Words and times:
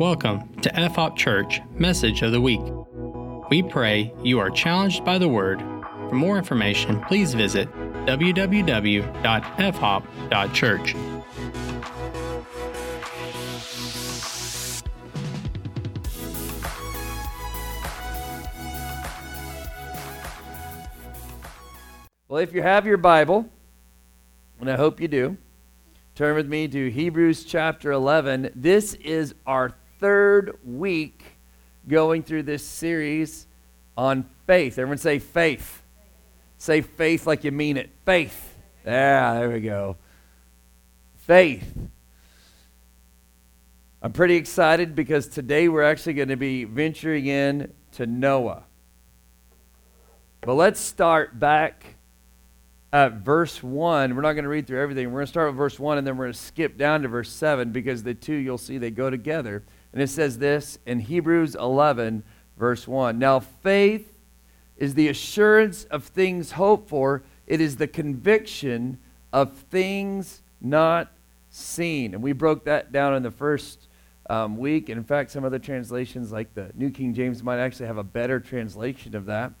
Welcome 0.00 0.48
to 0.62 0.70
FHOP 0.70 1.14
Church 1.14 1.60
Message 1.74 2.22
of 2.22 2.32
the 2.32 2.40
Week. 2.40 2.62
We 3.50 3.62
pray 3.62 4.14
you 4.22 4.38
are 4.38 4.48
challenged 4.48 5.04
by 5.04 5.18
the 5.18 5.28
Word. 5.28 5.60
For 6.08 6.14
more 6.14 6.38
information, 6.38 7.02
please 7.02 7.34
visit 7.34 7.70
www.fhop.church. 8.06 10.94
Well, 22.26 22.40
if 22.40 22.54
you 22.54 22.62
have 22.62 22.86
your 22.86 22.96
Bible, 22.96 23.50
and 24.60 24.70
I 24.70 24.76
hope 24.76 24.98
you 24.98 25.08
do, 25.08 25.36
turn 26.14 26.36
with 26.36 26.48
me 26.48 26.68
to 26.68 26.90
Hebrews 26.90 27.44
chapter 27.44 27.92
11. 27.92 28.52
This 28.54 28.94
is 28.94 29.34
our 29.46 29.74
third 30.00 30.58
week 30.64 31.22
going 31.86 32.22
through 32.22 32.42
this 32.42 32.64
series 32.64 33.46
on 33.96 34.24
faith. 34.46 34.78
Everyone 34.78 34.98
say 34.98 35.18
faith. 35.18 35.82
Say 36.58 36.80
faith 36.80 37.26
like 37.26 37.44
you 37.44 37.52
mean 37.52 37.76
it. 37.76 37.90
Faith. 38.04 38.56
Yeah, 38.84 39.34
there 39.34 39.50
we 39.50 39.60
go. 39.60 39.96
Faith. 41.18 41.72
I'm 44.02 44.12
pretty 44.12 44.36
excited 44.36 44.94
because 44.94 45.28
today 45.28 45.68
we're 45.68 45.82
actually 45.82 46.14
going 46.14 46.28
to 46.28 46.36
be 46.36 46.64
venturing 46.64 47.26
in 47.26 47.72
to 47.92 48.06
Noah. 48.06 48.64
But 50.40 50.54
let's 50.54 50.80
start 50.80 51.38
back 51.38 51.84
at 52.92 53.12
verse 53.12 53.62
1. 53.62 54.16
We're 54.16 54.22
not 54.22 54.32
going 54.32 54.44
to 54.44 54.48
read 54.48 54.66
through 54.66 54.80
everything. 54.80 55.08
We're 55.08 55.20
going 55.20 55.26
to 55.26 55.30
start 55.30 55.48
with 55.48 55.56
verse 55.56 55.78
1 55.78 55.98
and 55.98 56.06
then 56.06 56.16
we're 56.16 56.24
going 56.24 56.32
to 56.32 56.38
skip 56.38 56.78
down 56.78 57.02
to 57.02 57.08
verse 57.08 57.30
7 57.30 57.70
because 57.72 58.02
the 58.02 58.14
two, 58.14 58.34
you'll 58.34 58.56
see, 58.56 58.78
they 58.78 58.90
go 58.90 59.10
together. 59.10 59.62
And 59.92 60.02
it 60.02 60.08
says 60.08 60.38
this 60.38 60.78
in 60.86 61.00
Hebrews 61.00 61.54
11, 61.54 62.22
verse 62.56 62.86
1. 62.86 63.18
Now, 63.18 63.40
faith 63.40 64.12
is 64.76 64.94
the 64.94 65.08
assurance 65.08 65.84
of 65.84 66.04
things 66.04 66.52
hoped 66.52 66.88
for, 66.88 67.22
it 67.46 67.60
is 67.60 67.76
the 67.76 67.88
conviction 67.88 68.98
of 69.32 69.52
things 69.54 70.42
not 70.60 71.12
seen. 71.50 72.14
And 72.14 72.22
we 72.22 72.32
broke 72.32 72.64
that 72.64 72.92
down 72.92 73.14
in 73.14 73.22
the 73.22 73.30
first 73.30 73.88
um, 74.28 74.56
week. 74.56 74.88
And 74.88 74.96
in 74.96 75.04
fact, 75.04 75.32
some 75.32 75.44
other 75.44 75.58
translations, 75.58 76.30
like 76.30 76.54
the 76.54 76.70
New 76.74 76.90
King 76.90 77.12
James, 77.12 77.42
might 77.42 77.58
actually 77.58 77.86
have 77.86 77.98
a 77.98 78.04
better 78.04 78.38
translation 78.38 79.16
of 79.16 79.26
that. 79.26 79.52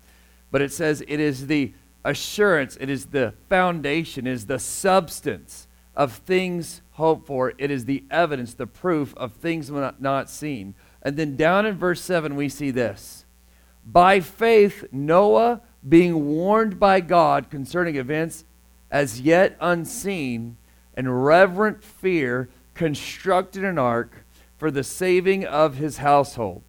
But 0.50 0.62
it 0.62 0.72
says 0.72 1.02
it 1.06 1.20
is 1.20 1.48
the 1.48 1.72
assurance, 2.04 2.76
it 2.80 2.88
is 2.88 3.06
the 3.06 3.34
foundation, 3.48 4.26
it 4.26 4.32
is 4.32 4.46
the 4.46 4.58
substance 4.58 5.66
of 5.94 6.12
things 6.12 6.82
hoped 7.00 7.26
for. 7.26 7.52
It 7.58 7.70
is 7.70 7.84
the 7.84 8.04
evidence, 8.10 8.54
the 8.54 8.66
proof 8.66 9.12
of 9.16 9.32
things 9.32 9.70
not 9.70 10.30
seen. 10.30 10.74
And 11.02 11.16
then 11.16 11.36
down 11.36 11.66
in 11.66 11.76
verse 11.76 12.00
7, 12.00 12.36
we 12.36 12.48
see 12.48 12.70
this 12.70 13.24
By 13.84 14.20
faith, 14.20 14.84
Noah, 14.92 15.62
being 15.86 16.26
warned 16.26 16.78
by 16.78 17.00
God 17.00 17.50
concerning 17.50 17.96
events 17.96 18.44
as 18.90 19.20
yet 19.20 19.56
unseen, 19.60 20.56
and 20.94 21.24
reverent 21.24 21.82
fear, 21.82 22.48
constructed 22.74 23.64
an 23.64 23.78
ark 23.78 24.24
for 24.58 24.70
the 24.70 24.82
saving 24.82 25.44
of 25.44 25.76
his 25.76 25.98
household. 25.98 26.62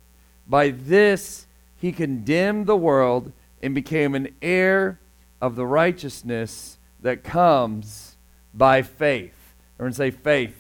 By 0.47 0.69
this, 0.69 1.47
he 1.75 1.91
condemned 1.91 2.67
the 2.67 2.75
world 2.75 3.31
and 3.61 3.73
became 3.73 4.15
an 4.15 4.29
heir 4.41 4.99
of 5.41 5.55
the 5.55 5.65
righteousness 5.65 6.77
that 7.01 7.23
comes 7.23 8.17
by 8.53 8.81
faith. 8.83 9.40
Everyone 9.81 9.93
say 9.93 10.11
faith. 10.11 10.55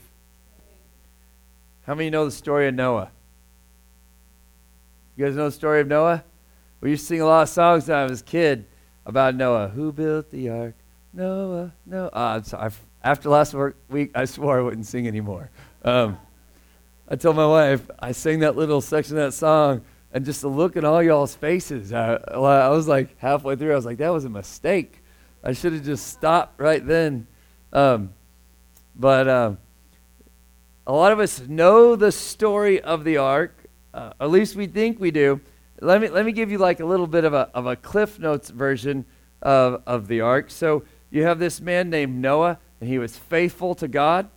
How 1.85 1.93
many 1.93 2.09
know 2.09 2.25
the 2.25 2.31
story 2.31 2.67
of 2.67 2.73
Noah? 2.73 3.11
You 5.15 5.25
guys 5.25 5.35
know 5.35 5.45
the 5.45 5.51
story 5.51 5.79
of 5.79 5.87
Noah? 5.87 6.23
We 6.79 6.89
used 6.89 7.03
to 7.03 7.05
sing 7.05 7.21
a 7.21 7.27
lot 7.27 7.43
of 7.43 7.49
songs 7.49 7.87
when 7.87 7.99
I 7.99 8.05
was 8.05 8.21
a 8.21 8.23
kid 8.23 8.65
about 9.05 9.35
Noah. 9.35 9.67
Who 9.67 9.91
built 9.91 10.31
the 10.31 10.49
ark? 10.49 10.73
Noah, 11.13 11.71
Noah. 11.85 12.09
Uh. 12.11 12.69
After 13.03 13.29
last 13.29 13.53
week, 13.89 14.09
I 14.15 14.25
swore 14.25 14.57
I 14.57 14.63
wouldn't 14.63 14.87
sing 14.87 15.07
anymore. 15.07 15.51
Um, 15.85 16.17
I 17.07 17.15
told 17.15 17.35
my 17.35 17.45
wife, 17.45 17.91
I 17.99 18.13
sang 18.13 18.39
that 18.39 18.55
little 18.55 18.81
section 18.81 19.19
of 19.19 19.25
that 19.25 19.33
song, 19.33 19.83
and 20.11 20.25
just 20.25 20.41
to 20.41 20.47
look 20.47 20.75
at 20.77 20.83
all 20.83 21.03
y'all's 21.03 21.35
faces, 21.35 21.93
I, 21.93 22.15
I 22.15 22.69
was 22.69 22.87
like 22.87 23.15
halfway 23.19 23.55
through, 23.55 23.73
I 23.73 23.75
was 23.75 23.85
like, 23.85 23.99
that 23.99 24.09
was 24.09 24.25
a 24.25 24.29
mistake. 24.29 25.03
I 25.43 25.53
should 25.53 25.73
have 25.73 25.85
just 25.85 26.07
stopped 26.07 26.59
right 26.59 26.83
then. 26.83 27.27
Um, 27.71 28.15
but 29.01 29.27
um, 29.27 29.57
a 30.85 30.93
lot 30.93 31.11
of 31.11 31.19
us 31.19 31.41
know 31.47 31.95
the 31.95 32.11
story 32.11 32.79
of 32.79 33.03
the 33.03 33.17
ark, 33.17 33.65
uh, 33.95 34.13
at 34.21 34.29
least 34.29 34.55
we 34.55 34.67
think 34.67 34.99
we 34.99 35.09
do. 35.09 35.41
Let 35.81 36.01
me, 36.01 36.07
let 36.09 36.23
me 36.23 36.31
give 36.31 36.51
you 36.51 36.59
like 36.59 36.79
a 36.79 36.85
little 36.85 37.07
bit 37.07 37.23
of 37.23 37.33
a, 37.33 37.49
of 37.55 37.65
a 37.65 37.75
Cliff 37.75 38.19
Notes 38.19 38.51
version 38.51 39.05
of, 39.41 39.81
of 39.87 40.07
the 40.07 40.21
ark. 40.21 40.51
So 40.51 40.83
you 41.09 41.23
have 41.23 41.39
this 41.39 41.59
man 41.59 41.89
named 41.89 42.21
Noah, 42.21 42.59
and 42.79 42.87
he 42.87 42.99
was 42.99 43.17
faithful 43.17 43.73
to 43.75 43.87
God. 43.87 44.29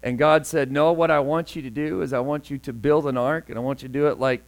And 0.00 0.16
God 0.16 0.46
said, 0.46 0.70
Noah, 0.70 0.92
what 0.92 1.10
I 1.10 1.18
want 1.18 1.56
you 1.56 1.62
to 1.62 1.70
do 1.70 2.00
is 2.02 2.12
I 2.12 2.20
want 2.20 2.50
you 2.50 2.58
to 2.58 2.72
build 2.72 3.08
an 3.08 3.16
ark, 3.16 3.48
and 3.48 3.58
I 3.58 3.60
want 3.60 3.82
you 3.82 3.88
to 3.88 3.92
do 3.92 4.06
it 4.06 4.20
like 4.20 4.44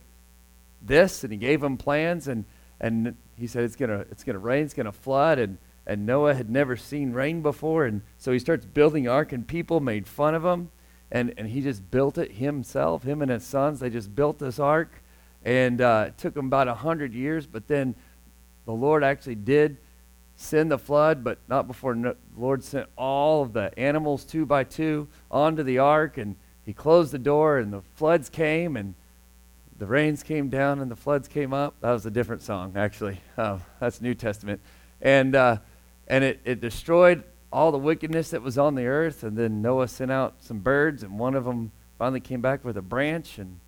this. 0.81 1.25
And 1.25 1.33
he 1.33 1.37
gave 1.37 1.61
him 1.61 1.77
plans, 1.77 2.29
and, 2.29 2.45
and 2.81 3.17
he 3.37 3.49
said, 3.49 3.65
it's 3.65 3.75
going 3.75 3.91
to 3.91 4.07
it's 4.13 4.23
gonna 4.23 4.39
rain, 4.39 4.65
it's 4.65 4.75
going 4.75 4.87
to 4.87 4.93
flood. 4.93 5.41
And 5.41 5.59
and 5.91 6.07
Noah 6.07 6.35
had 6.35 6.49
never 6.49 6.77
seen 6.77 7.13
rain 7.13 7.43
before, 7.43 7.85
and 7.85 8.03
so 8.17 8.31
he 8.31 8.39
starts 8.39 8.65
building 8.65 9.09
ark, 9.09 9.33
and 9.33 9.45
people 9.45 9.81
made 9.81 10.07
fun 10.07 10.37
of 10.37 10.45
him, 10.45 10.71
and, 11.11 11.35
and 11.37 11.49
he 11.49 11.61
just 11.61 11.91
built 11.91 12.17
it 12.17 12.31
himself. 12.31 13.03
Him 13.03 13.23
and 13.23 13.29
his 13.29 13.43
sons, 13.43 13.81
they 13.81 13.91
just 13.91 14.15
built 14.15 14.39
this 14.39 14.61
ark, 14.61 15.03
and 15.45 15.81
uh, 15.81 16.05
it 16.07 16.17
took 16.17 16.35
them 16.35 16.47
about 16.47 16.69
a 16.69 16.75
hundred 16.75 17.13
years, 17.13 17.45
but 17.45 17.67
then 17.67 17.97
the 18.67 18.73
Lord 18.73 19.03
actually 19.03 19.35
did 19.35 19.79
send 20.37 20.71
the 20.71 20.79
flood, 20.79 21.25
but 21.25 21.39
not 21.49 21.67
before 21.67 21.97
no, 21.97 22.15
the 22.35 22.41
Lord 22.41 22.63
sent 22.63 22.87
all 22.97 23.43
of 23.43 23.53
the 23.53 23.77
animals 23.77 24.25
two 24.25 24.47
by 24.47 24.63
two 24.63 25.09
onto 25.29 25.65
the 25.65 25.79
ark, 25.79 26.19
and 26.19 26.37
he 26.65 26.73
closed 26.73 27.13
the 27.13 27.19
door, 27.19 27.59
and 27.59 27.73
the 27.73 27.83
floods 27.97 28.29
came, 28.29 28.77
and 28.77 28.95
the 29.77 29.87
rains 29.87 30.23
came 30.23 30.51
down, 30.51 30.79
and 30.79 30.89
the 30.89 30.95
floods 30.95 31.27
came 31.27 31.53
up. 31.53 31.75
That 31.81 31.91
was 31.91 32.07
a 32.07 32.13
different 32.13 32.43
song, 32.43 32.75
actually. 32.77 33.21
Uh, 33.37 33.59
that's 33.81 34.01
New 34.01 34.15
Testament. 34.15 34.61
And 35.03 35.35
uh, 35.35 35.57
and 36.11 36.25
it, 36.25 36.41
it 36.45 36.61
destroyed 36.61 37.23
all 37.53 37.71
the 37.71 37.79
wickedness 37.79 38.31
that 38.31 38.43
was 38.43 38.59
on 38.59 38.75
the 38.75 38.85
earth. 38.85 39.23
And 39.23 39.39
then 39.39 39.63
Noah 39.63 39.87
sent 39.87 40.11
out 40.11 40.35
some 40.41 40.59
birds, 40.59 41.05
and 41.05 41.21
one 41.21 41.37
of 41.37 41.45
them 41.45 41.71
finally 41.99 42.19
came 42.19 42.41
back 42.41 42.65
with 42.65 42.77
a 42.77 42.83
branch. 42.83 43.39
And 43.39 43.61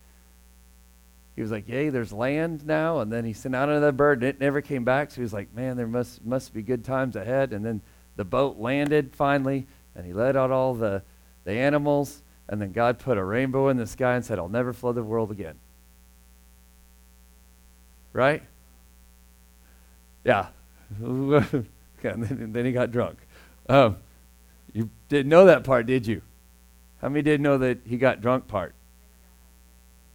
he 1.36 1.42
was 1.42 1.52
like, 1.52 1.68
Yay, 1.68 1.88
there's 1.88 2.12
land 2.12 2.66
now. 2.66 2.98
And 2.98 3.12
then 3.12 3.24
he 3.24 3.32
sent 3.32 3.54
out 3.54 3.68
another 3.68 3.92
bird, 3.92 4.18
and 4.18 4.28
it 4.28 4.40
never 4.40 4.60
came 4.60 4.82
back. 4.82 5.12
So 5.12 5.16
he 5.16 5.22
was 5.22 5.32
like, 5.32 5.54
Man, 5.54 5.76
there 5.76 5.86
must, 5.86 6.24
must 6.26 6.52
be 6.52 6.62
good 6.62 6.84
times 6.84 7.14
ahead. 7.14 7.52
And 7.52 7.64
then 7.64 7.80
the 8.16 8.24
boat 8.24 8.58
landed 8.58 9.14
finally, 9.14 9.68
and 9.94 10.04
he 10.04 10.12
let 10.12 10.36
out 10.36 10.50
all 10.50 10.74
the, 10.74 11.02
the 11.44 11.52
animals. 11.52 12.22
And 12.48 12.60
then 12.60 12.72
God 12.72 12.98
put 12.98 13.18
a 13.18 13.24
rainbow 13.24 13.68
in 13.68 13.76
the 13.76 13.86
sky 13.86 14.16
and 14.16 14.24
said, 14.24 14.40
I'll 14.40 14.48
never 14.48 14.72
flood 14.72 14.96
the 14.96 15.04
world 15.04 15.30
again. 15.30 15.54
Right? 18.12 18.42
Yeah. 20.24 20.48
and 22.14 22.24
then, 22.24 22.52
then 22.52 22.64
he 22.64 22.72
got 22.72 22.90
drunk. 22.90 23.18
Um, 23.68 23.96
you 24.72 24.90
didn't 25.08 25.28
know 25.28 25.46
that 25.46 25.64
part, 25.64 25.86
did 25.86 26.06
you? 26.06 26.22
How 27.00 27.08
many 27.08 27.22
didn't 27.22 27.42
know 27.42 27.58
that 27.58 27.78
he 27.84 27.96
got 27.96 28.20
drunk 28.20 28.48
part? 28.48 28.74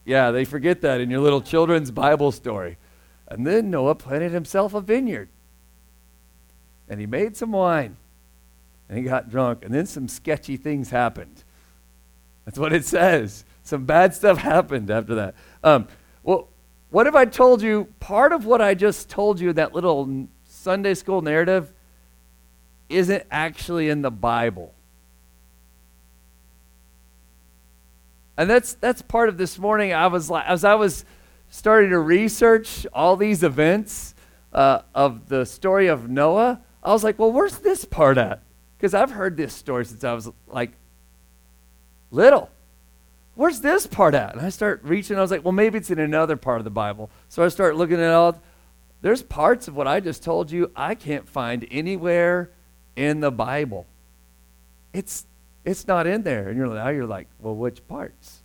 Yeah, 0.04 0.30
they 0.30 0.44
forget 0.44 0.80
that 0.80 1.00
in 1.00 1.10
your 1.10 1.20
little 1.20 1.42
children's 1.42 1.90
Bible 1.90 2.32
story. 2.32 2.78
And 3.28 3.46
then 3.46 3.70
Noah 3.70 3.94
planted 3.94 4.32
himself 4.32 4.72
a 4.72 4.80
vineyard. 4.80 5.28
And 6.88 6.98
he 6.98 7.06
made 7.06 7.36
some 7.36 7.52
wine. 7.52 7.96
And 8.88 8.96
he 8.96 9.04
got 9.04 9.28
drunk. 9.28 9.64
And 9.64 9.74
then 9.74 9.84
some 9.84 10.08
sketchy 10.08 10.56
things 10.56 10.88
happened. 10.88 11.44
That's 12.46 12.58
what 12.58 12.72
it 12.72 12.86
says. 12.86 13.44
Some 13.62 13.84
bad 13.84 14.14
stuff 14.14 14.38
happened 14.38 14.90
after 14.90 15.14
that. 15.16 15.34
Um, 15.62 15.86
well, 16.22 16.48
what 16.88 17.06
if 17.06 17.14
I 17.14 17.26
told 17.26 17.60
you 17.60 17.92
part 18.00 18.32
of 18.32 18.46
what 18.46 18.62
I 18.62 18.72
just 18.72 19.10
told 19.10 19.38
you, 19.38 19.52
that 19.52 19.74
little 19.74 20.26
Sunday 20.46 20.94
school 20.94 21.20
narrative 21.20 21.74
isn't 22.88 23.24
actually 23.30 23.88
in 23.88 24.02
the 24.02 24.10
Bible. 24.10 24.74
And 28.36 28.48
that's 28.48 28.74
that's 28.74 29.02
part 29.02 29.28
of 29.28 29.36
this 29.36 29.58
morning. 29.58 29.92
I 29.92 30.06
was 30.06 30.30
like, 30.30 30.46
as 30.46 30.64
I 30.64 30.74
was 30.74 31.04
starting 31.50 31.90
to 31.90 31.98
research 31.98 32.86
all 32.92 33.16
these 33.16 33.42
events 33.42 34.14
uh, 34.52 34.82
of 34.94 35.28
the 35.28 35.44
story 35.44 35.88
of 35.88 36.08
Noah, 36.08 36.60
I 36.82 36.92
was 36.92 37.02
like, 37.02 37.18
well, 37.18 37.32
where's 37.32 37.58
this 37.58 37.84
part 37.84 38.16
at? 38.16 38.42
Because 38.76 38.94
I've 38.94 39.10
heard 39.10 39.36
this 39.36 39.52
story 39.52 39.84
since 39.84 40.04
I 40.04 40.12
was 40.12 40.30
like 40.46 40.70
little. 42.12 42.48
Where's 43.34 43.60
this 43.60 43.86
part 43.86 44.14
at? 44.14 44.34
And 44.34 44.44
I 44.44 44.50
start 44.50 44.80
reaching. 44.84 45.16
I 45.16 45.20
was 45.20 45.30
like, 45.30 45.44
well, 45.44 45.52
maybe 45.52 45.78
it's 45.78 45.90
in 45.90 45.98
another 45.98 46.36
part 46.36 46.58
of 46.58 46.64
the 46.64 46.70
Bible. 46.70 47.10
So 47.28 47.44
I 47.44 47.48
start 47.48 47.76
looking 47.76 48.00
at 48.00 48.10
all. 48.10 48.40
There's 49.00 49.22
parts 49.22 49.68
of 49.68 49.76
what 49.76 49.86
I 49.86 50.00
just 50.00 50.22
told 50.24 50.50
you 50.50 50.70
I 50.74 50.94
can't 50.94 51.28
find 51.28 51.66
anywhere 51.70 52.50
in 52.98 53.20
the 53.20 53.30
Bible. 53.30 53.86
It's 54.92 55.24
it's 55.64 55.86
not 55.86 56.06
in 56.06 56.22
there. 56.22 56.48
And 56.48 56.56
you're 56.56 56.66
now 56.66 56.88
you're 56.88 57.06
like, 57.06 57.28
well, 57.40 57.54
which 57.54 57.86
parts? 57.88 58.40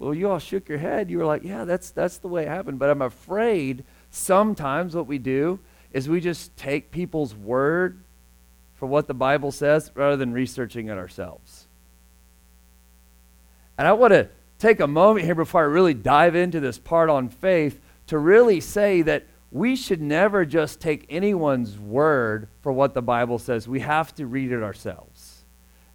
Well, 0.00 0.14
you 0.14 0.30
all 0.30 0.38
shook 0.38 0.68
your 0.68 0.78
head. 0.78 1.10
You 1.10 1.18
were 1.18 1.26
like, 1.26 1.44
yeah, 1.44 1.64
that's, 1.64 1.90
that's 1.90 2.16
the 2.16 2.28
way 2.28 2.44
it 2.44 2.48
happened. 2.48 2.78
But 2.78 2.88
I'm 2.88 3.02
afraid 3.02 3.84
sometimes 4.10 4.96
what 4.96 5.06
we 5.06 5.18
do 5.18 5.60
is 5.92 6.08
we 6.08 6.20
just 6.20 6.56
take 6.56 6.90
people's 6.90 7.34
word 7.34 8.00
for 8.76 8.86
what 8.86 9.06
the 9.06 9.14
Bible 9.14 9.52
says 9.52 9.90
rather 9.94 10.16
than 10.16 10.32
researching 10.32 10.88
it 10.88 10.96
ourselves. 10.96 11.66
And 13.76 13.86
I 13.86 13.92
want 13.92 14.14
to 14.14 14.28
take 14.58 14.80
a 14.80 14.86
moment 14.86 15.26
here 15.26 15.34
before 15.34 15.60
I 15.60 15.64
really 15.64 15.94
dive 15.94 16.34
into 16.34 16.60
this 16.60 16.78
part 16.78 17.10
on 17.10 17.28
faith 17.28 17.78
to 18.06 18.16
really 18.16 18.60
say 18.60 19.02
that 19.02 19.24
we 19.52 19.74
should 19.74 20.00
never 20.00 20.44
just 20.44 20.80
take 20.80 21.06
anyone's 21.08 21.78
word 21.78 22.48
for 22.60 22.72
what 22.72 22.94
the 22.94 23.02
Bible 23.02 23.38
says. 23.38 23.66
We 23.66 23.80
have 23.80 24.14
to 24.16 24.26
read 24.26 24.52
it 24.52 24.62
ourselves. 24.62 25.44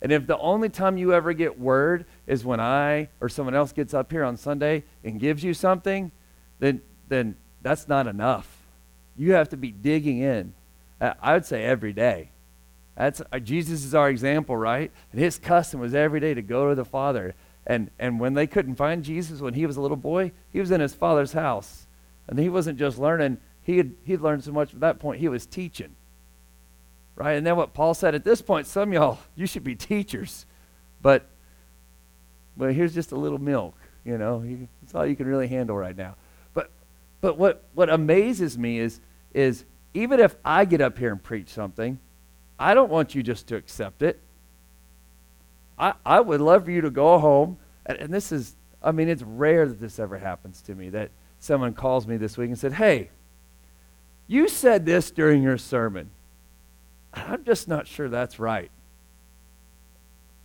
And 0.02 0.12
if 0.12 0.28
the 0.28 0.38
only 0.38 0.69
time 0.69 0.98
you 0.98 1.13
ever 1.13 1.34
get 1.34 1.60
word 1.60 2.06
is 2.28 2.44
when 2.44 2.60
I 2.60 3.10
or 3.22 3.30
someone 3.30 3.56
else 3.56 3.72
gets 3.72 3.94
up 3.94 4.12
here 4.12 4.24
on 4.24 4.38
Sunday 4.38 4.84
and 5.04 5.19
gives 5.19 5.44
you 5.44 5.54
something, 5.54 6.12
then, 6.60 6.81
then 7.07 7.38
that's 7.62 7.88
not 7.88 8.07
enough. 8.07 8.48
You 9.18 9.34
have 9.34 9.50
to 9.50 9.58
be 9.58 9.72
digging 9.72 10.19
in. 10.19 10.54
I 11.00 11.34
would 11.34 11.46
say 11.46 11.63
every 11.63 11.94
day. 11.94 12.30
That's 12.96 13.22
uh, 13.31 13.40
Jesus 13.40 13.84
is 13.84 13.94
our 13.94 14.10
example, 14.10 14.56
right? 14.56 14.92
And 15.12 15.22
his 15.22 15.38
custom 15.38 15.80
was 15.80 15.94
every 15.94 16.19
day 16.19 16.34
to 16.34 16.42
go 16.42 16.69
to 16.69 16.75
the 16.75 16.86
Father. 16.86 17.36
And 17.68 17.92
and 18.00 18.19
when 18.19 18.34
they 18.34 18.48
couldn't 18.48 18.75
find 18.75 19.04
Jesus 19.04 19.42
when 19.42 19.54
he 19.54 19.66
was 19.66 19.75
a 19.75 19.81
little 19.81 19.98
boy, 19.98 20.31
he 20.54 20.60
was 20.60 20.72
in 20.72 20.80
his 20.80 20.94
father's 20.94 21.34
house. 21.34 21.85
And 22.27 22.39
he 22.39 22.50
wasn't 22.50 22.80
just 22.80 22.98
learning, 22.98 23.38
he 23.62 23.77
had 23.77 23.94
he'd 24.04 24.22
learned 24.22 24.44
so 24.44 24.51
much 24.51 24.74
at 24.74 24.80
that 24.80 25.00
point, 25.00 25.19
he 25.19 25.27
was 25.27 25.45
teaching. 25.45 25.95
Right? 27.16 27.33
And 27.33 27.45
then 27.45 27.56
what 27.56 27.74
Paul 27.74 27.94
said 27.94 28.13
at 28.16 28.24
this 28.24 28.42
point, 28.42 28.68
some 28.68 28.92
y'all, 28.92 29.19
you 29.36 29.45
should 29.48 29.63
be 29.63 29.75
teachers. 29.75 30.45
But 31.01 31.25
but 32.57 32.74
here's 32.74 32.94
just 32.94 33.12
a 33.12 33.18
little 33.18 33.38
milk, 33.38 33.75
you 34.04 34.18
know. 34.18 34.42
You, 34.42 34.68
that's 34.81 34.95
all 34.95 35.06
you 35.06 35.16
can 35.16 35.27
really 35.27 35.48
handle 35.48 35.77
right 35.77 35.95
now. 35.95 36.16
But 36.54 36.72
but 37.22 37.38
what 37.38 37.63
what 37.74 37.89
amazes 37.89 38.57
me 38.57 38.80
is 38.80 39.00
is 39.33 39.66
even 39.94 40.19
if 40.19 40.36
I 40.44 40.66
get 40.66 40.81
up 40.81 40.98
here 40.98 41.12
and 41.12 41.24
preach 41.24 41.50
something, 41.50 42.00
I 42.60 42.74
don't 42.74 42.89
want 42.89 43.16
you 43.16 43.24
just 43.24 43.48
to 43.48 43.56
accept 43.56 44.01
it. 44.01 44.19
I, 45.77 45.94
I 46.06 46.19
would 46.22 46.42
love 46.42 46.66
for 46.66 46.72
you 46.72 46.81
to 46.81 46.89
go 46.89 47.18
home, 47.18 47.57
and, 47.86 47.98
and 47.98 48.13
this 48.13 48.31
is, 48.31 48.56
I 48.81 48.92
mean, 48.92 49.10
it's 49.10 49.24
rare 49.24 49.68
that 49.68 49.80
this 49.80 50.00
ever 50.00 50.18
happens 50.18 50.62
to 50.63 50.75
me, 50.75 50.89
that 50.89 51.12
someone 51.46 51.74
calls 51.74 52.08
me 52.08 52.18
this 52.18 52.38
week 52.38 52.50
and 52.50 52.58
said, 52.58 52.74
Hey, 52.74 53.10
you 54.28 54.48
said 54.48 54.86
this 54.86 55.12
during 55.12 55.44
your 55.44 55.58
sermon. 55.58 56.10
I'm 57.14 57.44
just 57.44 57.68
not 57.68 57.88
sure 57.88 58.10
that's 58.10 58.40
right. 58.40 58.72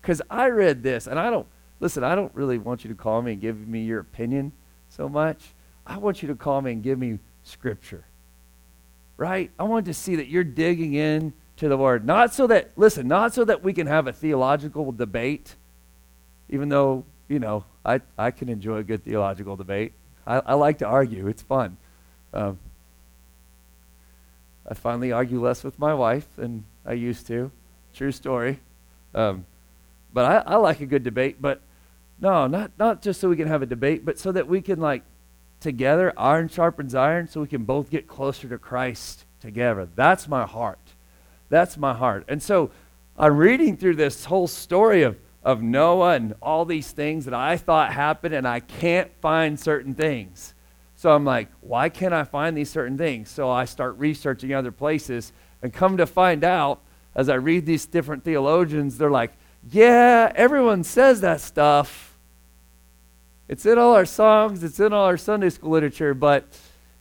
Because 0.00 0.22
I 0.30 0.48
read 0.48 0.82
this, 0.82 1.06
and 1.06 1.18
I 1.18 1.30
don't, 1.30 1.46
listen, 1.80 2.04
I 2.04 2.14
don't 2.14 2.34
really 2.34 2.58
want 2.58 2.84
you 2.84 2.90
to 2.90 2.96
call 2.96 3.22
me 3.22 3.32
and 3.32 3.40
give 3.40 3.66
me 3.66 3.82
your 3.82 4.00
opinion 4.00 4.52
so 4.88 5.08
much. 5.08 5.48
I 5.86 5.98
want 5.98 6.22
you 6.22 6.28
to 6.28 6.34
call 6.34 6.60
me 6.60 6.72
and 6.72 6.82
give 6.82 6.98
me 6.98 7.18
scripture. 7.42 8.04
Right? 9.16 9.50
I 9.58 9.64
want 9.64 9.86
to 9.86 9.94
see 9.94 10.16
that 10.16 10.28
you're 10.28 10.44
digging 10.44 10.94
in 10.94 11.32
to 11.56 11.68
the 11.68 11.76
word. 11.76 12.06
Not 12.06 12.32
so 12.32 12.46
that, 12.46 12.70
listen, 12.76 13.08
not 13.08 13.34
so 13.34 13.44
that 13.44 13.62
we 13.62 13.72
can 13.72 13.86
have 13.86 14.06
a 14.06 14.12
theological 14.12 14.92
debate, 14.92 15.56
even 16.48 16.68
though, 16.68 17.04
you 17.28 17.38
know, 17.38 17.64
I, 17.84 18.00
I 18.16 18.30
can 18.30 18.48
enjoy 18.48 18.76
a 18.76 18.82
good 18.82 19.04
theological 19.04 19.56
debate. 19.56 19.92
I, 20.30 20.52
I 20.52 20.54
like 20.54 20.78
to 20.78 20.86
argue, 20.86 21.26
it's 21.26 21.42
fun. 21.42 21.76
Um, 22.32 22.58
I 24.68 24.74
finally 24.74 25.10
argue 25.10 25.40
less 25.44 25.64
with 25.64 25.78
my 25.78 25.92
wife 25.92 26.26
than 26.36 26.64
I 26.86 26.92
used 26.92 27.26
to. 27.26 27.50
True 27.94 28.12
story. 28.12 28.60
Um, 29.12 29.44
but 30.12 30.24
I, 30.24 30.52
I 30.52 30.56
like 30.56 30.80
a 30.80 30.86
good 30.86 31.02
debate, 31.02 31.36
but 31.40 31.60
no, 32.20 32.46
not, 32.46 32.70
not 32.78 33.02
just 33.02 33.20
so 33.20 33.28
we 33.28 33.36
can 33.36 33.48
have 33.48 33.62
a 33.62 33.66
debate, 33.66 34.04
but 34.04 34.18
so 34.18 34.30
that 34.30 34.46
we 34.46 34.60
can, 34.60 34.78
like, 34.78 35.02
together, 35.58 36.12
iron 36.16 36.48
sharpens 36.48 36.94
iron, 36.94 37.26
so 37.26 37.40
we 37.40 37.48
can 37.48 37.64
both 37.64 37.90
get 37.90 38.06
closer 38.06 38.48
to 38.48 38.58
Christ 38.58 39.24
together. 39.40 39.88
That's 39.96 40.28
my 40.28 40.46
heart. 40.46 40.78
That's 41.48 41.76
my 41.76 41.92
heart. 41.92 42.24
And 42.28 42.40
so 42.40 42.70
I'm 43.18 43.36
reading 43.36 43.76
through 43.76 43.96
this 43.96 44.26
whole 44.26 44.46
story 44.46 45.02
of, 45.02 45.16
of 45.42 45.62
Noah 45.62 46.14
and 46.14 46.34
all 46.42 46.64
these 46.64 46.92
things 46.92 47.24
that 47.24 47.34
I 47.34 47.56
thought 47.56 47.92
happened, 47.92 48.34
and 48.34 48.46
I 48.46 48.60
can't 48.60 49.10
find 49.20 49.58
certain 49.58 49.94
things. 49.94 50.54
So 50.96 51.12
I'm 51.12 51.24
like, 51.24 51.48
why 51.60 51.88
can't 51.88 52.12
I 52.12 52.24
find 52.24 52.56
these 52.56 52.70
certain 52.70 52.98
things? 52.98 53.30
So 53.30 53.50
I 53.50 53.64
start 53.64 53.96
researching 53.98 54.52
other 54.52 54.70
places 54.70 55.32
and 55.62 55.72
come 55.72 55.96
to 55.96 56.06
find 56.06 56.44
out 56.44 56.80
as 57.14 57.28
I 57.28 57.34
read 57.34 57.66
these 57.66 57.86
different 57.86 58.24
theologians, 58.24 58.98
they're 58.98 59.10
like, 59.10 59.32
yeah, 59.70 60.32
everyone 60.34 60.84
says 60.84 61.20
that 61.22 61.40
stuff. 61.40 62.18
It's 63.48 63.66
in 63.66 63.78
all 63.78 63.94
our 63.94 64.06
songs, 64.06 64.62
it's 64.62 64.78
in 64.78 64.92
all 64.92 65.06
our 65.06 65.16
Sunday 65.16 65.50
school 65.50 65.70
literature, 65.70 66.14
but 66.14 66.46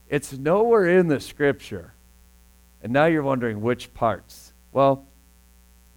it's 0.10 0.34
nowhere 0.34 0.88
in 0.98 1.08
the 1.08 1.20
scripture. 1.20 1.94
And 2.82 2.92
now 2.92 3.06
you're 3.06 3.24
wondering 3.24 3.62
which 3.62 3.94
parts. 3.94 4.54
Well, 4.72 5.06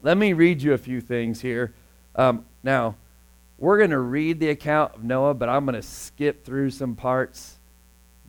let 0.02 0.18
me 0.18 0.32
read 0.32 0.60
you 0.60 0.74
a 0.74 0.78
few 0.78 1.00
things 1.00 1.40
here. 1.40 1.72
Um, 2.14 2.44
now, 2.62 2.96
we're 3.58 3.78
going 3.78 3.90
to 3.90 3.98
read 3.98 4.40
the 4.40 4.48
account 4.48 4.96
of 4.96 5.04
Noah, 5.04 5.34
but 5.34 5.48
I'm 5.48 5.64
going 5.64 5.76
to 5.76 5.86
skip 5.86 6.44
through 6.44 6.70
some 6.70 6.96
parts. 6.96 7.58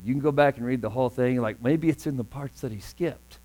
You 0.03 0.13
can 0.13 0.21
go 0.21 0.31
back 0.31 0.57
and 0.57 0.65
read 0.65 0.81
the 0.81 0.89
whole 0.89 1.09
thing. 1.09 1.41
Like 1.41 1.61
maybe 1.61 1.89
it's 1.89 2.05
in 2.05 2.17
the 2.17 2.23
parts 2.23 2.61
that 2.61 2.71
he 2.71 2.79
skipped. 2.79 3.39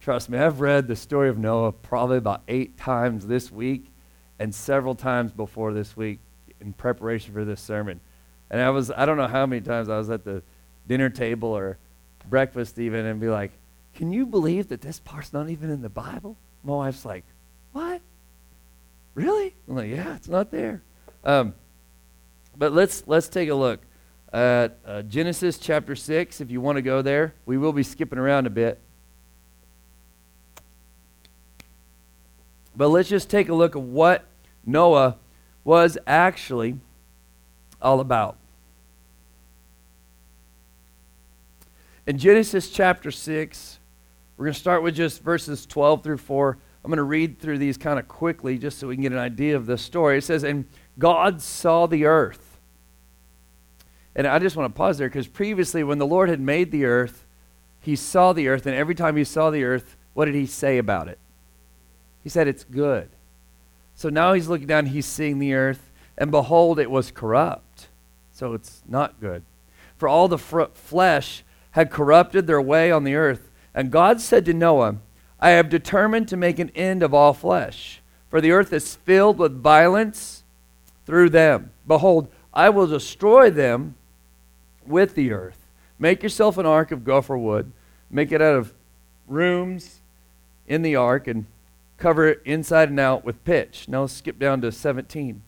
Trust 0.00 0.30
me, 0.30 0.38
I've 0.38 0.60
read 0.60 0.86
the 0.86 0.94
story 0.94 1.28
of 1.28 1.36
Noah 1.36 1.72
probably 1.72 2.18
about 2.18 2.42
eight 2.46 2.76
times 2.78 3.26
this 3.26 3.50
week 3.50 3.90
and 4.38 4.54
several 4.54 4.94
times 4.94 5.32
before 5.32 5.72
this 5.72 5.96
week 5.96 6.20
in 6.60 6.72
preparation 6.72 7.32
for 7.32 7.44
this 7.44 7.60
sermon. 7.60 8.00
And 8.50 8.60
I 8.60 8.70
was, 8.70 8.92
I 8.92 9.04
don't 9.04 9.16
know 9.16 9.26
how 9.26 9.46
many 9.46 9.62
times 9.62 9.88
I 9.88 9.98
was 9.98 10.08
at 10.10 10.24
the 10.24 10.42
dinner 10.86 11.10
table 11.10 11.48
or 11.48 11.78
breakfast 12.30 12.78
even 12.78 13.04
and 13.04 13.20
be 13.20 13.28
like, 13.28 13.50
can 13.94 14.12
you 14.12 14.26
believe 14.26 14.68
that 14.68 14.80
this 14.80 15.00
part's 15.00 15.32
not 15.32 15.48
even 15.48 15.70
in 15.70 15.82
the 15.82 15.88
Bible? 15.88 16.36
My 16.62 16.74
wife's 16.74 17.04
like? 17.04 17.24
Really? 19.16 19.54
I'm 19.66 19.74
like, 19.74 19.90
Yeah, 19.90 20.14
it's 20.14 20.28
not 20.28 20.50
there. 20.52 20.82
Um, 21.24 21.54
but 22.56 22.72
let's 22.72 23.02
let's 23.06 23.28
take 23.28 23.48
a 23.48 23.54
look 23.54 23.80
at 24.32 24.78
uh, 24.86 25.02
Genesis 25.02 25.58
chapter 25.58 25.96
six. 25.96 26.40
If 26.40 26.50
you 26.50 26.60
want 26.60 26.76
to 26.76 26.82
go 26.82 27.02
there, 27.02 27.34
we 27.46 27.56
will 27.56 27.72
be 27.72 27.82
skipping 27.82 28.18
around 28.18 28.46
a 28.46 28.50
bit. 28.50 28.78
But 32.76 32.88
let's 32.88 33.08
just 33.08 33.30
take 33.30 33.48
a 33.48 33.54
look 33.54 33.74
at 33.74 33.80
what 33.80 34.26
Noah 34.66 35.16
was 35.64 35.96
actually 36.06 36.78
all 37.80 38.00
about. 38.00 38.36
In 42.06 42.18
Genesis 42.18 42.70
chapter 42.70 43.10
6, 43.10 43.78
we're 44.36 44.44
going 44.44 44.52
to 44.54 44.60
start 44.60 44.82
with 44.82 44.94
just 44.94 45.22
verses 45.22 45.64
12 45.64 46.04
through 46.04 46.18
4. 46.18 46.58
I'm 46.86 46.90
going 46.90 46.98
to 46.98 47.02
read 47.02 47.40
through 47.40 47.58
these 47.58 47.76
kind 47.76 47.98
of 47.98 48.06
quickly 48.06 48.58
just 48.58 48.78
so 48.78 48.86
we 48.86 48.94
can 48.94 49.02
get 49.02 49.10
an 49.10 49.18
idea 49.18 49.56
of 49.56 49.66
the 49.66 49.76
story. 49.76 50.18
It 50.18 50.22
says, 50.22 50.44
And 50.44 50.66
God 51.00 51.42
saw 51.42 51.86
the 51.86 52.04
earth. 52.04 52.60
And 54.14 54.24
I 54.24 54.38
just 54.38 54.54
want 54.54 54.72
to 54.72 54.78
pause 54.78 54.96
there 54.96 55.08
because 55.08 55.26
previously, 55.26 55.82
when 55.82 55.98
the 55.98 56.06
Lord 56.06 56.28
had 56.28 56.38
made 56.38 56.70
the 56.70 56.84
earth, 56.84 57.24
he 57.80 57.96
saw 57.96 58.32
the 58.32 58.46
earth, 58.46 58.66
and 58.66 58.76
every 58.76 58.94
time 58.94 59.16
he 59.16 59.24
saw 59.24 59.50
the 59.50 59.64
earth, 59.64 59.96
what 60.14 60.26
did 60.26 60.36
he 60.36 60.46
say 60.46 60.78
about 60.78 61.08
it? 61.08 61.18
He 62.22 62.28
said, 62.28 62.46
It's 62.46 62.62
good. 62.62 63.08
So 63.96 64.08
now 64.08 64.34
he's 64.34 64.46
looking 64.46 64.68
down, 64.68 64.86
he's 64.86 65.06
seeing 65.06 65.40
the 65.40 65.54
earth, 65.54 65.90
and 66.16 66.30
behold, 66.30 66.78
it 66.78 66.88
was 66.88 67.10
corrupt. 67.10 67.88
So 68.32 68.54
it's 68.54 68.82
not 68.86 69.20
good. 69.20 69.42
For 69.98 70.06
all 70.06 70.28
the 70.28 70.38
fr- 70.38 70.70
flesh 70.72 71.42
had 71.72 71.90
corrupted 71.90 72.46
their 72.46 72.62
way 72.62 72.92
on 72.92 73.02
the 73.02 73.16
earth 73.16 73.50
and 73.76 73.90
God 73.90 74.22
said 74.22 74.46
to 74.46 74.54
Noah, 74.54 74.96
I 75.40 75.50
have 75.50 75.68
determined 75.68 76.28
to 76.28 76.36
make 76.36 76.58
an 76.58 76.70
end 76.74 77.02
of 77.02 77.12
all 77.12 77.32
flesh, 77.32 78.00
for 78.28 78.40
the 78.40 78.52
earth 78.52 78.72
is 78.72 78.96
filled 78.96 79.38
with 79.38 79.62
violence 79.62 80.44
through 81.04 81.30
them. 81.30 81.70
Behold, 81.86 82.28
I 82.52 82.70
will 82.70 82.86
destroy 82.86 83.50
them 83.50 83.96
with 84.86 85.14
the 85.14 85.32
earth. 85.32 85.58
Make 85.98 86.22
yourself 86.22 86.58
an 86.58 86.66
ark 86.66 86.90
of 86.90 87.04
gopher 87.04 87.36
wood, 87.36 87.72
make 88.10 88.32
it 88.32 88.42
out 88.42 88.56
of 88.56 88.74
rooms 89.28 90.00
in 90.66 90.82
the 90.82 90.96
ark, 90.96 91.26
and 91.26 91.46
cover 91.98 92.28
it 92.28 92.42
inside 92.44 92.90
and 92.90 93.00
out 93.00 93.24
with 93.24 93.42
pitch. 93.44 93.88
Now 93.88 94.02
let's 94.02 94.12
skip 94.14 94.38
down 94.38 94.60
to 94.62 94.72
17. 94.72 95.42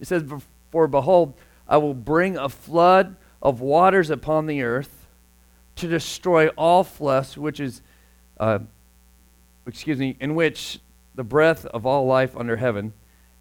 It 0.00 0.06
says, 0.06 0.24
For 0.70 0.86
behold, 0.86 1.34
I 1.68 1.76
will 1.76 1.94
bring 1.94 2.36
a 2.36 2.48
flood 2.48 3.16
of 3.42 3.60
waters 3.60 4.10
upon 4.10 4.46
the 4.46 4.62
earth 4.62 5.06
to 5.76 5.88
destroy 5.88 6.48
all 6.48 6.84
flesh, 6.84 7.36
which 7.36 7.60
is, 7.60 7.82
uh, 8.38 8.60
excuse 9.66 9.98
me, 9.98 10.16
in 10.20 10.34
which 10.34 10.80
the 11.14 11.24
breath 11.24 11.64
of 11.66 11.86
all 11.86 12.06
life 12.06 12.36
under 12.36 12.56
heaven. 12.56 12.92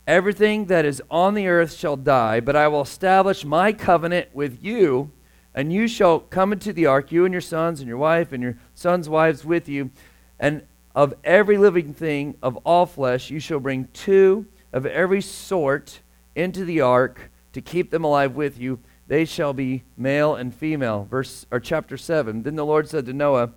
Everything 0.06 0.66
that 0.66 0.86
is 0.86 1.02
on 1.10 1.34
the 1.34 1.48
earth 1.48 1.74
shall 1.74 1.96
die, 1.96 2.40
but 2.40 2.56
I 2.56 2.68
will 2.68 2.82
establish 2.82 3.46
my 3.46 3.72
covenant 3.72 4.30
with 4.34 4.62
you, 4.62 5.12
and 5.56 5.72
you 5.72 5.88
shall 5.88 6.20
come 6.20 6.52
into 6.52 6.74
the 6.74 6.86
ark, 6.86 7.12
you 7.12 7.26
and 7.26 7.34
your 7.34 7.42
sons 7.42 7.80
and 7.80 7.88
your 7.88 7.98
wife 7.98 8.32
and 8.32 8.44
your 8.44 8.58
sons' 8.76 9.08
wives 9.08 9.46
with 9.46 9.70
you, 9.70 9.92
and 10.40 10.64
of 10.94 11.14
every 11.24 11.58
living 11.58 11.94
thing 11.94 12.36
of 12.44 12.58
all 12.66 12.86
flesh 12.86 13.30
you 13.30 13.40
shall 13.40 13.60
bring 13.60 13.88
two 13.94 14.46
of 14.74 14.86
every 14.86 15.22
sort 15.22 16.02
into 16.36 16.66
the 16.66 16.82
ark, 16.82 17.32
to 17.54 17.62
keep 17.62 17.92
them 17.92 18.04
alive 18.04 18.36
with 18.36 18.60
you. 18.60 18.80
They 19.08 19.26
shall 19.26 19.54
be 19.54 19.84
male 19.96 20.36
and 20.36 20.54
female. 20.54 21.08
Verse 21.10 21.46
or 21.52 21.60
chapter 21.60 21.98
7. 21.98 22.44
Then 22.44 22.56
the 22.56 22.66
Lord 22.66 22.90
said 22.90 23.06
to 23.06 23.14
Noah, 23.14 23.52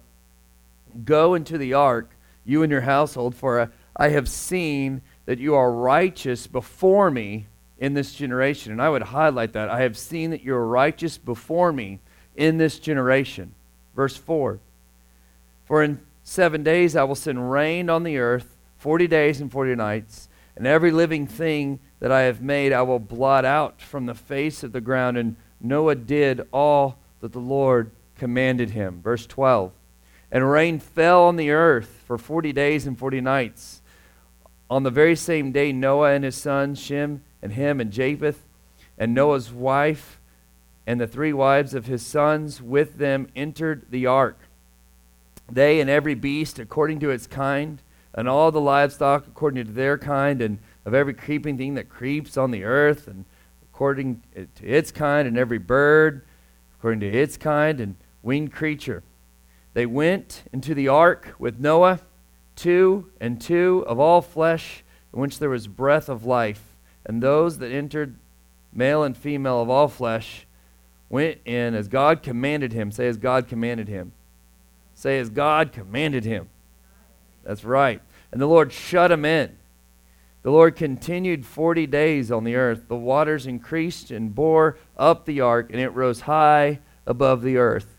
Go 1.05 1.35
into 1.35 1.57
the 1.57 1.73
ark, 1.73 2.11
you 2.47 2.63
and 2.63 2.71
your 2.71 2.83
household, 2.83 3.35
for 3.35 3.61
uh, 3.61 3.67
I 3.97 4.11
have 4.11 4.29
seen 4.29 5.03
that 5.27 5.39
you 5.39 5.55
are 5.55 5.73
righteous 5.73 6.47
before 6.47 7.11
me 7.11 7.47
in 7.79 7.95
this 7.95 8.15
generation. 8.15 8.73
And 8.73 8.81
I 8.81 8.89
would 8.89 9.03
highlight 9.03 9.53
that. 9.53 9.69
I 9.69 9.81
have 9.81 9.99
seen 9.99 10.31
that 10.31 10.43
you 10.43 10.55
are 10.55 10.67
righteous 10.67 11.19
before 11.19 11.73
me 11.73 12.01
in 12.37 12.59
this 12.59 12.79
generation. 12.79 13.55
Verse 13.95 14.17
4 14.17 14.59
For 15.65 15.83
in 15.83 16.01
seven 16.23 16.63
days 16.63 16.97
I 16.97 17.05
will 17.05 17.15
send 17.15 17.51
rain 17.51 17.91
on 17.91 18.05
the 18.05 18.19
earth, 18.19 18.57
40 18.79 19.07
days 19.07 19.41
and 19.41 19.51
40 19.51 19.75
nights, 19.75 20.29
and 20.57 20.67
every 20.67 20.91
living 20.91 21.27
thing 21.27 21.81
that 22.01 22.13
I 22.13 22.23
have 22.23 22.41
made 22.41 22.73
I 22.73 22.83
will 22.83 22.99
blot 22.99 23.45
out 23.45 23.81
from 23.81 24.07
the 24.07 24.15
face 24.15 24.63
of 24.63 24.73
the 24.73 24.81
ground. 24.81 25.17
And 25.17 25.37
Noah 25.61 25.97
did 25.97 26.47
all 26.53 26.99
that 27.21 27.33
the 27.33 27.39
Lord 27.39 27.91
commanded 28.17 28.71
him. 28.71 29.01
Verse 29.03 29.27
12 29.27 29.73
And 30.31 30.51
rain 30.51 30.79
fell 30.79 31.25
on 31.25 31.37
the 31.37 31.51
earth 31.51 32.03
for 32.07 32.19
40 32.19 32.53
days 32.53 32.87
and 32.87 32.99
40 32.99 33.21
nights. 33.21 33.83
On 34.69 34.83
the 34.83 34.91
very 34.91 35.15
same 35.15 35.53
day, 35.53 35.73
Noah 35.73 36.13
and 36.13 36.25
his 36.25 36.37
sons, 36.37 36.81
Shem 36.81 37.23
and 37.41 37.53
Ham 37.53 37.81
and 37.81 37.93
Japheth, 37.93 38.45
and 38.99 39.15
Noah's 39.15 39.53
wife 39.53 40.21
and 40.87 41.01
the 41.01 41.07
three 41.07 41.33
wives 41.33 41.75
of 41.75 41.87
his 41.87 42.05
sons 42.05 42.63
with 42.63 42.99
them 42.99 43.29
entered 43.35 43.87
the 43.91 44.07
ark. 44.07 44.39
They 45.51 45.81
and 45.81 45.91
every 45.91 46.15
beast 46.15 46.59
according 46.59 47.01
to 47.01 47.11
its 47.11 47.27
kind, 47.27 47.83
and 48.15 48.29
all 48.29 48.51
the 48.51 48.61
livestock 48.61 49.27
according 49.27 49.65
to 49.65 49.73
their 49.73 49.99
kind, 49.99 50.41
and 50.41 50.59
of 50.85 50.95
every 50.95 51.15
creeping 51.15 51.59
thing 51.59 51.75
that 51.75 51.89
creeps 51.89 52.37
on 52.37 52.51
the 52.51 52.65
earth, 52.65 53.09
and 53.09 53.25
according 53.73 54.23
to 54.35 54.49
its 54.63 54.91
kind, 54.91 55.27
and 55.29 55.37
every 55.37 55.59
bird 55.59 56.25
according 56.79 57.01
to 57.01 57.09
its 57.09 57.37
kind, 57.37 57.81
and 57.81 57.97
winged 58.23 58.53
creature. 58.53 59.03
They 59.77 59.85
went 59.85 60.45
into 60.55 60.75
the 60.75 60.89
ark 60.89 61.35
with 61.39 61.61
Noah, 61.61 62.01
two 62.55 63.11
and 63.21 63.39
two 63.39 63.85
of 63.87 64.01
all 64.01 64.23
flesh, 64.23 64.83
in 65.13 65.21
which 65.21 65.39
there 65.39 65.51
was 65.51 65.69
breath 65.69 66.09
of 66.09 66.25
life. 66.25 66.63
And 67.05 67.23
those 67.23 67.59
that 67.59 67.71
entered, 67.71 68.17
male 68.73 69.03
and 69.03 69.15
female 69.15 69.61
of 69.61 69.69
all 69.69 69.89
flesh, 69.89 70.47
went 71.11 71.41
in 71.45 71.75
as 71.75 71.89
God 71.89 72.23
commanded 72.23 72.73
him. 72.73 72.91
Say, 72.91 73.07
as 73.07 73.19
God 73.19 73.49
commanded 73.49 73.87
him. 73.87 74.13
Say, 74.95 75.19
as 75.19 75.29
God 75.29 75.73
commanded 75.73 76.25
him. 76.25 76.49
That's 77.45 77.63
right. 77.63 78.01
And 78.33 78.41
the 78.41 78.47
Lord 78.47 78.73
shut 78.73 79.13
him 79.13 79.27
in. 79.27 79.59
The 80.43 80.53
Lord 80.53 80.75
continued 80.75 81.45
40 81.45 81.87
days 81.87 82.33
on 82.33 82.45
the 82.45 82.55
earth. 82.55 82.89
The 82.89 82.97
waters 82.97 83.47
increased 83.47 84.11
and 84.11 84.35
bore 84.35 84.79
up 84.97 85.27
the 85.27 85.43
ark, 85.43 85.69
and 85.71 85.79
it 85.79 85.91
rose 85.91 86.23
high 86.23 86.79
above 87.07 87.43
the 87.43 87.59
earth. 87.59 87.96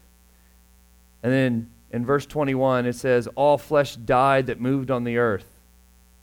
And 1.27 1.35
then 1.35 1.69
in 1.91 2.05
verse 2.05 2.25
21, 2.25 2.85
it 2.85 2.93
says, 2.93 3.27
All 3.35 3.57
flesh 3.57 3.97
died 3.97 4.45
that 4.45 4.61
moved 4.61 4.89
on 4.89 5.03
the 5.03 5.17
earth 5.17 5.59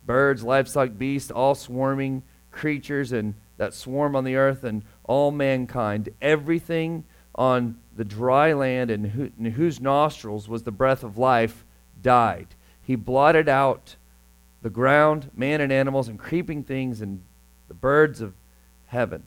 birds, 0.06 0.42
livestock, 0.42 0.96
beasts, 0.96 1.30
all 1.30 1.54
swarming 1.54 2.22
creatures 2.50 3.12
and 3.12 3.34
that 3.58 3.74
swarm 3.74 4.16
on 4.16 4.24
the 4.24 4.36
earth, 4.36 4.64
and 4.64 4.82
all 5.04 5.30
mankind. 5.30 6.08
Everything 6.22 7.04
on 7.34 7.76
the 7.94 8.04
dry 8.06 8.54
land 8.54 8.90
and 8.90 9.34
in 9.38 9.52
whose 9.52 9.78
nostrils 9.78 10.48
was 10.48 10.62
the 10.62 10.72
breath 10.72 11.04
of 11.04 11.18
life 11.18 11.66
died. 12.00 12.46
He 12.82 12.96
blotted 12.96 13.46
out 13.46 13.96
the 14.62 14.70
ground, 14.70 15.30
man 15.36 15.60
and 15.60 15.70
animals, 15.70 16.08
and 16.08 16.18
creeping 16.18 16.64
things, 16.64 17.02
and 17.02 17.22
the 17.68 17.74
birds 17.74 18.22
of 18.22 18.32
heaven. 18.86 19.24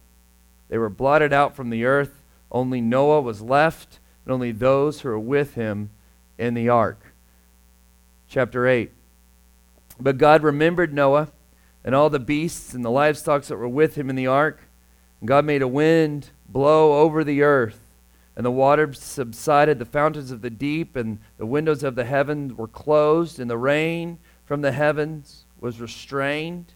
They 0.69 0.79
were 0.79 0.89
blotted 0.89 1.33
out 1.33 1.55
from 1.55 1.69
the 1.69 1.85
earth. 1.85 2.23
Only 2.51 2.81
Noah 2.81 3.21
was 3.21 3.43
left, 3.43 3.99
only 4.31 4.51
those 4.51 5.01
who 5.01 5.09
are 5.09 5.19
with 5.19 5.53
him 5.53 5.89
in 6.37 6.53
the 6.53 6.69
ark. 6.69 7.13
Chapter 8.27 8.67
8. 8.67 8.91
But 9.99 10.17
God 10.17 10.43
remembered 10.43 10.93
Noah 10.93 11.29
and 11.83 11.95
all 11.95 12.09
the 12.09 12.19
beasts 12.19 12.73
and 12.73 12.83
the 12.83 12.91
livestock 12.91 13.43
that 13.43 13.57
were 13.57 13.67
with 13.67 13.95
him 13.95 14.09
in 14.09 14.15
the 14.15 14.27
ark. 14.27 14.61
And 15.19 15.27
God 15.27 15.45
made 15.45 15.61
a 15.61 15.67
wind 15.67 16.29
blow 16.47 17.01
over 17.01 17.23
the 17.23 17.41
earth, 17.41 17.79
and 18.35 18.45
the 18.45 18.51
waters 18.51 18.99
subsided, 18.99 19.79
the 19.79 19.85
fountains 19.85 20.31
of 20.31 20.41
the 20.41 20.49
deep 20.49 20.95
and 20.95 21.19
the 21.37 21.45
windows 21.45 21.83
of 21.83 21.95
the 21.95 22.05
heavens 22.05 22.53
were 22.53 22.67
closed, 22.67 23.39
and 23.39 23.49
the 23.49 23.57
rain 23.57 24.19
from 24.45 24.61
the 24.61 24.71
heavens 24.71 25.45
was 25.59 25.81
restrained, 25.81 26.73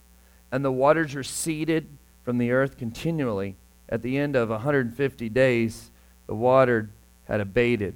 and 0.51 0.65
the 0.65 0.71
waters 0.71 1.15
receded 1.15 1.87
from 2.23 2.37
the 2.37 2.51
earth 2.51 2.77
continually. 2.77 3.55
At 3.87 4.01
the 4.01 4.17
end 4.17 4.35
of 4.35 4.49
150 4.49 5.29
days, 5.29 5.91
the 6.25 6.35
water 6.35 6.89
had 7.31 7.39
abated. 7.39 7.95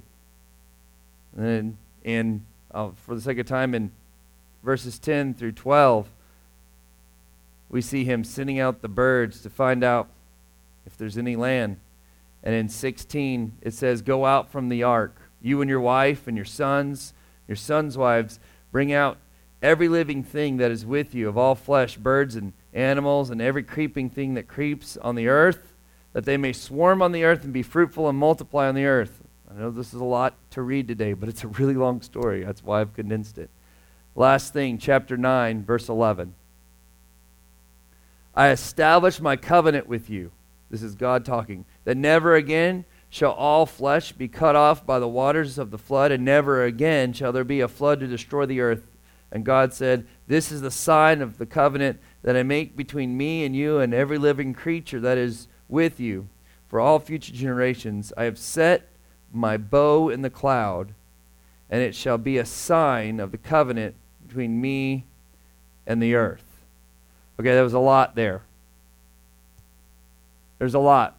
And 1.36 1.76
in, 2.02 2.46
uh, 2.72 2.90
for 3.04 3.14
the 3.14 3.20
sake 3.20 3.38
of 3.38 3.46
time, 3.46 3.74
in 3.74 3.92
verses 4.64 4.98
10 4.98 5.34
through 5.34 5.52
12, 5.52 6.08
we 7.68 7.82
see 7.82 8.04
him 8.04 8.24
sending 8.24 8.58
out 8.58 8.80
the 8.80 8.88
birds 8.88 9.42
to 9.42 9.50
find 9.50 9.84
out 9.84 10.08
if 10.86 10.96
there's 10.96 11.18
any 11.18 11.36
land. 11.36 11.76
And 12.42 12.54
in 12.54 12.70
16, 12.70 13.58
it 13.60 13.74
says, 13.74 14.00
Go 14.00 14.24
out 14.24 14.50
from 14.50 14.70
the 14.70 14.82
ark, 14.82 15.14
you 15.42 15.60
and 15.60 15.68
your 15.68 15.80
wife 15.80 16.26
and 16.26 16.36
your 16.36 16.46
sons, 16.46 17.12
your 17.46 17.56
sons' 17.56 17.98
wives, 17.98 18.40
bring 18.72 18.90
out 18.90 19.18
every 19.62 19.88
living 19.88 20.22
thing 20.22 20.56
that 20.56 20.70
is 20.70 20.86
with 20.86 21.14
you, 21.14 21.28
of 21.28 21.36
all 21.36 21.54
flesh, 21.54 21.98
birds 21.98 22.36
and 22.36 22.54
animals, 22.72 23.28
and 23.28 23.42
every 23.42 23.62
creeping 23.62 24.08
thing 24.08 24.32
that 24.34 24.48
creeps 24.48 24.96
on 24.98 25.14
the 25.14 25.28
earth, 25.28 25.74
that 26.14 26.24
they 26.24 26.38
may 26.38 26.54
swarm 26.54 27.02
on 27.02 27.12
the 27.12 27.24
earth 27.24 27.44
and 27.44 27.52
be 27.52 27.62
fruitful 27.62 28.08
and 28.08 28.16
multiply 28.16 28.68
on 28.68 28.74
the 28.74 28.86
earth. 28.86 29.20
I 29.50 29.58
know 29.58 29.70
this 29.70 29.94
is 29.94 30.00
a 30.00 30.04
lot 30.04 30.34
to 30.50 30.62
read 30.62 30.88
today, 30.88 31.12
but 31.12 31.28
it's 31.28 31.44
a 31.44 31.48
really 31.48 31.74
long 31.74 32.02
story. 32.02 32.44
That's 32.44 32.64
why 32.64 32.80
I've 32.80 32.94
condensed 32.94 33.38
it. 33.38 33.50
Last 34.14 34.52
thing, 34.52 34.78
chapter 34.78 35.16
9, 35.16 35.64
verse 35.64 35.88
11. 35.88 36.34
I 38.34 38.50
establish 38.50 39.20
my 39.20 39.36
covenant 39.36 39.86
with 39.86 40.10
you. 40.10 40.32
This 40.70 40.82
is 40.82 40.94
God 40.94 41.24
talking. 41.24 41.64
That 41.84 41.96
never 41.96 42.34
again 42.34 42.84
shall 43.08 43.32
all 43.32 43.66
flesh 43.66 44.12
be 44.12 44.28
cut 44.28 44.56
off 44.56 44.84
by 44.84 44.98
the 44.98 45.08
waters 45.08 45.58
of 45.58 45.70
the 45.70 45.78
flood, 45.78 46.12
and 46.12 46.24
never 46.24 46.64
again 46.64 47.12
shall 47.12 47.32
there 47.32 47.44
be 47.44 47.60
a 47.60 47.68
flood 47.68 48.00
to 48.00 48.06
destroy 48.06 48.46
the 48.46 48.60
earth. 48.60 48.86
And 49.30 49.44
God 49.44 49.72
said, 49.72 50.06
This 50.26 50.50
is 50.50 50.60
the 50.60 50.70
sign 50.70 51.22
of 51.22 51.38
the 51.38 51.46
covenant 51.46 52.00
that 52.22 52.36
I 52.36 52.42
make 52.42 52.76
between 52.76 53.16
me 53.16 53.44
and 53.44 53.54
you 53.54 53.78
and 53.78 53.94
every 53.94 54.18
living 54.18 54.54
creature 54.54 55.00
that 55.00 55.18
is 55.18 55.48
with 55.68 56.00
you. 56.00 56.28
For 56.68 56.80
all 56.80 56.98
future 56.98 57.32
generations, 57.32 58.12
I 58.16 58.24
have 58.24 58.38
set 58.38 58.88
my 59.36 59.56
bow 59.56 60.08
in 60.08 60.22
the 60.22 60.30
cloud, 60.30 60.94
and 61.70 61.82
it 61.82 61.94
shall 61.94 62.18
be 62.18 62.38
a 62.38 62.44
sign 62.44 63.20
of 63.20 63.30
the 63.30 63.38
covenant 63.38 63.94
between 64.26 64.60
me 64.60 65.04
and 65.86 66.02
the 66.02 66.14
earth. 66.14 66.44
Okay, 67.38 67.50
there 67.50 67.62
was 67.62 67.74
a 67.74 67.78
lot 67.78 68.14
there. 68.14 68.42
There's 70.58 70.74
a 70.74 70.78
lot. 70.78 71.16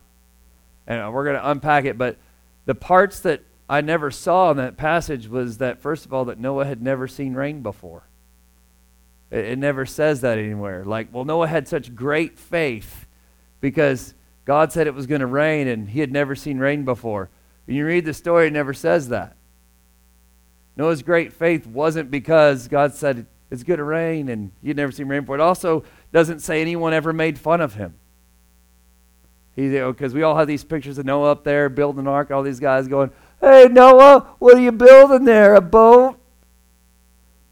And 0.88 1.14
we're 1.14 1.26
going 1.26 1.36
to 1.36 1.50
unpack 1.50 1.86
it, 1.86 1.98
but 1.98 2.18
the 2.66 2.76
parts 2.76 3.20
that 3.22 3.42
I 3.70 3.82
never 3.82 4.12
saw 4.12 4.52
in 4.52 4.58
that 4.58 4.78
passage 4.78 5.28
was 5.28 5.58
that, 5.58 5.82
first 5.82 6.06
of 6.06 6.14
all, 6.14 6.26
that 6.26 6.40
Noah 6.40 6.66
had 6.66 6.82
never 6.82 7.08
seen 7.08 7.34
rain 7.34 7.62
before. 7.62 8.04
It, 9.30 9.46
it 9.46 9.60
never 9.60 9.86
says 9.86 10.22
that 10.22 10.38
anywhere. 10.38 10.86
Like, 10.86 11.10
well, 11.12 11.26
Noah 11.26 11.48
had 11.48 11.68
such 11.68 11.94
great 11.94 12.40
faith 12.40 13.06
because 13.60 14.14
God 14.46 14.72
said 14.72 14.88
it 14.88 14.94
was 14.94 15.08
going 15.08 15.22
to 15.22 15.28
rain 15.28 15.68
and 15.68 15.90
he 15.90 16.00
had 16.00 16.12
never 16.12 16.36
seen 16.36 16.58
rain 16.60 16.86
before. 16.86 17.30
When 17.68 17.76
you 17.76 17.86
read 17.86 18.06
the 18.06 18.14
story, 18.14 18.48
it 18.48 18.54
never 18.54 18.74
says 18.74 19.10
that. 19.10 19.36
Noah's 20.78 21.04
great 21.04 21.34
faith 21.34 21.68
wasn't 21.68 22.10
because 22.10 22.70
God 22.70 22.94
said 22.94 23.26
it's 23.52 23.64
going 23.64 23.80
to 23.80 23.84
rain 23.84 24.30
and 24.30 24.52
he'd 24.64 24.78
never 24.78 24.92
seen 24.92 25.08
rain 25.08 25.22
before. 25.22 25.36
It 25.36 25.42
also 25.42 25.84
doesn't 26.14 26.40
say 26.40 26.62
anyone 26.62 26.94
ever 26.94 27.12
made 27.12 27.38
fun 27.38 27.60
of 27.60 27.74
him. 27.74 27.96
Because 29.56 30.14
we 30.14 30.24
all 30.24 30.38
have 30.38 30.48
these 30.48 30.64
pictures 30.64 30.98
of 30.98 31.06
Noah 31.06 31.32
up 31.32 31.44
there 31.44 31.68
building 31.68 32.02
an 32.02 32.08
ark, 32.08 32.32
all 32.32 32.44
these 32.44 32.60
guys 32.60 32.88
going, 32.88 33.12
Hey, 33.42 33.68
Noah, 33.70 34.36
what 34.40 34.56
are 34.56 34.62
you 34.62 34.72
building 34.72 35.26
there? 35.26 35.56
A 35.56 35.62
boat 35.62 36.18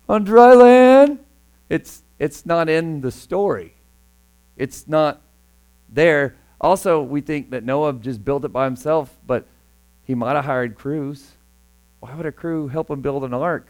on 0.08 0.24
dry 0.24 0.54
land? 0.54 1.20
It's, 1.68 2.04
it's 2.20 2.46
not 2.46 2.70
in 2.70 3.02
the 3.02 3.12
story. 3.12 3.74
It's 4.56 4.88
not 4.88 5.22
there. 5.90 6.36
Also, 6.62 7.02
we 7.02 7.22
think 7.22 7.50
that 7.50 7.64
Noah 7.64 7.94
just 7.94 8.24
built 8.24 8.46
it 8.46 8.50
by 8.50 8.66
himself, 8.66 9.18
but 9.26 9.48
he 10.06 10.16
might 10.16 10.36
have 10.36 10.46
hired 10.46 10.76
crews. 10.76 11.32
Why 12.00 12.14
would 12.16 12.26
a 12.26 12.32
crew 12.32 12.68
help 12.68 12.90
him 12.90 13.02
build 13.02 13.24
an 13.24 13.34
ark? 13.34 13.68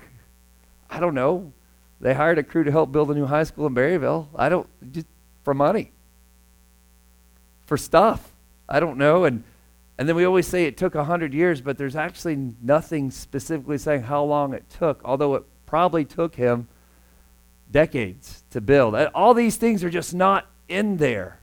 I 0.90 1.00
don't 1.00 1.16
know. 1.16 1.52
They 2.02 2.14
hired 2.14 2.38
a 2.38 2.44
crew 2.44 2.64
to 2.64 2.72
help 2.72 2.92
build 2.92 3.10
a 3.10 3.16
new 3.16 3.26
high 3.26 3.44
school 3.44 3.66
in 3.68 3.74
Berryville. 3.74 4.28
I 4.36 4.50
don't, 4.50 4.68
just 4.92 5.08
for 5.44 5.54
money, 5.54 5.92
for 7.66 7.78
stuff. 7.78 8.34
I 8.68 8.80
don't 8.80 8.98
know. 8.98 9.24
And, 9.24 9.44
and 9.98 10.08
then 10.10 10.16
we 10.16 10.26
always 10.26 10.48
say 10.48 10.66
it 10.66 10.78
took 10.78 10.96
100 10.96 11.34
years, 11.34 11.62
but 11.62 11.78
there's 11.78 11.96
actually 11.96 12.54
nothing 12.62 13.12
specifically 13.12 13.78
saying 13.78 14.04
how 14.04 14.24
long 14.24 14.54
it 14.54 14.66
took, 14.70 15.02
although 15.06 15.36
it 15.36 15.44
probably 15.66 16.04
took 16.04 16.36
him 16.36 16.68
decades 17.72 18.44
to 18.52 18.60
build. 18.60 18.96
All 19.16 19.34
these 19.34 19.56
things 19.56 19.84
are 19.84 19.90
just 19.90 20.14
not 20.14 20.48
in 20.68 20.98
there. 20.98 21.40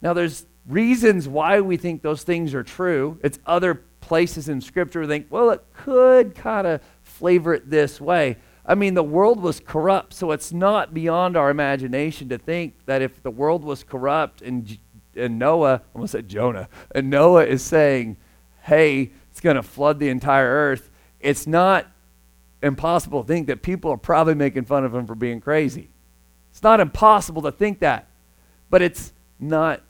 Now, 0.00 0.14
there's 0.14 0.46
reasons 0.66 1.28
why 1.28 1.60
we 1.60 1.76
think 1.76 2.02
those 2.02 2.22
things 2.22 2.54
are 2.54 2.62
true. 2.62 3.18
It's 3.22 3.38
other 3.44 3.82
places 4.00 4.48
in 4.48 4.60
Scripture 4.60 5.06
think, 5.06 5.26
well, 5.30 5.50
it 5.50 5.64
could 5.74 6.34
kind 6.34 6.66
of 6.66 6.80
flavor 7.02 7.54
it 7.54 7.70
this 7.70 8.00
way. 8.00 8.36
I 8.64 8.74
mean, 8.74 8.94
the 8.94 9.02
world 9.02 9.40
was 9.40 9.60
corrupt, 9.60 10.14
so 10.14 10.32
it's 10.32 10.52
not 10.52 10.94
beyond 10.94 11.36
our 11.36 11.50
imagination 11.50 12.28
to 12.28 12.38
think 12.38 12.74
that 12.86 13.02
if 13.02 13.22
the 13.22 13.30
world 13.30 13.64
was 13.64 13.82
corrupt 13.82 14.42
and, 14.42 14.78
and 15.16 15.38
Noah, 15.38 15.74
I 15.74 15.94
almost 15.94 16.12
said 16.12 16.28
Jonah, 16.28 16.68
and 16.94 17.10
Noah 17.10 17.46
is 17.46 17.62
saying, 17.62 18.16
hey, 18.62 19.10
it's 19.30 19.40
going 19.40 19.56
to 19.56 19.62
flood 19.62 19.98
the 19.98 20.08
entire 20.08 20.46
earth, 20.46 20.90
it's 21.18 21.46
not 21.46 21.86
impossible 22.62 23.22
to 23.22 23.26
think 23.26 23.46
that 23.46 23.62
people 23.62 23.90
are 23.90 23.96
probably 23.96 24.34
making 24.34 24.64
fun 24.64 24.84
of 24.84 24.94
him 24.94 25.06
for 25.06 25.14
being 25.14 25.40
crazy. 25.40 25.88
It's 26.50 26.62
not 26.62 26.80
impossible 26.80 27.42
to 27.42 27.52
think 27.52 27.80
that, 27.80 28.08
but 28.68 28.82
it's 28.82 29.12
not 29.38 29.82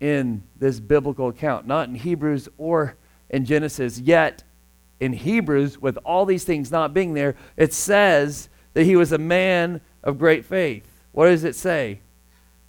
in 0.00 0.42
this 0.56 0.80
biblical 0.80 1.28
account, 1.28 1.66
not 1.66 1.88
in 1.88 1.94
Hebrews 1.94 2.48
or 2.58 2.96
in 3.34 3.44
Genesis. 3.44 3.98
Yet, 3.98 4.44
in 5.00 5.12
Hebrews, 5.12 5.80
with 5.82 5.98
all 6.04 6.24
these 6.24 6.44
things 6.44 6.70
not 6.70 6.94
being 6.94 7.14
there, 7.14 7.34
it 7.56 7.74
says 7.74 8.48
that 8.74 8.84
he 8.84 8.94
was 8.94 9.10
a 9.10 9.18
man 9.18 9.80
of 10.04 10.18
great 10.18 10.44
faith. 10.44 10.86
What 11.10 11.26
does 11.26 11.42
it 11.42 11.56
say? 11.56 12.00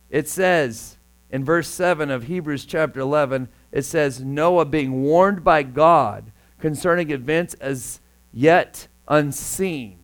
It 0.10 0.28
says 0.28 0.98
in 1.30 1.46
verse 1.46 1.68
7 1.68 2.10
of 2.10 2.24
Hebrews 2.24 2.66
chapter 2.66 3.00
11, 3.00 3.48
it 3.72 3.84
says, 3.84 4.24
Noah 4.24 4.66
being 4.66 5.04
warned 5.04 5.44
by 5.44 5.62
God 5.62 6.32
concerning 6.60 7.12
events 7.12 7.54
as 7.56 8.00
yet 8.34 8.88
unseen. 9.08 10.00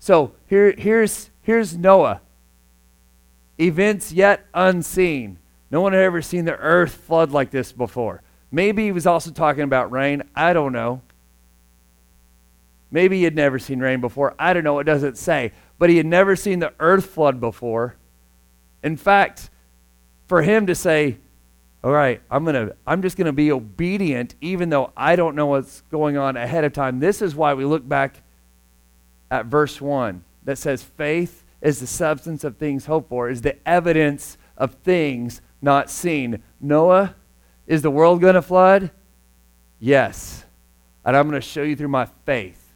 So 0.00 0.32
here, 0.48 0.74
here's, 0.76 1.30
here's 1.42 1.76
Noah. 1.76 2.20
Events 3.60 4.10
yet 4.10 4.46
unseen. 4.52 5.38
No 5.70 5.80
one 5.80 5.92
had 5.92 6.02
ever 6.02 6.22
seen 6.22 6.44
the 6.44 6.56
earth 6.56 6.94
flood 6.94 7.30
like 7.30 7.50
this 7.52 7.70
before. 7.70 8.20
Maybe 8.54 8.84
he 8.84 8.92
was 8.92 9.04
also 9.04 9.32
talking 9.32 9.64
about 9.64 9.90
rain. 9.90 10.22
I 10.36 10.52
don't 10.52 10.72
know. 10.72 11.02
Maybe 12.92 13.18
he 13.18 13.24
had 13.24 13.34
never 13.34 13.58
seen 13.58 13.80
rain 13.80 14.00
before. 14.00 14.36
I 14.38 14.52
don't 14.52 14.62
know. 14.62 14.78
It 14.78 14.84
doesn't 14.84 15.18
say. 15.18 15.50
But 15.76 15.90
he 15.90 15.96
had 15.96 16.06
never 16.06 16.36
seen 16.36 16.60
the 16.60 16.72
earth 16.78 17.06
flood 17.06 17.40
before. 17.40 17.96
In 18.84 18.96
fact, 18.96 19.50
for 20.28 20.42
him 20.42 20.68
to 20.68 20.74
say, 20.76 21.18
all 21.82 21.90
right, 21.90 22.22
I'm 22.30 22.44
going 22.44 22.68
to 22.68 22.76
I'm 22.86 23.02
just 23.02 23.16
going 23.16 23.26
to 23.26 23.32
be 23.32 23.50
obedient 23.50 24.36
even 24.40 24.70
though 24.70 24.92
I 24.96 25.16
don't 25.16 25.34
know 25.34 25.46
what's 25.46 25.80
going 25.90 26.16
on 26.16 26.36
ahead 26.36 26.62
of 26.62 26.72
time. 26.72 27.00
This 27.00 27.22
is 27.22 27.34
why 27.34 27.54
we 27.54 27.64
look 27.64 27.86
back 27.88 28.22
at 29.32 29.46
verse 29.46 29.80
1 29.80 30.22
that 30.44 30.58
says 30.58 30.80
faith 30.80 31.42
is 31.60 31.80
the 31.80 31.88
substance 31.88 32.44
of 32.44 32.56
things 32.56 32.86
hoped 32.86 33.08
for, 33.08 33.28
is 33.28 33.42
the 33.42 33.56
evidence 33.68 34.38
of 34.56 34.74
things 34.74 35.40
not 35.60 35.90
seen. 35.90 36.40
Noah, 36.60 37.16
is 37.66 37.82
the 37.82 37.90
world 37.90 38.20
going 38.20 38.34
to 38.34 38.42
flood? 38.42 38.90
Yes. 39.80 40.44
And 41.04 41.16
I'm 41.16 41.28
going 41.28 41.40
to 41.40 41.46
show 41.46 41.62
you 41.62 41.76
through 41.76 41.88
my 41.88 42.06
faith. 42.24 42.74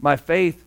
My 0.00 0.16
faith 0.16 0.64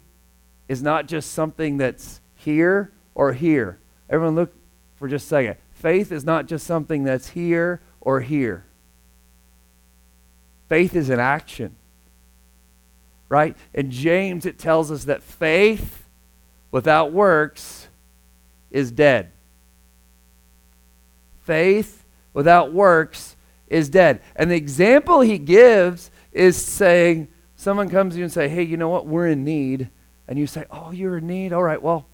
is 0.67 0.81
not 0.81 1.08
just 1.08 1.31
something 1.31 1.77
that's 1.77 2.22
here 2.36 2.91
or 3.15 3.34
here. 3.34 3.79
Everyone 4.10 4.36
look 4.36 4.53
for 4.96 5.08
just 5.08 5.25
a 5.25 5.29
second. 5.29 5.55
Faith 5.74 6.12
is 6.12 6.24
not 6.24 6.46
just 6.46 6.65
something 6.65 7.03
that's 7.03 7.29
here 7.29 7.81
or 8.00 8.22
here. 8.22 8.65
Faith 10.70 10.96
is 10.96 11.10
an 11.10 11.20
action. 11.20 11.75
Right? 13.29 13.55
In 13.74 13.91
James, 13.91 14.46
it 14.46 14.60
tells 14.60 14.91
us 14.91 15.05
that 15.05 15.24
faith 15.24 16.03
without 16.72 17.12
works 17.12 17.88
is 18.70 18.91
dead. 18.91 19.31
Faith 21.43 22.03
without 22.34 22.74
works 22.74 23.36
is 23.71 23.89
dead. 23.89 24.21
And 24.35 24.51
the 24.51 24.55
example 24.55 25.22
he 25.22 25.37
gives 25.37 26.11
is 26.31 26.57
saying, 26.57 27.29
someone 27.55 27.89
comes 27.89 28.13
to 28.13 28.17
you 28.19 28.25
and 28.25 28.33
say, 28.33 28.50
hey, 28.50 28.63
you 28.63 28.75
know 28.75 28.89
what? 28.89 29.07
We're 29.07 29.27
in 29.27 29.43
need. 29.43 29.89
And 30.27 30.37
you 30.37 30.46
say, 30.46 30.65
oh, 30.69 30.91
you're 30.91 31.17
in 31.17 31.27
need? 31.27 31.53
All 31.53 31.63
right, 31.63 31.81
well, 31.81 32.05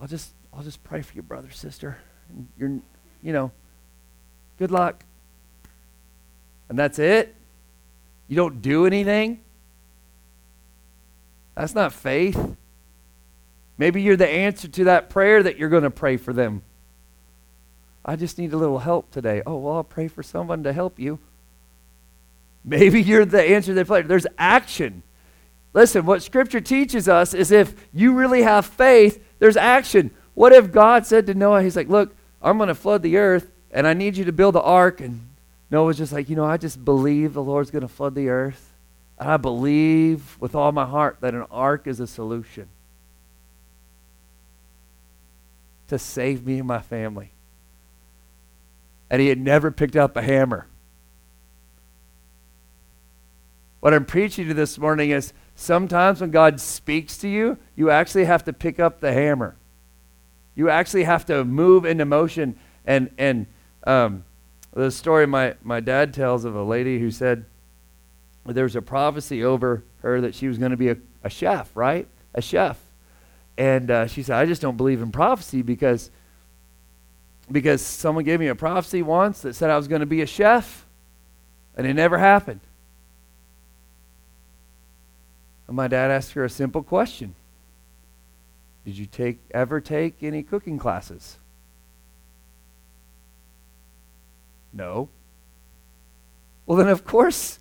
I'll 0.00 0.08
just, 0.08 0.32
I'll 0.52 0.62
just 0.62 0.82
pray 0.82 1.02
for 1.02 1.14
your 1.14 1.22
brother, 1.22 1.50
sister 1.50 1.98
And 2.30 2.48
you're, 2.58 2.80
you 3.22 3.32
know, 3.32 3.52
good 4.58 4.70
luck. 4.70 5.04
And 6.68 6.78
that's 6.78 6.98
it? 6.98 7.34
You 8.26 8.36
don't 8.36 8.62
do 8.62 8.86
anything? 8.86 9.40
That's 11.54 11.74
not 11.74 11.92
faith. 11.92 12.56
Maybe 13.76 14.02
you're 14.02 14.16
the 14.16 14.28
answer 14.28 14.68
to 14.68 14.84
that 14.84 15.10
prayer 15.10 15.42
that 15.42 15.58
you're 15.58 15.68
going 15.68 15.82
to 15.82 15.90
pray 15.90 16.16
for 16.16 16.32
them. 16.32 16.62
I 18.04 18.16
just 18.16 18.38
need 18.38 18.52
a 18.52 18.56
little 18.56 18.78
help 18.78 19.10
today. 19.10 19.42
Oh, 19.46 19.56
well, 19.56 19.76
I'll 19.76 19.84
pray 19.84 20.08
for 20.08 20.22
someone 20.22 20.62
to 20.62 20.72
help 20.72 20.98
you. 20.98 21.18
Maybe 22.64 23.02
you're 23.02 23.24
the 23.24 23.42
answer 23.42 23.74
that 23.74 23.86
prayer. 23.86 24.02
There's 24.02 24.26
action. 24.36 25.02
Listen, 25.74 26.06
what 26.06 26.22
Scripture 26.22 26.60
teaches 26.60 27.08
us 27.08 27.34
is 27.34 27.50
if 27.50 27.74
you 27.92 28.14
really 28.14 28.42
have 28.42 28.66
faith, 28.66 29.22
there's 29.38 29.56
action. 29.56 30.10
What 30.34 30.52
if 30.52 30.72
God 30.72 31.06
said 31.06 31.26
to 31.26 31.34
Noah, 31.34 31.62
He's 31.62 31.76
like, 31.76 31.88
Look, 31.88 32.14
I'm 32.40 32.56
going 32.56 32.68
to 32.68 32.74
flood 32.74 33.02
the 33.02 33.16
earth, 33.16 33.50
and 33.70 33.86
I 33.86 33.94
need 33.94 34.16
you 34.16 34.24
to 34.24 34.32
build 34.32 34.54
the 34.54 34.62
ark. 34.62 35.00
And 35.00 35.28
Noah's 35.70 35.98
just 35.98 36.12
like, 36.12 36.28
you 36.28 36.36
know, 36.36 36.44
I 36.44 36.56
just 36.56 36.84
believe 36.84 37.32
the 37.34 37.42
Lord's 37.42 37.70
going 37.70 37.82
to 37.82 37.88
flood 37.88 38.14
the 38.14 38.28
earth. 38.28 38.72
And 39.18 39.28
I 39.28 39.36
believe 39.36 40.36
with 40.40 40.54
all 40.54 40.72
my 40.72 40.86
heart 40.86 41.18
that 41.20 41.34
an 41.34 41.46
ark 41.50 41.86
is 41.86 42.00
a 42.00 42.06
solution 42.06 42.68
to 45.88 45.98
save 45.98 46.46
me 46.46 46.58
and 46.58 46.68
my 46.68 46.80
family. 46.80 47.32
And 49.10 49.20
he 49.20 49.28
had 49.28 49.38
never 49.38 49.70
picked 49.70 49.96
up 49.96 50.16
a 50.16 50.22
hammer. 50.22 50.66
What 53.80 53.94
I'm 53.94 54.04
preaching 54.04 54.48
to 54.48 54.54
this 54.54 54.78
morning 54.78 55.10
is 55.10 55.32
sometimes 55.54 56.20
when 56.20 56.30
God 56.30 56.60
speaks 56.60 57.16
to 57.18 57.28
you, 57.28 57.58
you 57.76 57.90
actually 57.90 58.24
have 58.24 58.44
to 58.44 58.52
pick 58.52 58.80
up 58.80 59.00
the 59.00 59.12
hammer. 59.12 59.56
You 60.54 60.68
actually 60.68 61.04
have 61.04 61.24
to 61.26 61.44
move 61.44 61.84
into 61.84 62.04
motion. 62.04 62.58
And, 62.84 63.10
and 63.18 63.46
um, 63.84 64.24
the 64.74 64.90
story 64.90 65.26
my, 65.26 65.54
my 65.62 65.80
dad 65.80 66.12
tells 66.12 66.44
of 66.44 66.54
a 66.54 66.62
lady 66.62 66.98
who 66.98 67.10
said 67.10 67.44
there 68.44 68.64
was 68.64 68.76
a 68.76 68.82
prophecy 68.82 69.44
over 69.44 69.84
her 70.02 70.20
that 70.20 70.34
she 70.34 70.48
was 70.48 70.58
going 70.58 70.70
to 70.70 70.76
be 70.76 70.88
a, 70.88 70.96
a 71.22 71.30
chef, 71.30 71.70
right? 71.74 72.08
A 72.34 72.42
chef. 72.42 72.78
And 73.56 73.90
uh, 73.90 74.06
she 74.06 74.22
said, 74.22 74.36
I 74.36 74.46
just 74.46 74.62
don't 74.62 74.76
believe 74.76 75.02
in 75.02 75.12
prophecy 75.12 75.62
because, 75.62 76.10
because 77.50 77.82
someone 77.82 78.24
gave 78.24 78.40
me 78.40 78.48
a 78.48 78.54
prophecy 78.54 79.02
once 79.02 79.42
that 79.42 79.54
said 79.54 79.70
I 79.70 79.76
was 79.76 79.88
going 79.88 80.00
to 80.00 80.06
be 80.06 80.22
a 80.22 80.26
chef, 80.26 80.86
and 81.76 81.86
it 81.86 81.94
never 81.94 82.18
happened. 82.18 82.60
And 85.66 85.76
my 85.76 85.88
dad 85.88 86.10
asked 86.10 86.32
her 86.32 86.44
a 86.44 86.50
simple 86.50 86.82
question 86.82 87.34
did 88.84 88.96
you 88.96 89.06
take 89.06 89.38
ever 89.50 89.80
take 89.80 90.22
any 90.22 90.42
cooking 90.42 90.78
classes? 90.78 91.36
No. 94.72 95.10
Well, 96.64 96.78
then 96.78 96.88
of 96.88 97.04
course 97.04 97.58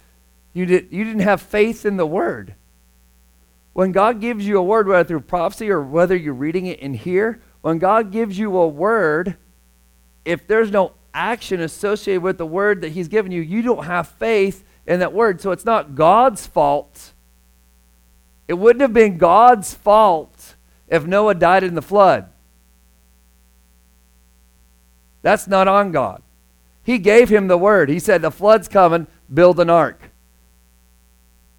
you 0.54 0.66
did 0.66 0.88
you 0.90 1.04
didn't 1.04 1.22
have 1.22 1.42
faith 1.42 1.86
in 1.86 1.98
the 1.98 2.06
word. 2.06 2.56
When 3.74 3.92
God 3.92 4.22
gives 4.22 4.48
you 4.48 4.58
a 4.58 4.64
word, 4.64 4.88
whether 4.88 5.04
through 5.04 5.20
prophecy 5.22 5.70
or 5.70 5.84
whether 5.84 6.16
you're 6.16 6.34
reading 6.34 6.66
it 6.66 6.80
in 6.80 6.94
here, 6.94 7.42
when 7.62 7.78
God 7.78 8.12
gives 8.12 8.40
you 8.40 8.58
a 8.58 8.68
word, 8.68 9.36
if 10.28 10.46
there's 10.46 10.72
no 10.72 10.92
action 11.14 11.62
associated 11.62 12.22
with 12.22 12.38
the 12.38 12.46
word 12.46 12.82
that 12.82 12.90
He's 12.90 13.08
given 13.08 13.32
you, 13.32 13.42
you 13.42 13.62
don't 13.62 13.86
have 13.86 14.10
faith 14.10 14.66
in 14.86 15.00
that 15.00 15.14
word. 15.14 15.40
So 15.40 15.52
it's 15.52 15.64
not 15.64 15.96
God's 15.96 16.46
fault. 16.46 17.14
It 18.46 18.56
wouldn't 18.56 18.82
have 18.82 18.94
been 18.94 19.18
God's 19.18 19.74
fault 19.74 20.56
if 20.90 21.06
Noah 21.06 21.34
died 21.34 21.64
in 21.64 21.76
the 21.76 21.82
flood. 21.82 22.30
That's 25.22 25.48
not 25.48 25.70
on 25.70 25.94
God. 25.94 26.22
He 26.84 26.98
gave 27.00 27.30
him 27.30 27.48
the 27.48 27.58
word. 27.58 27.90
He 27.90 28.00
said, 28.00 28.22
The 28.22 28.30
flood's 28.32 28.68
coming, 28.68 29.08
build 29.34 29.62
an 29.62 29.70
ark. 29.70 30.12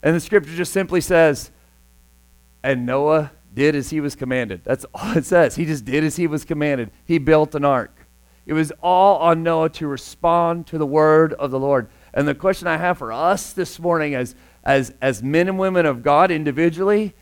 And 0.03 0.15
the 0.15 0.21
scripture 0.21 0.55
just 0.55 0.73
simply 0.73 1.01
says, 1.01 1.51
And 2.63 2.85
Noah 2.85 3.33
did 3.55 3.75
as 3.75 3.89
he 3.89 4.01
was 4.01 4.15
commanded. 4.15 4.61
That's 4.65 4.85
all 4.95 5.17
it 5.17 5.25
says. 5.25 5.57
He 5.57 5.65
just 5.65 5.87
did 5.87 6.05
as 6.05 6.17
he 6.17 6.27
was 6.27 6.45
commanded. 6.45 6.91
He 7.07 7.19
built 7.19 7.55
an 7.55 7.65
ark. 7.65 7.98
It 8.49 8.55
was 8.55 8.73
all 8.83 9.19
on 9.19 9.43
Noah 9.43 9.69
to 9.69 9.87
respond 9.87 10.67
to 10.69 10.79
the 10.79 10.87
word 10.87 11.35
of 11.35 11.51
the 11.51 11.61
Lord. 11.61 11.91
And 12.15 12.27
the 12.27 12.35
question 12.35 12.67
I 12.67 12.79
have 12.79 12.97
for 12.97 13.13
us 13.13 13.53
this 13.53 13.79
morning 13.79 14.15
as, 14.15 14.35
as, 14.65 14.95
as 15.03 15.23
men 15.23 15.49
and 15.49 15.59
women 15.59 15.85
of 15.85 16.03
God 16.03 16.31
individually, 16.31 17.15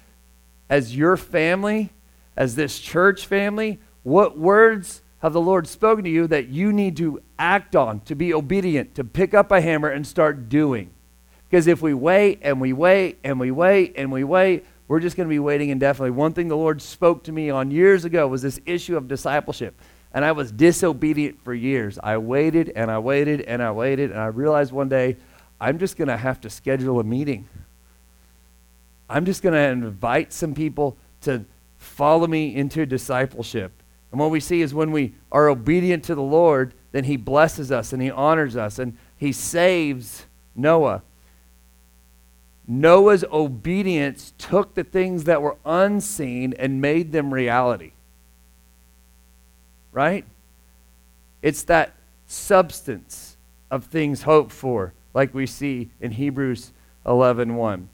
as 0.70 0.96
your 0.96 1.16
family, 1.16 1.90
as 2.36 2.54
this 2.54 2.78
church 2.78 3.26
family, 3.26 3.80
what 4.04 4.38
words 4.38 5.02
have 5.18 5.32
the 5.32 5.40
Lord 5.40 5.66
spoken 5.66 6.04
to 6.04 6.10
you 6.10 6.28
that 6.28 6.46
you 6.46 6.72
need 6.72 6.96
to 6.98 7.20
act 7.40 7.74
on, 7.74 7.98
to 8.02 8.14
be 8.14 8.32
obedient, 8.32 8.94
to 8.94 9.02
pick 9.02 9.34
up 9.34 9.50
a 9.50 9.60
hammer 9.60 9.88
and 9.88 10.06
start 10.06 10.48
doing? 10.48 10.90
Because 11.50 11.66
if 11.66 11.82
we 11.82 11.92
wait 11.92 12.38
and 12.42 12.60
we 12.60 12.72
wait 12.72 13.18
and 13.24 13.40
we 13.40 13.50
wait 13.50 13.94
and 13.96 14.12
we 14.12 14.22
wait, 14.22 14.64
we're 14.86 15.00
just 15.00 15.16
going 15.16 15.28
to 15.28 15.34
be 15.34 15.40
waiting 15.40 15.70
indefinitely. 15.70 16.12
One 16.12 16.34
thing 16.34 16.46
the 16.46 16.56
Lord 16.56 16.80
spoke 16.80 17.24
to 17.24 17.32
me 17.32 17.50
on 17.50 17.72
years 17.72 18.04
ago 18.04 18.28
was 18.28 18.42
this 18.42 18.60
issue 18.64 18.96
of 18.96 19.08
discipleship. 19.08 19.74
And 20.16 20.24
I 20.24 20.32
was 20.32 20.50
disobedient 20.50 21.44
for 21.44 21.52
years. 21.52 21.98
I 22.02 22.16
waited 22.16 22.72
and 22.74 22.90
I 22.90 22.98
waited 22.98 23.42
and 23.42 23.62
I 23.62 23.70
waited, 23.70 24.10
and 24.10 24.18
I 24.18 24.28
realized 24.28 24.72
one 24.72 24.88
day 24.88 25.18
I'm 25.60 25.78
just 25.78 25.98
going 25.98 26.08
to 26.08 26.16
have 26.16 26.40
to 26.40 26.48
schedule 26.48 26.98
a 27.00 27.04
meeting. 27.04 27.46
I'm 29.10 29.26
just 29.26 29.42
going 29.42 29.52
to 29.52 29.60
invite 29.60 30.32
some 30.32 30.54
people 30.54 30.96
to 31.20 31.44
follow 31.76 32.26
me 32.26 32.56
into 32.56 32.86
discipleship. 32.86 33.72
And 34.10 34.18
what 34.18 34.30
we 34.30 34.40
see 34.40 34.62
is 34.62 34.72
when 34.72 34.90
we 34.90 35.12
are 35.30 35.50
obedient 35.50 36.02
to 36.04 36.14
the 36.14 36.22
Lord, 36.22 36.72
then 36.92 37.04
He 37.04 37.18
blesses 37.18 37.70
us 37.70 37.92
and 37.92 38.00
He 38.00 38.10
honors 38.10 38.56
us 38.56 38.78
and 38.78 38.96
He 39.18 39.32
saves 39.32 40.24
Noah. 40.54 41.02
Noah's 42.66 43.24
obedience 43.30 44.32
took 44.38 44.76
the 44.76 44.84
things 44.84 45.24
that 45.24 45.42
were 45.42 45.58
unseen 45.66 46.54
and 46.58 46.80
made 46.80 47.12
them 47.12 47.34
reality. 47.34 47.92
Right? 49.96 50.26
It's 51.40 51.62
that 51.64 51.94
substance 52.26 53.38
of 53.70 53.86
things 53.86 54.24
hoped 54.24 54.52
for, 54.52 54.92
like 55.14 55.32
we 55.32 55.46
see 55.46 55.88
in 56.02 56.10
Hebrews 56.10 56.70
11 57.06 57.56
1. 57.56 57.88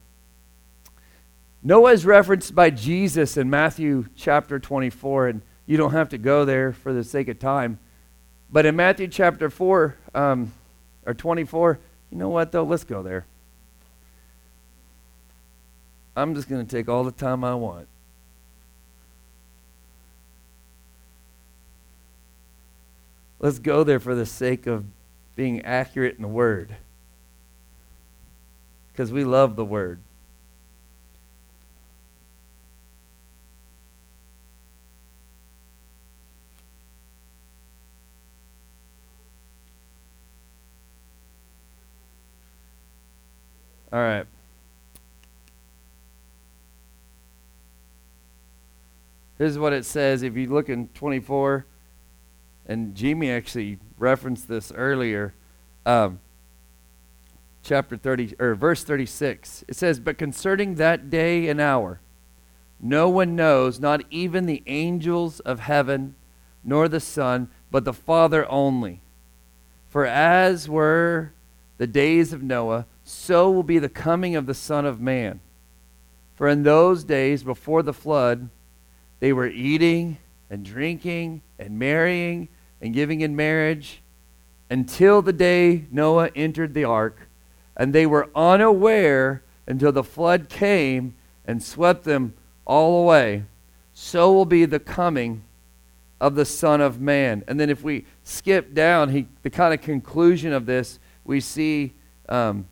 Noah 1.63 1.93
is 1.93 2.05
referenced 2.05 2.53
by 2.53 2.71
Jesus 2.71 3.37
in 3.37 3.49
Matthew 3.49 4.07
chapter 4.17 4.59
24, 4.59 5.29
and 5.29 5.41
you 5.65 5.77
don't 5.77 5.93
have 5.93 6.09
to 6.09 6.17
go 6.17 6.43
there 6.43 6.73
for 6.73 6.91
the 6.91 7.05
sake 7.05 7.29
of 7.29 7.39
time. 7.39 7.79
But 8.51 8.65
in 8.65 8.75
Matthew 8.75 9.07
chapter 9.07 9.49
4, 9.49 9.95
um, 10.13 10.51
or 11.05 11.13
24, 11.13 11.79
you 12.11 12.17
know 12.17 12.27
what, 12.27 12.51
though? 12.51 12.63
Let's 12.63 12.83
go 12.83 13.01
there. 13.01 13.25
I'm 16.17 16.35
just 16.35 16.49
going 16.49 16.65
to 16.65 16.69
take 16.69 16.89
all 16.89 17.05
the 17.05 17.13
time 17.13 17.45
I 17.45 17.55
want. 17.55 17.87
Let's 23.43 23.59
go 23.59 23.83
there 23.83 23.99
for 23.99 24.15
the 24.15 24.25
sake 24.25 24.67
of 24.67 24.85
being 25.35 25.65
accurate 25.65 26.15
in 26.15 26.21
the 26.21 26.29
Word. 26.29 26.77
Because 28.89 29.11
we 29.11 29.25
love 29.25 29.57
the 29.57 29.65
Word. 29.65 29.99
All 43.91 43.99
right. 43.99 44.25
Here's 49.37 49.59
what 49.59 49.73
it 49.73 49.83
says. 49.83 50.23
If 50.23 50.37
you 50.37 50.47
look 50.47 50.69
in 50.69 50.87
24, 50.93 51.65
and 52.65 52.95
Jimmy 52.95 53.29
actually 53.29 53.79
referenced 53.97 54.47
this 54.47 54.71
earlier, 54.73 55.33
um, 55.85 56.19
chapter 57.61 57.97
30, 57.97 58.35
or 58.39 58.55
verse 58.55 58.83
36. 58.83 59.65
It 59.67 59.75
says, 59.75 59.99
But 59.99 60.17
concerning 60.17 60.75
that 60.75 61.09
day 61.09 61.47
and 61.47 61.59
hour, 61.59 61.99
no 62.79 63.09
one 63.09 63.35
knows, 63.35 63.79
not 63.79 64.01
even 64.09 64.45
the 64.45 64.63
angels 64.67 65.39
of 65.41 65.61
heaven, 65.61 66.15
nor 66.63 66.87
the 66.87 66.99
Son, 66.99 67.49
but 67.71 67.85
the 67.85 67.93
Father 67.93 68.49
only. 68.49 69.01
For 69.89 70.05
as 70.05 70.67
were 70.67 71.33
the 71.77 71.87
days 71.87 72.33
of 72.33 72.43
Noah, 72.43 72.85
so 73.03 73.51
will 73.51 73.63
be 73.63 73.79
the 73.79 73.89
coming 73.89 74.35
of 74.35 74.45
the 74.45 74.53
Son 74.53 74.85
of 74.85 74.99
Man. 74.99 75.39
For 76.35 76.47
in 76.47 76.63
those 76.63 77.03
days 77.03 77.43
before 77.43 77.83
the 77.83 77.93
flood, 77.93 78.49
they 79.19 79.31
were 79.31 79.47
eating 79.47 80.17
and 80.49 80.65
drinking 80.65 81.41
and 81.57 81.79
marrying 81.79 82.49
and 82.83 82.93
giving 82.93 83.21
in 83.21 83.33
marriage 83.33 84.01
until 84.69 85.21
the 85.21 85.31
day 85.31 85.85
Noah 85.89 86.29
entered 86.35 86.73
the 86.73 86.83
ark, 86.83 87.29
and 87.77 87.93
they 87.93 88.05
were 88.05 88.29
unaware 88.35 89.41
until 89.65 89.93
the 89.93 90.03
flood 90.03 90.49
came 90.49 91.15
and 91.45 91.63
swept 91.63 92.03
them 92.03 92.33
all 92.65 93.01
away. 93.01 93.45
So 93.93 94.33
will 94.33 94.45
be 94.45 94.65
the 94.65 94.79
coming 94.79 95.43
of 96.19 96.35
the 96.35 96.43
Son 96.43 96.81
of 96.81 96.99
Man. 96.99 97.43
And 97.47 97.57
then 97.57 97.69
if 97.69 97.83
we 97.83 98.05
skip 98.23 98.73
down, 98.73 99.09
he, 99.09 99.27
the 99.43 99.49
kind 99.49 99.73
of 99.73 99.81
conclusion 99.81 100.51
of 100.51 100.65
this, 100.65 100.99
we 101.23 101.39
see 101.39 101.93
um, 102.27 102.67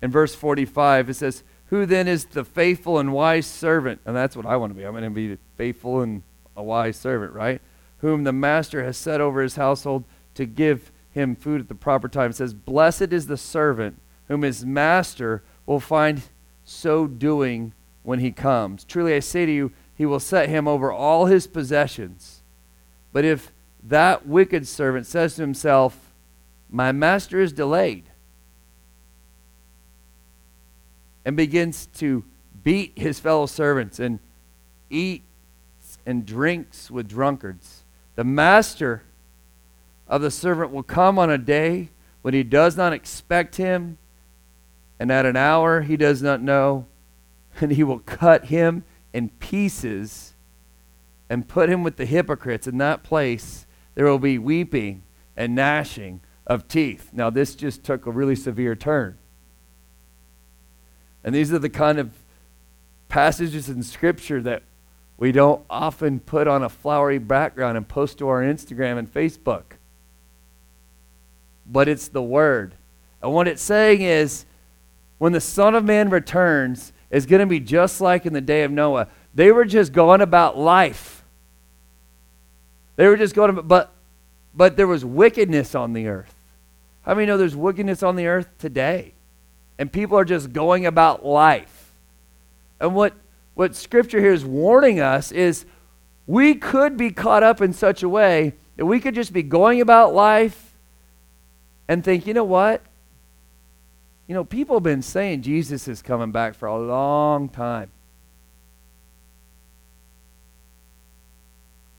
in 0.00 0.12
verse 0.12 0.34
45, 0.34 1.10
it 1.10 1.14
says, 1.14 1.42
Who 1.66 1.86
then 1.86 2.06
is 2.06 2.26
the 2.26 2.44
faithful 2.44 3.00
and 3.00 3.12
wise 3.12 3.46
servant? 3.46 4.00
And 4.04 4.14
that's 4.14 4.36
what 4.36 4.46
I 4.46 4.56
want 4.56 4.72
to 4.72 4.78
be. 4.78 4.84
I'm 4.84 4.92
going 4.92 5.02
to 5.02 5.10
be 5.10 5.38
faithful 5.56 6.02
and 6.02 6.22
a 6.56 6.62
wise 6.62 6.96
servant, 6.96 7.32
right? 7.32 7.60
Whom 8.02 8.24
the 8.24 8.32
master 8.32 8.84
has 8.84 8.96
set 8.96 9.20
over 9.20 9.42
his 9.42 9.56
household 9.56 10.04
to 10.34 10.44
give 10.46 10.92
him 11.10 11.34
food 11.34 11.60
at 11.60 11.68
the 11.68 11.74
proper 11.74 12.08
time. 12.08 12.30
It 12.30 12.36
says, 12.36 12.54
Blessed 12.54 13.12
is 13.12 13.26
the 13.26 13.36
servant 13.36 13.98
whom 14.28 14.42
his 14.42 14.64
master 14.64 15.42
will 15.66 15.80
find 15.80 16.22
so 16.64 17.06
doing 17.06 17.72
when 18.02 18.18
he 18.18 18.32
comes. 18.32 18.84
Truly 18.84 19.14
I 19.14 19.20
say 19.20 19.46
to 19.46 19.52
you, 19.52 19.72
he 19.94 20.06
will 20.06 20.20
set 20.20 20.48
him 20.48 20.66
over 20.66 20.90
all 20.90 21.26
his 21.26 21.46
possessions. 21.46 22.42
But 23.12 23.24
if 23.24 23.52
that 23.82 24.26
wicked 24.26 24.66
servant 24.66 25.06
says 25.06 25.36
to 25.36 25.42
himself, 25.42 26.12
My 26.70 26.92
master 26.92 27.40
is 27.40 27.52
delayed, 27.52 28.04
and 31.24 31.36
begins 31.36 31.86
to 31.98 32.24
beat 32.64 32.92
his 32.96 33.20
fellow 33.20 33.46
servants 33.46 33.98
and 33.98 34.18
eats 34.88 35.98
and 36.06 36.24
drinks 36.24 36.90
with 36.90 37.08
drunkards. 37.08 37.81
The 38.16 38.24
master 38.24 39.02
of 40.06 40.22
the 40.22 40.30
servant 40.30 40.70
will 40.70 40.82
come 40.82 41.18
on 41.18 41.30
a 41.30 41.38
day 41.38 41.88
when 42.22 42.34
he 42.34 42.42
does 42.42 42.76
not 42.76 42.92
expect 42.92 43.56
him, 43.56 43.98
and 45.00 45.10
at 45.10 45.26
an 45.26 45.36
hour 45.36 45.80
he 45.80 45.96
does 45.96 46.22
not 46.22 46.42
know, 46.42 46.86
and 47.60 47.72
he 47.72 47.82
will 47.82 47.98
cut 48.00 48.46
him 48.46 48.84
in 49.12 49.30
pieces 49.30 50.34
and 51.28 51.48
put 51.48 51.68
him 51.68 51.82
with 51.82 51.96
the 51.96 52.06
hypocrites. 52.06 52.66
In 52.66 52.78
that 52.78 53.02
place 53.02 53.66
there 53.94 54.06
will 54.06 54.18
be 54.18 54.38
weeping 54.38 55.02
and 55.36 55.54
gnashing 55.54 56.20
of 56.46 56.68
teeth. 56.68 57.10
Now, 57.12 57.30
this 57.30 57.54
just 57.54 57.84
took 57.84 58.06
a 58.06 58.10
really 58.10 58.36
severe 58.36 58.74
turn. 58.74 59.18
And 61.24 61.34
these 61.34 61.52
are 61.52 61.58
the 61.58 61.70
kind 61.70 61.98
of 61.98 62.10
passages 63.08 63.68
in 63.68 63.82
Scripture 63.82 64.42
that 64.42 64.62
we 65.18 65.32
don't 65.32 65.64
often 65.70 66.20
put 66.20 66.48
on 66.48 66.62
a 66.62 66.68
flowery 66.68 67.18
background 67.18 67.76
and 67.76 67.86
post 67.86 68.18
to 68.18 68.28
our 68.28 68.42
Instagram 68.42 68.98
and 68.98 69.12
Facebook. 69.12 69.62
But 71.66 71.88
it's 71.88 72.08
the 72.08 72.22
Word. 72.22 72.74
And 73.22 73.32
what 73.32 73.46
it's 73.46 73.62
saying 73.62 74.02
is 74.02 74.44
when 75.18 75.32
the 75.32 75.40
Son 75.40 75.74
of 75.74 75.84
Man 75.84 76.10
returns, 76.10 76.92
it's 77.10 77.26
going 77.26 77.40
to 77.40 77.46
be 77.46 77.60
just 77.60 78.00
like 78.00 78.26
in 78.26 78.32
the 78.32 78.40
day 78.40 78.64
of 78.64 78.70
Noah. 78.70 79.08
They 79.34 79.52
were 79.52 79.64
just 79.64 79.92
going 79.92 80.20
about 80.20 80.58
life. 80.58 81.22
They 82.96 83.06
were 83.06 83.16
just 83.16 83.34
going, 83.34 83.54
but, 83.66 83.92
but 84.54 84.76
there 84.76 84.86
was 84.86 85.04
wickedness 85.04 85.74
on 85.74 85.92
the 85.92 86.08
earth. 86.08 86.34
How 87.02 87.14
many 87.14 87.26
know 87.26 87.38
there's 87.38 87.56
wickedness 87.56 88.02
on 88.02 88.16
the 88.16 88.26
earth 88.26 88.48
today? 88.58 89.14
and 89.82 89.90
people 89.90 90.16
are 90.16 90.24
just 90.24 90.52
going 90.52 90.86
about 90.86 91.24
life. 91.24 91.92
And 92.80 92.94
what, 92.94 93.14
what 93.54 93.74
Scripture 93.74 94.20
here 94.20 94.32
is 94.32 94.44
warning 94.44 95.00
us 95.00 95.30
is 95.32 95.66
we 96.26 96.54
could 96.54 96.96
be 96.96 97.10
caught 97.10 97.42
up 97.42 97.60
in 97.60 97.72
such 97.72 98.02
a 98.02 98.08
way 98.08 98.54
that 98.76 98.86
we 98.86 99.00
could 99.00 99.14
just 99.14 99.32
be 99.32 99.42
going 99.42 99.80
about 99.80 100.14
life 100.14 100.76
and 101.88 102.02
think, 102.02 102.26
you 102.26 102.34
know 102.34 102.44
what? 102.44 102.82
You 104.26 104.34
know, 104.34 104.44
people 104.44 104.76
have 104.76 104.82
been 104.82 105.02
saying 105.02 105.42
Jesus 105.42 105.88
is 105.88 106.00
coming 106.00 106.32
back 106.32 106.54
for 106.54 106.66
a 106.66 106.78
long 106.78 107.48
time. 107.48 107.90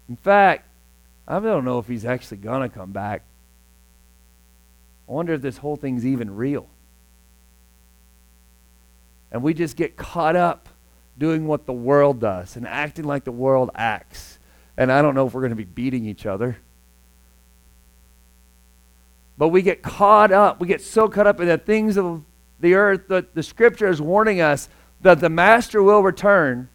In 0.10 0.16
fact, 0.16 0.66
I 1.28 1.40
don't 1.40 1.66
know 1.66 1.80
if 1.80 1.88
he's 1.88 2.06
actually 2.06 2.38
going 2.38 2.68
to 2.68 2.70
come 2.70 2.92
back. 2.92 3.24
I 5.08 5.12
wonder 5.12 5.34
if 5.34 5.42
this 5.42 5.58
whole 5.58 5.76
thing's 5.76 6.06
even 6.06 6.36
real. 6.36 6.68
And 9.32 9.44
we 9.44 9.54
just 9.54 9.76
get 9.76 9.96
caught 9.96 10.36
up 10.36 10.70
doing 11.18 11.48
what 11.48 11.66
the 11.66 11.74
world 11.74 12.20
does 12.20 12.56
and 12.56 12.68
acting 12.68 13.06
like 13.06 13.24
the 13.24 13.32
world 13.32 13.70
acts. 13.76 14.40
And 14.78 14.92
I 14.92 15.02
don't 15.02 15.16
know 15.16 15.28
if 15.28 15.34
we're 15.34 15.42
going 15.42 15.52
to 15.52 15.56
be 15.56 15.64
beating 15.64 16.06
each 16.06 16.26
other. 16.26 16.58
But 19.38 19.50
we 19.50 19.62
get 19.62 19.82
caught 19.82 20.32
up. 20.32 20.60
We 20.60 20.68
get 20.68 20.82
so 20.82 21.08
caught 21.08 21.28
up 21.28 21.40
in 21.40 21.48
the 21.48 21.58
things 21.58 21.98
of 21.98 22.24
the 22.60 22.76
earth 22.76 23.08
that 23.10 23.36
the 23.36 23.44
scripture 23.44 23.88
is 23.88 24.02
warning 24.02 24.42
us 24.42 24.70
that 25.02 25.20
the 25.20 25.30
master 25.30 25.84
will 25.84 26.02
return. 26.02 26.70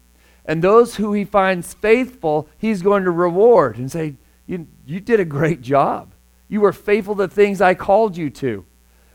And 0.45 0.63
those 0.63 0.95
who 0.95 1.13
he 1.13 1.25
finds 1.25 1.73
faithful, 1.73 2.47
he's 2.57 2.81
going 2.81 3.03
to 3.03 3.11
reward 3.11 3.77
and 3.77 3.91
say, 3.91 4.15
You, 4.47 4.67
you 4.85 4.99
did 4.99 5.19
a 5.19 5.25
great 5.25 5.61
job. 5.61 6.13
You 6.47 6.61
were 6.61 6.73
faithful 6.73 7.15
to 7.17 7.27
things 7.27 7.61
I 7.61 7.75
called 7.75 8.17
you 8.17 8.29
to. 8.31 8.65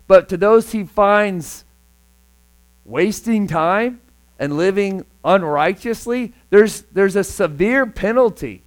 But 0.07 0.29
to 0.29 0.37
those 0.37 0.71
he 0.71 0.83
finds 0.83 1.65
wasting 2.85 3.47
time 3.47 4.01
and 4.39 4.57
living 4.57 5.05
unrighteously, 5.25 6.33
there's, 6.51 6.83
there's 6.93 7.15
a 7.15 7.23
severe 7.23 7.85
penalty. 7.85 8.63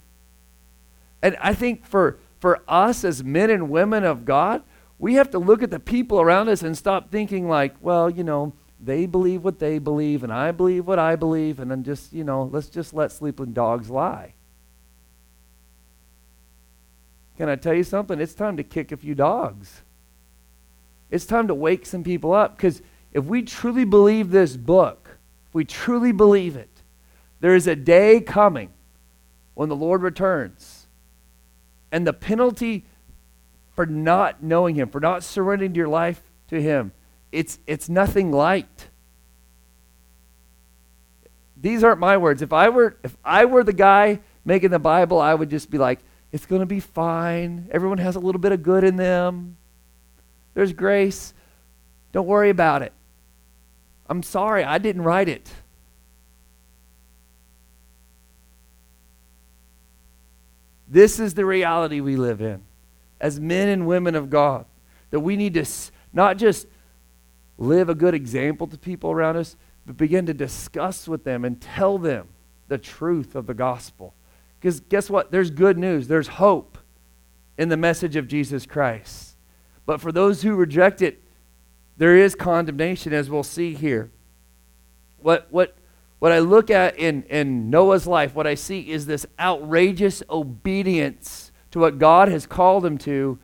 And 1.23 1.37
I 1.41 1.55
think 1.55 1.87
for, 1.87 2.19
for 2.41 2.63
us 2.69 3.05
as 3.05 3.25
men 3.25 3.49
and 3.49 3.71
women 3.71 4.05
of 4.05 4.25
God, 4.25 4.63
we 4.99 5.15
have 5.15 5.31
to 5.31 5.39
look 5.39 5.63
at 5.63 5.71
the 5.71 5.79
people 5.79 6.21
around 6.21 6.49
us 6.49 6.63
and 6.63 6.77
stop 6.77 7.11
thinking 7.11 7.49
like, 7.49 7.77
well, 7.81 8.11
you 8.11 8.25
know, 8.25 8.53
they 8.81 9.07
believe 9.07 9.45
what 9.45 9.59
they 9.59 9.79
believe 9.79 10.23
and 10.23 10.33
I 10.33 10.51
believe 10.51 10.87
what 10.87 10.99
I 10.99 11.17
believe 11.17 11.61
and 11.61 11.71
then 11.71 11.85
just, 11.85 12.13
you 12.13 12.25
know, 12.25 12.45
let's 12.53 12.69
just 12.69 12.93
let 12.93 13.13
sleeping 13.13 13.53
dogs 13.53 13.89
lie. 13.89 14.35
Can 17.37 17.49
I 17.49 17.55
tell 17.55 17.75
you 17.75 17.85
something? 17.85 18.21
It's 18.21 18.35
time 18.35 18.57
to 18.57 18.65
kick 18.65 18.91
a 18.91 18.97
few 18.97 19.15
dogs. 19.15 19.83
It's 21.11 21.25
time 21.25 21.47
to 21.47 21.55
wake 21.55 21.87
some 21.87 22.03
people 22.03 22.33
up 22.33 22.57
because 22.57 22.83
if 23.13 23.25
we 23.25 23.43
truly 23.43 23.85
believe 23.85 24.31
this 24.31 24.57
book, 24.57 25.08
we 25.53 25.65
truly 25.65 26.13
believe 26.13 26.57
it, 26.57 26.71
there 27.41 27.55
is 27.55 27.67
a 27.67 27.77
day 27.77 28.21
coming 28.21 28.71
when 29.55 29.69
the 29.69 29.77
Lord 29.77 30.03
returns. 30.03 30.87
And 31.91 32.07
the 32.07 32.13
penalty 32.13 32.85
for 33.75 33.87
not 33.87 34.43
knowing 34.43 34.75
Him, 34.75 34.89
for 34.89 35.01
not 35.01 35.23
surrendering 35.25 35.75
your 35.75 35.89
life 35.89 36.23
to 36.49 36.61
Him, 36.61 36.93
it's, 37.33 37.59
it's 37.67 37.89
nothing 37.89 38.31
light. 38.31 38.89
These 41.61 41.83
aren't 41.83 42.01
my 42.01 42.17
words. 42.17 42.43
If 42.43 42.53
I 42.53 42.69
were 42.69 42.97
if 43.03 43.17
I 43.25 43.45
were 43.45 43.65
the 43.65 43.73
guy 43.73 44.21
making 44.45 44.71
the 44.71 44.79
Bible, 44.79 45.21
I 45.21 45.35
would 45.35 45.51
just 45.51 45.71
be 45.71 45.79
like, 45.79 45.99
it's 46.31 46.47
going 46.47 46.61
to 46.61 46.67
be 46.67 46.81
fine. 46.81 47.69
Everyone 47.71 47.99
has 47.99 48.17
a 48.17 48.21
little 48.21 48.41
bit 48.41 48.53
of 48.53 48.63
good 48.63 48.85
in 48.85 48.97
them. 48.97 49.57
There's 50.55 50.73
grace. 50.73 51.35
Don't 52.13 52.27
worry 52.27 52.51
about 52.51 52.83
it. 52.83 52.93
I'm 54.09 54.23
sorry, 54.23 54.65
I 54.65 54.79
didn't 54.79 55.03
write 55.03 55.29
it. 55.29 55.51
This 60.89 61.21
is 61.21 61.35
the 61.35 61.45
reality 61.45 62.01
we 62.01 62.17
live 62.17 62.41
in 62.41 62.63
as 63.21 63.39
men 63.39 63.69
and 63.69 63.87
women 63.87 64.15
of 64.15 64.31
God. 64.31 64.65
That 65.11 65.21
we 65.21 65.37
need 65.37 65.55
to 65.55 65.67
not 66.13 66.39
just 66.39 66.67
live 67.59 67.89
a 67.89 67.95
good 67.95 68.15
example 68.15 68.67
to 68.69 68.79
people 68.79 69.11
around 69.11 69.37
us, 69.37 69.57
but 69.85 69.97
begin 69.97 70.27
to 70.27 70.35
discuss 70.35 71.09
with 71.09 71.25
them 71.25 71.45
and 71.45 71.61
tell 71.61 71.99
them 71.99 72.29
the 72.69 72.79
truth 72.79 73.35
of 73.35 73.47
the 73.47 73.55
gospel. 73.55 74.15
Because 74.61 74.81
guess 74.81 75.11
what? 75.11 75.31
There's 75.31 75.51
good 75.51 75.79
news, 75.79 76.09
there's 76.09 76.29
hope 76.29 76.79
in 77.57 77.69
the 77.69 77.77
message 77.77 78.17
of 78.17 78.29
Jesus 78.29 78.67
Christ. 78.67 79.37
But 79.85 80.01
for 80.01 80.13
those 80.13 80.43
who 80.43 80.55
reject 80.55 81.03
it, 81.03 81.23
there 81.99 82.17
is 82.17 82.35
condemnation, 82.35 83.13
as 83.13 83.29
we'll 83.29 83.43
see 83.43 83.75
here. 83.75 84.11
What, 85.19 85.49
what, 85.51 85.77
what 86.21 86.33
I 86.33 86.39
look 86.39 86.71
at 86.71 86.97
in, 86.97 87.25
in 87.25 87.71
Noah's 87.71 88.07
life, 88.07 88.35
what 88.35 88.47
I 88.47 88.55
see 88.55 88.91
is 88.91 89.07
this 89.07 89.27
outrageous 89.39 90.23
obedience 90.31 91.53
to 91.73 91.81
what 91.81 91.99
God 91.99 92.29
has 92.29 92.47
called 92.47 92.87
him 92.87 92.99
to, 92.99 93.39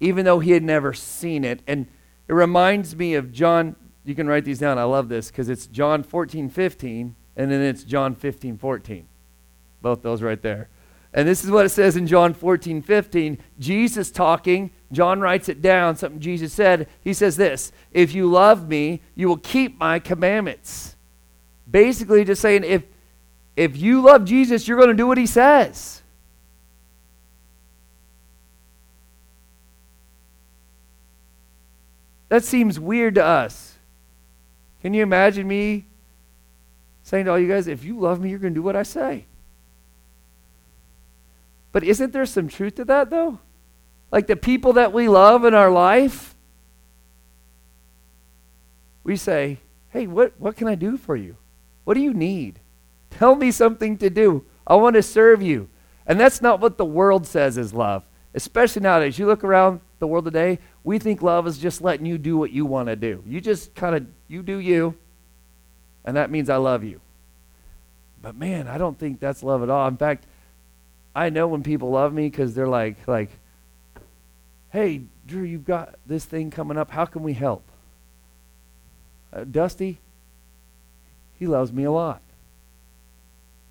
even 0.00 0.24
though 0.24 0.38
he 0.38 0.52
had 0.52 0.62
never 0.62 0.92
seen 0.92 1.44
it. 1.44 1.62
And 1.66 1.86
it 2.28 2.32
reminds 2.32 2.96
me 2.96 3.14
of 3.14 3.32
John, 3.32 3.76
you 4.04 4.14
can 4.14 4.28
write 4.28 4.44
these 4.44 4.60
down. 4.60 4.78
I 4.78 4.84
love 4.84 5.08
this 5.08 5.30
because 5.30 5.48
it's 5.48 5.66
John 5.66 6.04
14, 6.04 6.48
15, 6.48 7.16
and 7.36 7.50
then 7.50 7.60
it's 7.60 7.82
John 7.82 8.14
15, 8.14 8.56
14. 8.56 9.08
Both 9.82 10.02
those 10.02 10.22
right 10.22 10.40
there. 10.40 10.68
And 11.12 11.26
this 11.26 11.44
is 11.44 11.50
what 11.50 11.66
it 11.66 11.70
says 11.70 11.96
in 11.96 12.06
John 12.06 12.34
14, 12.34 12.82
15. 12.82 13.38
Jesus 13.58 14.10
talking, 14.10 14.70
John 14.92 15.20
writes 15.20 15.48
it 15.48 15.60
down, 15.60 15.96
something 15.96 16.20
Jesus 16.20 16.52
said. 16.52 16.88
He 17.02 17.12
says 17.12 17.36
this 17.36 17.72
If 17.92 18.14
you 18.14 18.30
love 18.30 18.68
me, 18.68 19.00
you 19.14 19.28
will 19.28 19.38
keep 19.38 19.78
my 19.78 19.98
commandments. 19.98 20.96
Basically, 21.68 22.24
just 22.24 22.40
saying, 22.40 22.64
if, 22.64 22.84
if 23.56 23.76
you 23.76 24.00
love 24.00 24.24
Jesus, 24.24 24.68
you're 24.68 24.76
going 24.76 24.90
to 24.90 24.94
do 24.94 25.06
what 25.06 25.18
he 25.18 25.26
says. 25.26 26.02
That 32.28 32.44
seems 32.44 32.78
weird 32.78 33.16
to 33.16 33.24
us. 33.24 33.74
Can 34.82 34.94
you 34.94 35.02
imagine 35.02 35.46
me 35.48 35.86
saying 37.02 37.24
to 37.24 37.32
all 37.32 37.38
you 37.38 37.48
guys, 37.48 37.66
if 37.66 37.84
you 37.84 37.98
love 37.98 38.20
me, 38.20 38.30
you're 38.30 38.38
going 38.38 38.54
to 38.54 38.58
do 38.58 38.62
what 38.62 38.76
I 38.76 38.82
say? 38.82 39.26
But 41.72 41.84
isn't 41.84 42.12
there 42.12 42.26
some 42.26 42.48
truth 42.48 42.76
to 42.76 42.84
that, 42.84 43.10
though? 43.10 43.38
Like 44.16 44.28
the 44.28 44.34
people 44.34 44.72
that 44.72 44.94
we 44.94 45.10
love 45.10 45.44
in 45.44 45.52
our 45.52 45.70
life, 45.70 46.34
we 49.04 49.14
say, 49.14 49.58
hey, 49.90 50.06
what, 50.06 50.32
what 50.38 50.56
can 50.56 50.68
I 50.68 50.74
do 50.74 50.96
for 50.96 51.16
you? 51.16 51.36
What 51.84 51.92
do 51.92 52.00
you 52.00 52.14
need? 52.14 52.58
Tell 53.10 53.34
me 53.34 53.50
something 53.50 53.98
to 53.98 54.08
do. 54.08 54.46
I 54.66 54.76
want 54.76 54.96
to 54.96 55.02
serve 55.02 55.42
you. 55.42 55.68
And 56.06 56.18
that's 56.18 56.40
not 56.40 56.60
what 56.60 56.78
the 56.78 56.84
world 56.86 57.26
says 57.26 57.58
is 57.58 57.74
love, 57.74 58.04
especially 58.32 58.80
nowadays. 58.80 59.18
You 59.18 59.26
look 59.26 59.44
around 59.44 59.82
the 59.98 60.06
world 60.06 60.24
today, 60.24 60.60
we 60.82 60.98
think 60.98 61.20
love 61.20 61.46
is 61.46 61.58
just 61.58 61.82
letting 61.82 62.06
you 62.06 62.16
do 62.16 62.38
what 62.38 62.50
you 62.50 62.64
want 62.64 62.88
to 62.88 62.96
do. 62.96 63.22
You 63.26 63.42
just 63.42 63.74
kind 63.74 63.94
of, 63.94 64.06
you 64.28 64.42
do 64.42 64.56
you, 64.56 64.94
and 66.06 66.16
that 66.16 66.30
means 66.30 66.48
I 66.48 66.56
love 66.56 66.84
you. 66.84 67.02
But 68.22 68.34
man, 68.34 68.66
I 68.66 68.78
don't 68.78 68.98
think 68.98 69.20
that's 69.20 69.42
love 69.42 69.62
at 69.62 69.68
all. 69.68 69.86
In 69.86 69.98
fact, 69.98 70.24
I 71.14 71.28
know 71.28 71.48
when 71.48 71.62
people 71.62 71.90
love 71.90 72.14
me 72.14 72.30
because 72.30 72.54
they're 72.54 72.66
like, 72.66 73.06
like, 73.06 73.28
hey, 74.70 75.02
Drew, 75.26 75.42
you've 75.42 75.64
got 75.64 75.96
this 76.06 76.24
thing 76.24 76.50
coming 76.50 76.76
up. 76.76 76.90
How 76.90 77.06
can 77.06 77.22
we 77.22 77.32
help? 77.32 77.62
Uh, 79.32 79.44
Dusty, 79.44 79.98
he 81.38 81.46
loves 81.46 81.72
me 81.72 81.84
a 81.84 81.90
lot. 81.90 82.20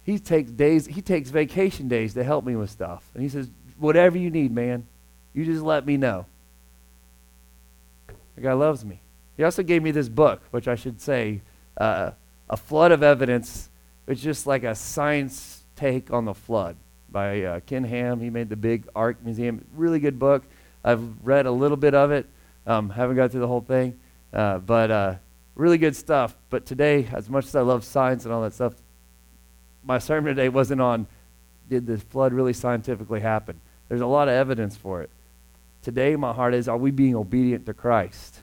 He 0.04 0.20
takes 0.20 0.52
days, 0.52 0.86
he 0.86 1.02
takes 1.02 1.30
vacation 1.30 1.88
days 1.88 2.14
to 2.14 2.24
help 2.24 2.46
me 2.46 2.56
with 2.56 2.70
stuff. 2.70 3.04
And 3.14 3.24
he 3.24 3.30
says, 3.30 3.50
whatever 3.78 4.18
you 4.18 4.30
need, 4.30 4.52
man, 4.52 4.86
you 5.34 5.46
just 5.46 5.64
let 5.64 5.86
me 5.86 5.98
know. 5.98 6.26
The 8.36 8.42
guy 8.42 8.54
loves 8.54 8.86
me. 8.86 9.00
He 9.38 9.44
also 9.44 9.64
gave 9.64 9.82
me 9.82 9.92
this 9.92 10.10
book, 10.10 10.42
which 10.52 10.68
I 10.68 10.76
should 10.76 11.02
say, 11.02 11.42
uh, 11.78 12.12
A 12.50 12.58
Flood 12.58 12.92
of 12.92 13.02
Evidence. 13.02 13.70
It's 14.08 14.22
just 14.22 14.46
like 14.46 14.64
a 14.64 14.76
science 14.76 15.64
take 15.76 16.12
on 16.14 16.26
the 16.26 16.34
flood 16.34 16.76
by 17.10 17.42
uh, 17.42 17.60
Ken 17.62 17.84
Ham. 17.84 18.20
He 18.20 18.30
made 18.30 18.50
the 18.50 18.56
big 18.56 18.88
Ark 18.96 19.18
Museum. 19.24 19.66
Really 19.76 20.00
good 20.00 20.20
book. 20.20 20.44
I've 20.86 21.02
read 21.26 21.48
a 21.48 21.52
little 21.52 21.78
bit 21.78 21.96
of 21.96 22.12
it. 22.12 22.28
Um, 22.68 22.92
haven't 22.92 23.16
got 23.16 23.32
through 23.32 23.42
the 23.42 23.48
whole 23.48 23.62
thing, 23.62 24.00
uh, 24.32 24.60
but 24.60 24.92
uh, 24.92 25.16
really 25.56 25.80
good 25.80 25.96
stuff. 25.96 26.36
But 26.52 26.66
today, 26.66 27.08
as 27.12 27.28
much 27.28 27.46
as 27.46 27.56
I 27.56 27.62
love 27.62 27.84
science 27.84 28.24
and 28.24 28.34
all 28.34 28.44
that 28.44 28.54
stuff, 28.54 28.76
my 29.84 29.98
sermon 29.98 30.36
today 30.36 30.50
wasn't 30.50 30.82
on 30.82 31.08
did 31.70 31.88
the 31.88 31.98
flood 31.98 32.32
really 32.34 32.54
scientifically 32.54 33.20
happen. 33.20 33.60
There's 33.90 34.02
a 34.02 34.06
lot 34.06 34.28
of 34.28 34.36
evidence 34.36 34.76
for 34.78 35.02
it. 35.02 35.10
Today, 35.82 36.16
my 36.16 36.34
heart 36.34 36.54
is 36.54 36.68
are 36.68 36.78
we 36.78 36.92
being 36.92 37.16
obedient 37.16 37.66
to 37.66 37.74
Christ? 37.74 38.42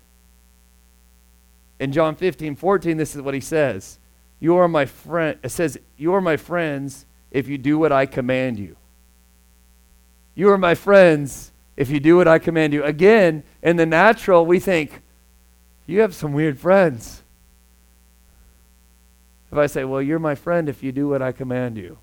In 1.79 1.93
John 1.93 2.17
15, 2.17 2.57
14, 2.57 2.97
this 2.97 3.15
is 3.15 3.23
what 3.23 3.35
he 3.35 3.41
says. 3.41 3.99
You 4.41 4.57
are 4.57 4.69
my 4.69 4.87
friend. 4.87 5.39
It 5.45 5.51
says, 5.51 5.79
You 5.97 6.15
are 6.15 6.21
my 6.21 6.37
friends 6.37 7.07
if 7.31 7.49
you 7.49 7.59
do 7.59 7.79
what 7.79 7.93
I 7.93 8.07
command 8.07 8.59
you. 8.59 8.77
You 10.35 10.51
are 10.51 10.59
my 10.59 10.75
friends 10.75 11.52
if 11.77 11.91
you 11.91 12.01
do 12.01 12.17
what 12.17 12.29
I 12.29 12.39
command 12.39 12.73
you. 12.73 12.85
Again, 12.85 13.43
in 13.63 13.77
the 13.77 13.87
natural, 13.87 14.45
we 14.45 14.59
think, 14.59 15.03
you 15.87 16.01
have 16.01 16.15
some 16.15 16.33
weird 16.33 16.59
friends. 16.59 17.23
If 19.51 19.59
I 19.59 19.67
say, 19.67 19.85
well, 19.85 20.01
you're 20.01 20.19
my 20.19 20.35
friend 20.35 20.69
if 20.69 20.83
you 20.83 20.93
do 20.93 21.09
what 21.09 21.21
I 21.21 21.33
command 21.33 21.77
you. 21.77 21.99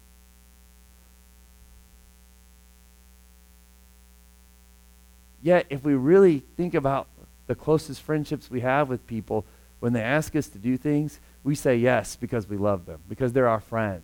Yet, 5.41 5.65
if 5.69 5.83
we 5.83 5.93
really 5.93 6.43
think 6.57 6.73
about 6.73 7.07
the 7.47 7.55
closest 7.55 8.01
friendships 8.01 8.51
we 8.51 8.59
have 8.61 8.89
with 8.89 9.07
people, 9.07 9.45
when 9.79 9.93
they 9.93 10.01
ask 10.01 10.35
us 10.35 10.47
to 10.49 10.57
do 10.57 10.77
things, 10.77 11.19
we 11.43 11.55
say 11.55 11.77
yes 11.77 12.15
because 12.15 12.47
we 12.47 12.57
love 12.57 12.85
them, 12.85 12.99
because 13.07 13.31
they're 13.31 13.47
our 13.47 13.61
friend. 13.61 14.01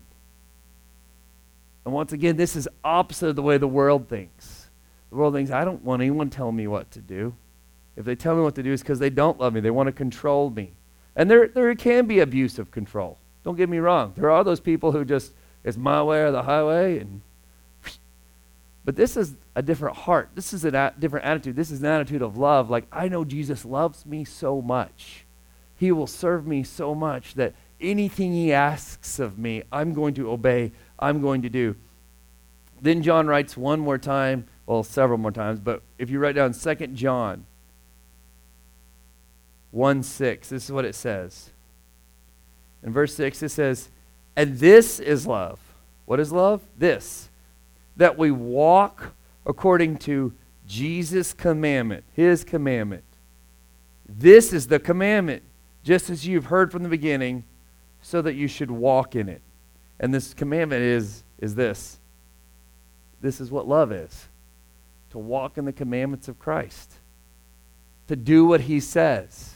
And 1.84 1.94
once 1.94 2.14
again, 2.14 2.38
this 2.38 2.56
is 2.56 2.68
opposite 2.84 3.28
of 3.28 3.36
the 3.36 3.44
way 3.44 3.58
the 3.58 3.68
world 3.68 4.08
thinks. 4.08 4.65
The 5.16 5.22
world 5.22 5.34
thinks, 5.34 5.50
I 5.50 5.64
don't 5.64 5.82
want 5.82 6.02
anyone 6.02 6.30
telling 6.30 6.58
me 6.58 6.68
what 6.68 6.92
to 6.92 7.00
do. 7.00 7.34
If 7.96 8.04
they 8.04 8.16
tell 8.16 8.36
me 8.36 8.42
what 8.42 8.54
to 8.56 8.64
do, 8.64 8.74
it's 8.74 8.82
because 8.82 9.00
they 9.00 9.10
don't 9.10 9.40
love 9.40 9.54
me. 9.54 9.62
They 9.62 9.72
want 9.72 9.88
to 9.88 9.94
control 9.94 10.50
me. 10.50 10.74
And 11.16 11.32
there, 11.32 11.48
there 11.48 11.74
can 11.76 12.06
be 12.06 12.20
abuse 12.20 12.60
of 12.60 12.70
control. 12.70 13.18
Don't 13.46 13.56
get 13.56 13.70
me 13.70 13.78
wrong. 13.78 14.12
There 14.18 14.30
are 14.30 14.44
those 14.44 14.60
people 14.60 14.92
who 14.92 15.06
just, 15.06 15.32
it's 15.64 15.78
my 15.78 16.04
way 16.04 16.22
or 16.22 16.32
the 16.32 16.44
highway. 16.44 17.00
And, 17.00 17.22
but 18.84 18.98
this 18.98 19.16
is 19.16 19.36
a 19.56 19.62
different 19.62 19.96
heart. 19.96 20.32
This 20.36 20.52
is 20.52 20.66
a 20.66 20.94
different 21.00 21.26
attitude. 21.26 21.56
This 21.56 21.72
is 21.72 21.80
an 21.80 21.86
attitude 21.86 22.22
of 22.22 22.36
love. 22.36 22.70
Like, 22.70 22.84
I 22.92 23.08
know 23.08 23.24
Jesus 23.24 23.64
loves 23.64 24.06
me 24.06 24.26
so 24.26 24.62
much. 24.62 25.24
He 25.78 25.94
will 25.94 26.08
serve 26.08 26.46
me 26.46 26.64
so 26.64 26.94
much 26.94 27.36
that 27.36 27.54
anything 27.80 28.34
he 28.34 28.52
asks 28.52 29.18
of 29.18 29.40
me, 29.40 29.64
I'm 29.72 29.94
going 29.94 30.14
to 30.16 30.30
obey 30.30 30.74
I'm 31.00 31.22
going 31.22 31.42
to 31.44 31.50
do. 31.50 31.78
Then 32.82 33.02
John 33.02 33.28
writes 33.28 33.56
one 33.56 33.80
more 33.80 33.98
time, 33.98 34.48
well, 34.66 34.84
several 34.84 35.18
more 35.18 35.32
times, 35.32 35.60
but 35.60 35.82
if 35.98 36.10
you 36.10 36.20
write 36.20 36.36
down 36.36 36.54
2 36.54 36.76
John 36.88 37.46
1 39.72 40.04
6, 40.04 40.50
this 40.50 40.66
is 40.66 40.72
what 40.72 40.86
it 40.86 40.96
says. 40.96 41.52
In 42.84 42.92
verse 42.92 43.14
6, 43.16 43.44
it 43.44 43.50
says, 43.50 43.90
And 44.36 44.58
this 44.58 45.00
is 45.00 45.28
love. 45.28 45.60
What 46.06 46.20
is 46.20 46.32
love? 46.32 46.62
This. 46.78 47.30
that 47.98 48.18
we 48.18 48.30
walk 48.30 49.14
according 49.46 49.98
to 49.98 50.34
Jesus' 50.68 51.34
commandment, 51.34 52.04
his 52.14 52.44
commandment. 52.44 53.04
This 54.08 54.52
is 54.52 54.68
the 54.68 54.80
commandment, 54.80 55.44
just 55.84 56.10
as 56.10 56.28
you've 56.28 56.46
heard 56.46 56.72
from 56.72 56.84
the 56.84 56.90
beginning, 56.90 57.46
so 58.02 58.22
that 58.22 58.34
you 58.34 58.48
should 58.48 58.70
walk 58.70 59.16
in 59.16 59.30
it. 59.30 59.42
And 60.00 60.14
this 60.14 60.34
commandment 60.34 60.82
is, 60.82 61.24
is 61.40 61.56
this. 61.56 62.00
This 63.22 63.40
is 63.40 63.50
what 63.50 63.68
love 63.68 63.92
is 63.92 64.28
to 65.16 65.20
walk 65.20 65.58
in 65.58 65.64
the 65.64 65.72
commandments 65.72 66.28
of 66.28 66.38
Christ, 66.38 66.92
to 68.10 68.18
do 68.18 68.46
what 68.46 68.60
he 68.60 68.82
says. 68.82 69.56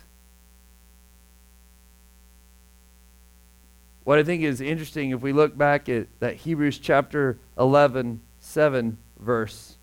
What 4.05 4.19
I 4.19 4.23
think 4.23 4.41
is 4.41 4.61
interesting, 4.61 5.09
if 5.09 5.19
we 5.19 5.33
look 5.33 5.57
back 5.57 5.89
at 5.89 6.07
that 6.21 6.37
Hebrews 6.37 6.77
chapter 6.77 7.37
11, 7.57 8.21
7 8.39 8.97
verse, 9.19 9.75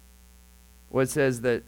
what 0.88 1.02
it 1.02 1.10
says 1.10 1.42
that 1.42 1.62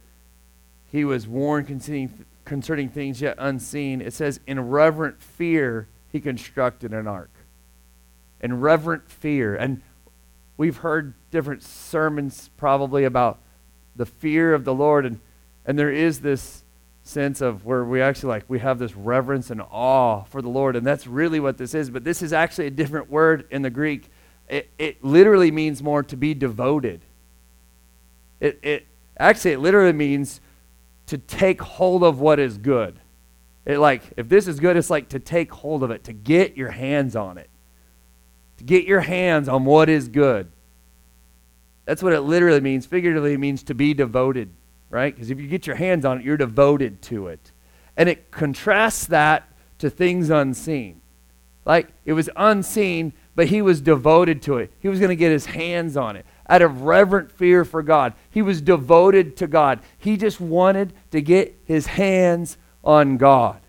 he 0.91 1.05
was 1.05 1.27
warned 1.27 1.67
concerning, 1.67 2.25
concerning 2.45 2.89
things 2.89 3.21
yet 3.21 3.35
unseen. 3.37 4.01
It 4.01 4.13
says, 4.13 4.39
in 4.47 4.71
reverent 4.71 5.21
fear, 5.21 5.87
he 6.11 6.19
constructed 6.19 6.95
an 6.95 7.05
ark. 7.05 7.29
In 8.41 8.59
reverent 8.59 9.11
fear. 9.11 9.55
And 9.55 9.83
we've 10.57 10.77
heard 10.77 11.13
different 11.29 11.61
sermons 11.61 12.49
probably 12.57 13.03
about 13.03 13.37
the 13.99 14.05
fear 14.05 14.53
of 14.53 14.63
the 14.63 14.73
Lord. 14.73 15.05
And, 15.05 15.19
and 15.65 15.77
there 15.77 15.91
is 15.91 16.21
this 16.21 16.63
sense 17.03 17.41
of 17.41 17.65
where 17.65 17.83
we 17.83 18.01
actually 18.01 18.29
like, 18.29 18.45
we 18.47 18.59
have 18.59 18.79
this 18.79 18.95
reverence 18.95 19.49
and 19.49 19.61
awe 19.61 20.23
for 20.23 20.41
the 20.41 20.47
Lord. 20.47 20.77
And 20.77 20.87
that's 20.87 21.05
really 21.05 21.41
what 21.41 21.57
this 21.57 21.75
is. 21.75 21.89
But 21.89 22.05
this 22.05 22.21
is 22.21 22.31
actually 22.31 22.67
a 22.67 22.71
different 22.71 23.11
word 23.11 23.45
in 23.51 23.61
the 23.61 23.69
Greek. 23.69 24.09
It, 24.47 24.69
it 24.79 25.03
literally 25.03 25.51
means 25.51 25.83
more 25.83 26.01
to 26.03 26.15
be 26.15 26.33
devoted. 26.33 27.01
It, 28.39 28.57
it 28.63 28.87
actually, 29.17 29.51
it 29.51 29.59
literally 29.59 29.91
means 29.91 30.39
to 31.07 31.17
take 31.17 31.61
hold 31.61 32.01
of 32.01 32.21
what 32.21 32.39
is 32.39 32.57
good. 32.57 32.99
It 33.65 33.79
like, 33.79 34.03
if 34.15 34.29
this 34.29 34.47
is 34.47 34.61
good, 34.61 34.77
it's 34.77 34.89
like 34.89 35.09
to 35.09 35.19
take 35.19 35.51
hold 35.51 35.83
of 35.83 35.91
it, 35.91 36.05
to 36.05 36.13
get 36.13 36.55
your 36.55 36.71
hands 36.71 37.17
on 37.17 37.37
it. 37.37 37.49
To 38.59 38.63
get 38.63 38.85
your 38.85 39.01
hands 39.01 39.49
on 39.49 39.65
what 39.65 39.89
is 39.89 40.07
good. 40.07 40.49
That's 41.89 42.03
what 42.03 42.13
it 42.13 42.21
literally 42.21 42.61
means. 42.61 42.85
Figuratively, 42.85 43.33
it 43.33 43.39
means 43.39 43.63
to 43.63 43.73
be 43.73 43.95
devoted, 43.95 44.51
right? 44.91 45.11
Because 45.11 45.31
if 45.31 45.39
you 45.39 45.47
get 45.47 45.65
your 45.65 45.75
hands 45.75 46.05
on 46.05 46.19
it, 46.19 46.23
you're 46.23 46.37
devoted 46.37 47.01
to 47.01 47.29
it. 47.29 47.51
And 47.97 48.07
it 48.07 48.29
contrasts 48.29 49.07
that 49.07 49.51
to 49.79 49.89
things 49.89 50.29
unseen. 50.29 51.01
Like, 51.65 51.87
it 52.05 52.13
was 52.13 52.29
unseen, 52.35 53.13
but 53.33 53.47
he 53.47 53.63
was 53.63 53.81
devoted 53.81 54.43
to 54.43 54.57
it. 54.57 54.71
He 54.79 54.87
was 54.87 54.99
going 54.99 55.09
to 55.09 55.15
get 55.15 55.31
his 55.31 55.47
hands 55.47 55.97
on 55.97 56.15
it 56.15 56.27
out 56.47 56.61
of 56.61 56.83
reverent 56.83 57.31
fear 57.31 57.65
for 57.65 57.81
God. 57.81 58.13
He 58.29 58.43
was 58.43 58.61
devoted 58.61 59.35
to 59.37 59.47
God. 59.47 59.79
He 59.97 60.15
just 60.15 60.39
wanted 60.39 60.93
to 61.09 61.21
get 61.21 61.59
his 61.65 61.87
hands 61.87 62.59
on 62.83 63.17
God. 63.17 63.59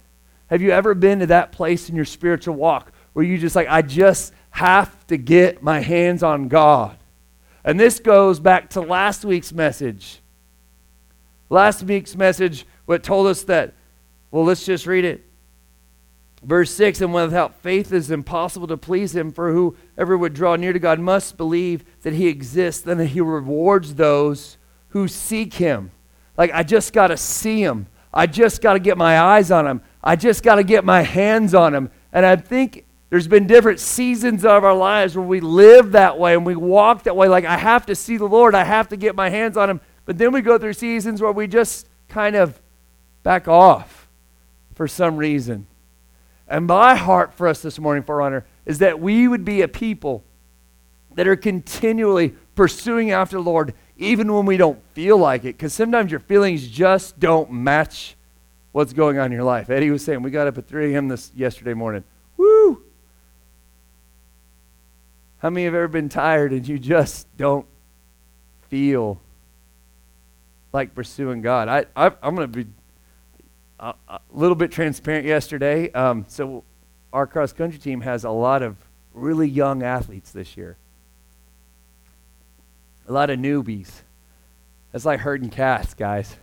Have 0.48 0.60
you 0.60 0.72
ever 0.72 0.92
been 0.92 1.20
to 1.20 1.26
that 1.28 1.52
place 1.52 1.88
in 1.88 1.96
your 1.96 2.04
spiritual 2.04 2.54
walk 2.54 2.92
where 3.14 3.24
you 3.24 3.38
just 3.38 3.56
like, 3.56 3.68
I 3.70 3.80
just 3.80 4.34
have 4.50 5.06
to 5.06 5.16
get 5.16 5.62
my 5.62 5.80
hands 5.80 6.22
on 6.22 6.48
God? 6.48 6.98
And 7.64 7.78
this 7.78 8.00
goes 8.00 8.40
back 8.40 8.70
to 8.70 8.80
last 8.80 9.24
week's 9.24 9.52
message. 9.52 10.20
Last 11.48 11.82
week's 11.82 12.16
message, 12.16 12.66
what 12.86 13.02
told 13.02 13.26
us 13.26 13.42
that, 13.44 13.74
well, 14.30 14.44
let's 14.44 14.64
just 14.64 14.86
read 14.86 15.04
it. 15.04 15.24
Verse 16.42 16.70
6 16.72 17.00
And 17.00 17.12
without 17.12 17.54
faith 17.56 17.92
it 17.92 17.96
is 17.96 18.10
impossible 18.10 18.66
to 18.68 18.76
please 18.76 19.14
him, 19.14 19.32
for 19.32 19.52
whoever 19.52 20.16
would 20.16 20.34
draw 20.34 20.56
near 20.56 20.72
to 20.72 20.78
God 20.78 20.98
must 21.00 21.36
believe 21.36 21.84
that 22.02 22.14
he 22.14 22.28
exists 22.28 22.86
and 22.86 23.00
that 23.00 23.06
he 23.06 23.20
rewards 23.20 23.94
those 23.94 24.56
who 24.90 25.06
seek 25.08 25.54
him. 25.54 25.90
Like, 26.36 26.50
I 26.52 26.62
just 26.62 26.92
got 26.92 27.08
to 27.08 27.16
see 27.16 27.62
him. 27.62 27.86
I 28.12 28.26
just 28.26 28.62
got 28.62 28.72
to 28.72 28.80
get 28.80 28.96
my 28.96 29.20
eyes 29.20 29.50
on 29.50 29.66
him. 29.66 29.82
I 30.02 30.16
just 30.16 30.42
got 30.42 30.56
to 30.56 30.64
get 30.64 30.84
my 30.84 31.02
hands 31.02 31.54
on 31.54 31.74
him. 31.74 31.90
And 32.12 32.24
I 32.24 32.36
think 32.36 32.86
there's 33.10 33.26
been 33.26 33.48
different 33.48 33.80
seasons 33.80 34.44
of 34.44 34.64
our 34.64 34.74
lives 34.74 35.16
where 35.16 35.26
we 35.26 35.40
live 35.40 35.92
that 35.92 36.16
way 36.16 36.34
and 36.34 36.46
we 36.46 36.54
walk 36.54 37.02
that 37.02 37.16
way. 37.16 37.28
Like, 37.28 37.44
I 37.44 37.56
have 37.56 37.86
to 37.86 37.96
see 37.96 38.16
the 38.16 38.26
Lord, 38.26 38.54
I 38.54 38.62
have 38.62 38.88
to 38.88 38.96
get 38.96 39.16
my 39.16 39.28
hands 39.28 39.56
on 39.56 39.68
him. 39.68 39.80
But 40.06 40.16
then 40.16 40.32
we 40.32 40.40
go 40.40 40.58
through 40.58 40.74
seasons 40.74 41.20
where 41.20 41.32
we 41.32 41.48
just 41.48 41.88
kind 42.08 42.36
of 42.36 42.60
back 43.22 43.48
off 43.48 44.08
for 44.74 44.86
some 44.86 45.16
reason. 45.16 45.66
And 46.48 46.66
my 46.66 46.94
heart 46.94 47.34
for 47.34 47.48
us 47.48 47.62
this 47.62 47.78
morning, 47.78 48.04
Forerunner, 48.04 48.44
is 48.64 48.78
that 48.78 49.00
we 49.00 49.26
would 49.26 49.44
be 49.44 49.62
a 49.62 49.68
people 49.68 50.24
that 51.14 51.26
are 51.26 51.36
continually 51.36 52.34
pursuing 52.54 53.10
after 53.10 53.36
the 53.36 53.42
Lord, 53.42 53.74
even 53.98 54.32
when 54.32 54.46
we 54.46 54.56
don't 54.56 54.80
feel 54.94 55.18
like 55.18 55.42
it. 55.42 55.56
Because 55.56 55.72
sometimes 55.72 56.12
your 56.12 56.20
feelings 56.20 56.66
just 56.68 57.18
don't 57.18 57.50
match 57.50 58.16
what's 58.72 58.92
going 58.92 59.18
on 59.18 59.26
in 59.26 59.32
your 59.32 59.44
life. 59.44 59.68
Eddie 59.68 59.90
was 59.90 60.04
saying, 60.04 60.22
we 60.22 60.30
got 60.30 60.46
up 60.46 60.58
at 60.58 60.68
3 60.68 60.94
a.m. 60.94 61.08
this 61.08 61.32
yesterday 61.34 61.74
morning. 61.74 62.04
How 65.40 65.48
many 65.48 65.64
have 65.64 65.74
ever 65.74 65.88
been 65.88 66.10
tired 66.10 66.52
and 66.52 66.68
you 66.68 66.78
just 66.78 67.26
don't 67.38 67.66
feel 68.68 69.20
like 70.72 70.94
pursuing 70.94 71.40
God? 71.40 71.68
I, 71.68 71.86
I, 71.96 72.12
am 72.22 72.34
going 72.36 72.52
to 72.52 72.64
be 72.64 72.70
a, 73.80 73.94
little 74.30 74.54
bit 74.54 74.70
transparent 74.70 75.26
yesterday. 75.26 75.90
Um, 75.92 76.26
so, 76.28 76.62
our 77.12 77.26
cross 77.26 77.52
country 77.52 77.78
team 77.78 78.02
has 78.02 78.24
a 78.24 78.30
lot 78.30 78.62
of 78.62 78.76
really 79.14 79.48
young 79.48 79.82
athletes 79.82 80.30
this 80.30 80.56
year, 80.56 80.76
a 83.08 83.12
lot 83.12 83.30
of 83.30 83.38
newbies. 83.38 83.90
It's 84.92 85.06
like 85.06 85.20
herding 85.20 85.50
cats, 85.50 85.94
guys. 85.94 86.36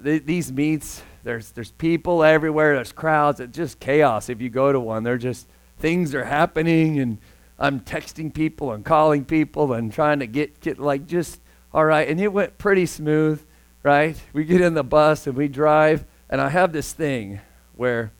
these 0.00 0.50
meets, 0.50 1.02
there's, 1.22 1.50
there's 1.50 1.72
people 1.72 2.24
everywhere, 2.24 2.76
there's 2.76 2.92
crowds, 2.92 3.40
it's 3.40 3.56
just 3.56 3.78
chaos 3.78 4.30
if 4.30 4.40
you 4.40 4.48
go 4.48 4.72
to 4.72 4.80
one. 4.80 5.02
They're 5.02 5.18
just, 5.18 5.46
things 5.78 6.14
are 6.14 6.24
happening, 6.24 6.98
and 6.98 7.18
I'm 7.58 7.80
texting 7.80 8.32
people 8.32 8.72
and 8.72 8.84
calling 8.84 9.24
people 9.24 9.72
and 9.72 9.92
trying 9.92 10.20
to 10.20 10.26
get, 10.26 10.60
get 10.60 10.78
like, 10.78 11.06
just, 11.06 11.40
all 11.72 11.84
right. 11.84 12.08
And 12.08 12.20
it 12.20 12.32
went 12.32 12.58
pretty 12.58 12.86
smooth 12.86 13.42
right? 13.86 14.20
We 14.32 14.44
get 14.44 14.62
in 14.62 14.74
the 14.74 14.82
bus 14.82 15.28
and 15.28 15.36
we 15.36 15.46
drive, 15.46 16.04
and 16.28 16.40
I 16.40 16.48
have 16.48 16.72
this 16.72 16.92
thing 16.92 17.38
where 17.76 18.10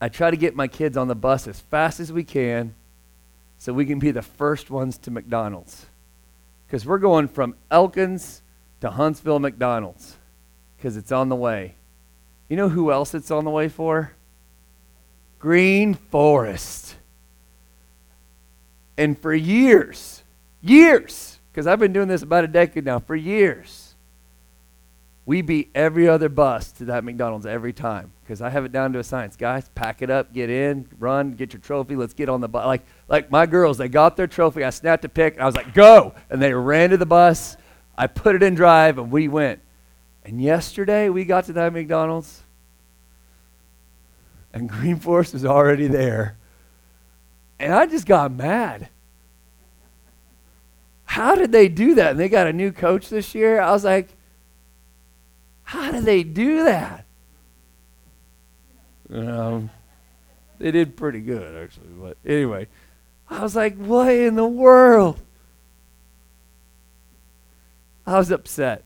I 0.00 0.08
try 0.08 0.30
to 0.30 0.36
get 0.36 0.54
my 0.54 0.68
kids 0.68 0.96
on 0.96 1.08
the 1.08 1.16
bus 1.16 1.48
as 1.48 1.58
fast 1.58 1.98
as 1.98 2.12
we 2.12 2.22
can 2.22 2.76
so 3.58 3.72
we 3.72 3.84
can 3.84 3.98
be 3.98 4.12
the 4.12 4.22
first 4.22 4.70
ones 4.70 4.98
to 4.98 5.10
McDonald's. 5.10 5.86
Because 6.64 6.86
we're 6.86 6.98
going 6.98 7.26
from 7.26 7.56
Elkins 7.72 8.42
to 8.82 8.90
Huntsville 8.90 9.40
McDonald's 9.40 10.16
because 10.76 10.96
it's 10.96 11.10
on 11.10 11.28
the 11.28 11.34
way. 11.34 11.74
You 12.48 12.56
know 12.56 12.68
who 12.68 12.92
else 12.92 13.14
it's 13.14 13.32
on 13.32 13.42
the 13.42 13.50
way 13.50 13.68
for? 13.68 14.12
Green 15.42 15.94
Forest. 15.94 16.94
And 18.96 19.18
for 19.18 19.34
years, 19.34 20.22
years, 20.60 21.40
because 21.50 21.66
I've 21.66 21.80
been 21.80 21.92
doing 21.92 22.06
this 22.06 22.22
about 22.22 22.44
a 22.44 22.46
decade 22.46 22.84
now, 22.84 23.00
for 23.00 23.16
years. 23.16 23.96
We 25.26 25.42
beat 25.42 25.70
every 25.74 26.08
other 26.08 26.28
bus 26.28 26.70
to 26.72 26.84
that 26.84 27.02
McDonald's 27.02 27.44
every 27.44 27.72
time 27.72 28.12
because 28.22 28.40
I 28.40 28.50
have 28.50 28.64
it 28.64 28.70
down 28.70 28.92
to 28.92 29.00
a 29.00 29.04
science. 29.04 29.34
Guys, 29.34 29.68
pack 29.74 30.00
it 30.00 30.10
up, 30.10 30.32
get 30.32 30.48
in, 30.48 30.88
run, 31.00 31.32
get 31.32 31.52
your 31.52 31.60
trophy. 31.60 31.96
Let's 31.96 32.14
get 32.14 32.28
on 32.28 32.40
the 32.40 32.48
bus. 32.48 32.64
Like, 32.64 32.82
like 33.08 33.28
my 33.32 33.46
girls, 33.46 33.78
they 33.78 33.88
got 33.88 34.16
their 34.16 34.28
trophy. 34.28 34.62
I 34.62 34.70
snapped 34.70 35.04
a 35.04 35.08
pic, 35.08 35.34
and 35.34 35.42
I 35.42 35.46
was 35.46 35.56
like, 35.56 35.74
go! 35.74 36.14
And 36.30 36.40
they 36.40 36.54
ran 36.54 36.90
to 36.90 36.96
the 36.96 37.06
bus. 37.06 37.56
I 37.98 38.06
put 38.06 38.36
it 38.36 38.44
in 38.44 38.54
drive, 38.54 38.98
and 38.98 39.10
we 39.10 39.26
went. 39.26 39.58
And 40.24 40.40
yesterday, 40.40 41.08
we 41.08 41.24
got 41.24 41.46
to 41.46 41.52
that 41.54 41.72
McDonald's, 41.72 42.42
and 44.52 44.68
Green 44.68 44.96
Forest 44.96 45.32
was 45.34 45.44
already 45.44 45.86
there. 45.86 46.36
And 47.58 47.72
I 47.72 47.86
just 47.86 48.06
got 48.06 48.32
mad. 48.32 48.88
How 51.04 51.34
did 51.34 51.52
they 51.52 51.68
do 51.68 51.94
that? 51.94 52.12
And 52.12 52.20
they 52.20 52.28
got 52.28 52.46
a 52.46 52.52
new 52.52 52.72
coach 52.72 53.08
this 53.08 53.34
year. 53.34 53.60
I 53.60 53.70
was 53.70 53.84
like, 53.84 54.08
how 55.64 55.90
did 55.90 56.04
they 56.04 56.22
do 56.22 56.64
that? 56.64 57.04
Um, 59.12 59.70
they 60.58 60.70
did 60.70 60.96
pretty 60.96 61.20
good, 61.20 61.62
actually. 61.62 61.88
But 62.00 62.16
anyway, 62.24 62.66
I 63.28 63.42
was 63.42 63.54
like, 63.54 63.76
what 63.76 64.12
in 64.12 64.36
the 64.36 64.46
world? 64.46 65.20
I 68.06 68.18
was 68.18 68.30
upset. 68.30 68.82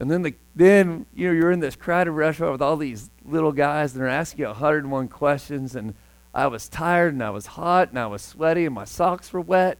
And 0.00 0.10
then 0.10 0.22
the 0.22 0.34
then 0.56 1.06
you 1.14 1.28
know 1.28 1.32
you're 1.32 1.52
in 1.52 1.60
this 1.60 1.76
crowded 1.76 2.10
restaurant 2.10 2.52
with 2.52 2.62
all 2.62 2.76
these 2.76 3.10
little 3.24 3.52
guys 3.52 3.92
and 3.92 4.00
they're 4.00 4.08
asking 4.08 4.40
you 4.40 4.46
101 4.46 5.08
questions 5.08 5.76
and 5.76 5.94
I 6.34 6.48
was 6.48 6.68
tired 6.68 7.12
and 7.12 7.22
I 7.22 7.30
was 7.30 7.46
hot 7.46 7.90
and 7.90 7.98
I 7.98 8.08
was 8.08 8.22
sweaty 8.22 8.64
and 8.64 8.74
my 8.74 8.84
socks 8.84 9.32
were 9.32 9.40
wet 9.40 9.78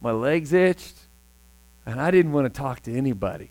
my 0.00 0.12
legs 0.12 0.52
itched, 0.52 0.96
and 1.84 2.00
I 2.00 2.10
didn't 2.10 2.32
want 2.32 2.52
to 2.52 2.58
talk 2.58 2.80
to 2.82 2.96
anybody. 2.96 3.50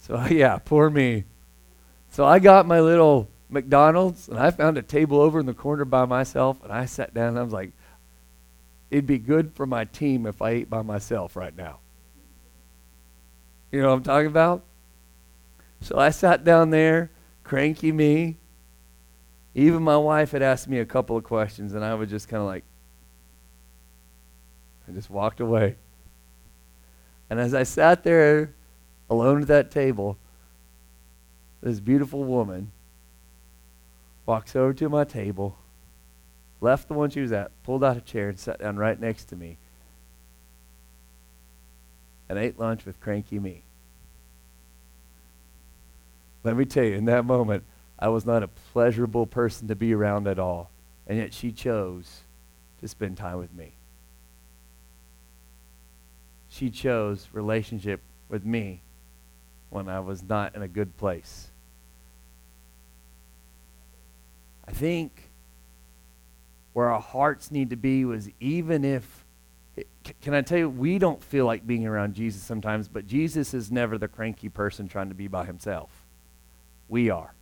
So, 0.00 0.20
yeah, 0.30 0.58
poor 0.58 0.90
me. 0.90 1.24
So 2.10 2.24
I 2.24 2.40
got 2.40 2.66
my 2.66 2.80
little 2.80 3.28
McDonald's 3.48 4.28
and 4.28 4.38
I 4.38 4.50
found 4.50 4.78
a 4.78 4.82
table 4.82 5.20
over 5.20 5.38
in 5.38 5.46
the 5.46 5.54
corner 5.54 5.84
by 5.84 6.06
myself 6.06 6.62
and 6.64 6.72
I 6.72 6.86
sat 6.86 7.14
down 7.14 7.28
and 7.28 7.38
I 7.38 7.42
was 7.42 7.52
like, 7.52 7.70
it'd 8.90 9.06
be 9.06 9.18
good 9.18 9.52
for 9.54 9.64
my 9.64 9.84
team 9.84 10.26
if 10.26 10.42
I 10.42 10.50
ate 10.50 10.70
by 10.70 10.82
myself 10.82 11.36
right 11.36 11.56
now. 11.56 11.78
You 13.70 13.82
know 13.82 13.88
what 13.88 13.94
I'm 13.94 14.02
talking 14.02 14.26
about? 14.26 14.64
So 15.80 15.98
I 15.98 16.10
sat 16.10 16.44
down 16.44 16.70
there, 16.70 17.10
cranky 17.44 17.92
me. 17.92 18.36
Even 19.54 19.82
my 19.82 19.96
wife 19.96 20.32
had 20.32 20.42
asked 20.42 20.68
me 20.68 20.78
a 20.78 20.84
couple 20.84 21.16
of 21.16 21.24
questions, 21.24 21.74
and 21.74 21.84
I 21.84 21.94
was 21.94 22.10
just 22.10 22.28
kind 22.28 22.40
of 22.40 22.46
like, 22.46 22.64
I 24.88 24.92
just 24.92 25.10
walked 25.10 25.40
away. 25.40 25.76
And 27.28 27.38
as 27.38 27.54
I 27.54 27.62
sat 27.62 28.02
there 28.02 28.54
alone 29.08 29.42
at 29.42 29.48
that 29.48 29.70
table, 29.70 30.18
this 31.62 31.80
beautiful 31.80 32.24
woman 32.24 32.72
walks 34.26 34.56
over 34.56 34.72
to 34.74 34.88
my 34.88 35.04
table, 35.04 35.56
left 36.60 36.88
the 36.88 36.94
one 36.94 37.10
she 37.10 37.20
was 37.20 37.32
at, 37.32 37.50
pulled 37.62 37.84
out 37.84 37.96
a 37.96 38.00
chair, 38.00 38.28
and 38.28 38.38
sat 38.38 38.58
down 38.58 38.76
right 38.76 38.98
next 39.00 39.24
to 39.26 39.36
me 39.36 39.58
and 42.30 42.38
ate 42.38 42.60
lunch 42.60 42.86
with 42.86 43.00
cranky 43.00 43.40
me. 43.40 43.62
Let 46.44 46.56
me 46.56 46.64
tell 46.64 46.84
you, 46.84 46.94
in 46.94 47.06
that 47.06 47.24
moment, 47.24 47.64
I 47.98 48.08
was 48.08 48.24
not 48.24 48.44
a 48.44 48.48
pleasurable 48.72 49.26
person 49.26 49.66
to 49.66 49.74
be 49.74 49.92
around 49.92 50.28
at 50.28 50.38
all. 50.38 50.70
And 51.08 51.18
yet 51.18 51.34
she 51.34 51.50
chose 51.50 52.20
to 52.80 52.86
spend 52.86 53.16
time 53.16 53.38
with 53.38 53.52
me. 53.52 53.72
She 56.48 56.70
chose 56.70 57.26
relationship 57.32 58.00
with 58.28 58.44
me 58.44 58.80
when 59.70 59.88
I 59.88 59.98
was 59.98 60.22
not 60.22 60.54
in 60.54 60.62
a 60.62 60.68
good 60.68 60.96
place. 60.96 61.48
I 64.68 64.70
think 64.70 65.30
where 66.74 66.90
our 66.90 67.00
hearts 67.00 67.50
need 67.50 67.70
to 67.70 67.76
be 67.76 68.04
was 68.04 68.30
even 68.38 68.84
if, 68.84 69.19
can 70.20 70.34
I 70.34 70.42
tell 70.42 70.58
you, 70.58 70.68
we 70.68 70.98
don't 70.98 71.22
feel 71.22 71.44
like 71.44 71.66
being 71.66 71.86
around 71.86 72.14
Jesus 72.14 72.42
sometimes, 72.42 72.88
but 72.88 73.06
Jesus 73.06 73.54
is 73.54 73.70
never 73.70 73.98
the 73.98 74.08
cranky 74.08 74.48
person 74.48 74.88
trying 74.88 75.08
to 75.10 75.14
be 75.14 75.28
by 75.28 75.44
himself. 75.44 75.90
We 76.88 77.10
are. 77.10 77.34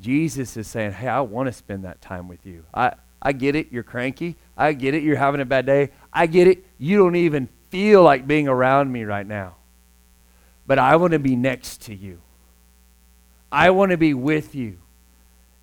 Jesus 0.00 0.56
is 0.56 0.68
saying, 0.68 0.92
Hey, 0.92 1.08
I 1.08 1.20
want 1.20 1.48
to 1.48 1.52
spend 1.52 1.84
that 1.84 2.00
time 2.00 2.28
with 2.28 2.46
you. 2.46 2.64
I, 2.72 2.92
I 3.20 3.32
get 3.32 3.56
it, 3.56 3.72
you're 3.72 3.82
cranky. 3.82 4.36
I 4.56 4.72
get 4.72 4.94
it, 4.94 5.02
you're 5.02 5.16
having 5.16 5.40
a 5.40 5.44
bad 5.44 5.66
day. 5.66 5.90
I 6.12 6.26
get 6.26 6.46
it, 6.46 6.64
you 6.78 6.96
don't 6.98 7.16
even 7.16 7.48
feel 7.70 8.02
like 8.02 8.26
being 8.26 8.48
around 8.48 8.92
me 8.92 9.04
right 9.04 9.26
now. 9.26 9.56
But 10.66 10.78
I 10.78 10.96
want 10.96 11.12
to 11.12 11.18
be 11.18 11.34
next 11.34 11.82
to 11.82 11.94
you. 11.94 12.20
I 13.50 13.70
want 13.70 13.90
to 13.90 13.96
be 13.96 14.14
with 14.14 14.54
you. 14.54 14.78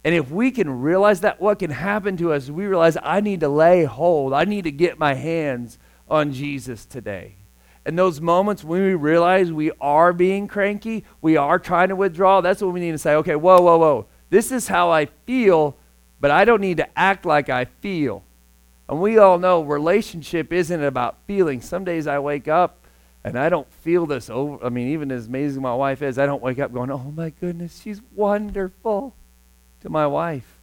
And 0.06 0.14
if 0.14 0.30
we 0.30 0.52
can 0.52 0.82
realize 0.82 1.22
that, 1.22 1.42
what 1.42 1.58
can 1.58 1.72
happen 1.72 2.16
to 2.18 2.32
us, 2.32 2.48
we 2.48 2.68
realize 2.68 2.96
I 3.02 3.22
need 3.22 3.40
to 3.40 3.50
lay 3.50 3.86
hold, 3.86 4.34
I 4.34 4.46
need 4.46 4.66
to 4.66 4.72
get 4.72 5.00
my 5.00 5.16
hands 5.16 5.80
on 6.08 6.32
Jesus 6.32 6.86
today. 6.86 7.34
And 7.88 7.98
those 7.98 8.22
moments 8.22 8.64
when 8.64 8.84
we 8.84 8.94
realize 8.94 9.52
we 9.52 9.72
are 9.82 10.14
being 10.14 10.48
cranky, 10.48 11.04
we 11.24 11.38
are 11.38 11.58
trying 11.58 11.90
to 11.90 11.96
withdraw, 11.96 12.42
that's 12.42 12.62
what 12.62 12.72
we 12.72 12.80
need 12.82 12.92
to 12.92 13.00
say, 13.00 13.16
okay, 13.16 13.36
whoa, 13.36 13.60
whoa, 13.62 13.78
whoa. 13.80 14.06
This 14.30 14.52
is 14.52 14.68
how 14.68 14.92
I 14.92 15.08
feel, 15.26 15.76
but 16.22 16.30
I 16.30 16.46
don't 16.46 16.62
need 16.62 16.78
to 16.78 17.00
act 17.00 17.26
like 17.26 17.50
I 17.50 17.66
feel. 17.66 18.24
And 18.88 19.02
we 19.02 19.18
all 19.18 19.40
know 19.40 19.64
relationship 19.64 20.54
isn't 20.54 20.84
about 20.84 21.18
feeling. 21.26 21.62
Some 21.62 21.84
days 21.84 22.06
I 22.06 22.20
wake 22.20 22.48
up 22.48 22.78
and 23.24 23.40
I 23.40 23.50
don't 23.50 23.72
feel 23.82 24.06
this 24.06 24.30
over. 24.30 24.64
I 24.64 24.70
mean, 24.70 24.90
even 24.90 25.12
as 25.12 25.26
amazing 25.26 25.64
my 25.64 25.74
wife 25.74 26.04
is, 26.04 26.20
I 26.20 26.28
don't 26.28 26.44
wake 26.44 26.60
up 26.60 26.72
going, 26.72 26.92
oh 26.92 27.12
my 27.16 27.32
goodness, 27.32 27.82
she's 27.82 28.04
wonderful 28.14 29.16
to 29.86 29.92
my 29.92 30.08
wife. 30.08 30.60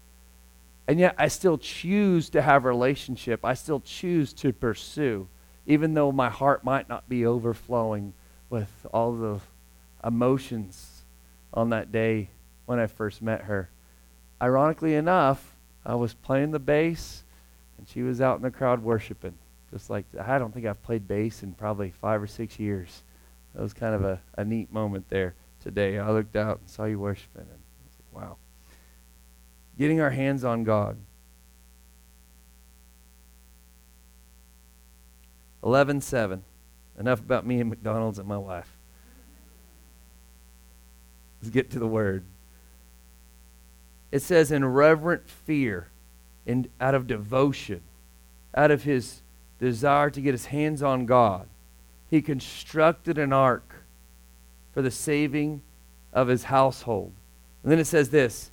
And 0.89 0.99
yet 0.99 1.15
I 1.17 1.29
still 1.29 1.57
choose 1.57 2.29
to 2.31 2.43
have 2.43 2.65
a 2.65 2.69
relationship. 2.69 3.45
I 3.45 3.55
still 3.55 3.79
choose 3.79 4.33
to 4.35 4.53
pursue, 4.53 5.29
even 5.65 5.95
though 5.95 6.11
my 6.11 6.29
heart 6.29 6.65
might 6.65 6.89
not 6.89 7.09
be 7.09 7.25
overflowing 7.25 8.15
with 8.51 8.85
all 8.93 9.13
the 9.13 9.39
emotions 10.05 11.05
on 11.55 11.71
that 11.71 11.93
day 11.93 12.31
when 12.67 12.81
I 12.81 12.89
first 12.89 13.23
met 13.23 13.43
her. 13.43 13.71
Ironically 14.43 14.97
enough, 14.97 15.55
I 15.87 15.95
was 15.95 16.15
playing 16.15 16.51
the 16.51 16.59
bass 16.59 17.23
and 17.79 17.89
she 17.89 18.03
was 18.03 18.21
out 18.21 18.39
in 18.39 18.43
the 18.43 18.51
crowd 18.51 18.83
worshiping. 18.83 19.35
Just 19.71 19.89
like, 19.89 20.05
I 20.21 20.37
don't 20.39 20.53
think 20.53 20.67
I've 20.67 20.83
played 20.83 21.07
bass 21.07 21.45
in 21.45 21.53
probably 21.53 21.91
five 21.91 22.21
or 22.21 22.27
six 22.27 22.59
years. 22.59 23.05
That 23.55 23.63
was 23.63 23.73
kind 23.73 23.95
of 23.95 24.03
a, 24.03 24.21
a 24.37 24.45
neat 24.45 24.73
moment 24.73 25.09
there 25.11 25.35
today. 25.63 26.01
I 26.01 26.11
looked 26.11 26.35
out 26.35 26.59
and 26.59 26.69
saw 26.69 26.87
you 26.87 26.99
worshiping, 26.99 27.43
and 27.43 27.51
I 27.51 27.87
was 27.87 27.97
like, 28.01 28.23
wow. 28.25 28.37
Getting 29.79 30.01
our 30.01 30.11
hands 30.11 30.45
on 30.45 30.65
God. 30.65 30.97
11.7. 35.63 36.41
Enough 36.99 37.21
about 37.21 37.47
me 37.47 37.61
and 37.61 37.71
McDonald's 37.71 38.19
and 38.19 38.29
my 38.29 38.37
wife. 38.37 38.71
Let's 41.41 41.51
get 41.51 41.71
to 41.71 41.79
the 41.79 41.87
word. 41.87 42.25
It 44.13 44.21
says, 44.21 44.53
in 44.53 44.65
reverent 44.65 45.29
fear, 45.29 45.89
and 46.47 46.69
out 46.81 46.95
of 46.95 47.07
devotion, 47.07 47.81
out 48.55 48.71
of 48.71 48.85
his 48.85 49.23
desire 49.59 50.11
to 50.11 50.21
get 50.21 50.33
his 50.35 50.47
hands 50.47 50.83
on 50.83 51.07
God, 51.07 51.49
he 52.11 52.21
constructed 52.21 53.19
an 53.19 53.33
ark 53.33 53.85
for 54.73 54.83
the 54.83 54.91
saving 54.91 55.63
of 56.13 56.29
his 56.29 56.45
household. 56.45 57.13
And 57.63 57.73
then 57.73 57.79
it 57.79 57.87
says 57.87 58.11
this 58.11 58.52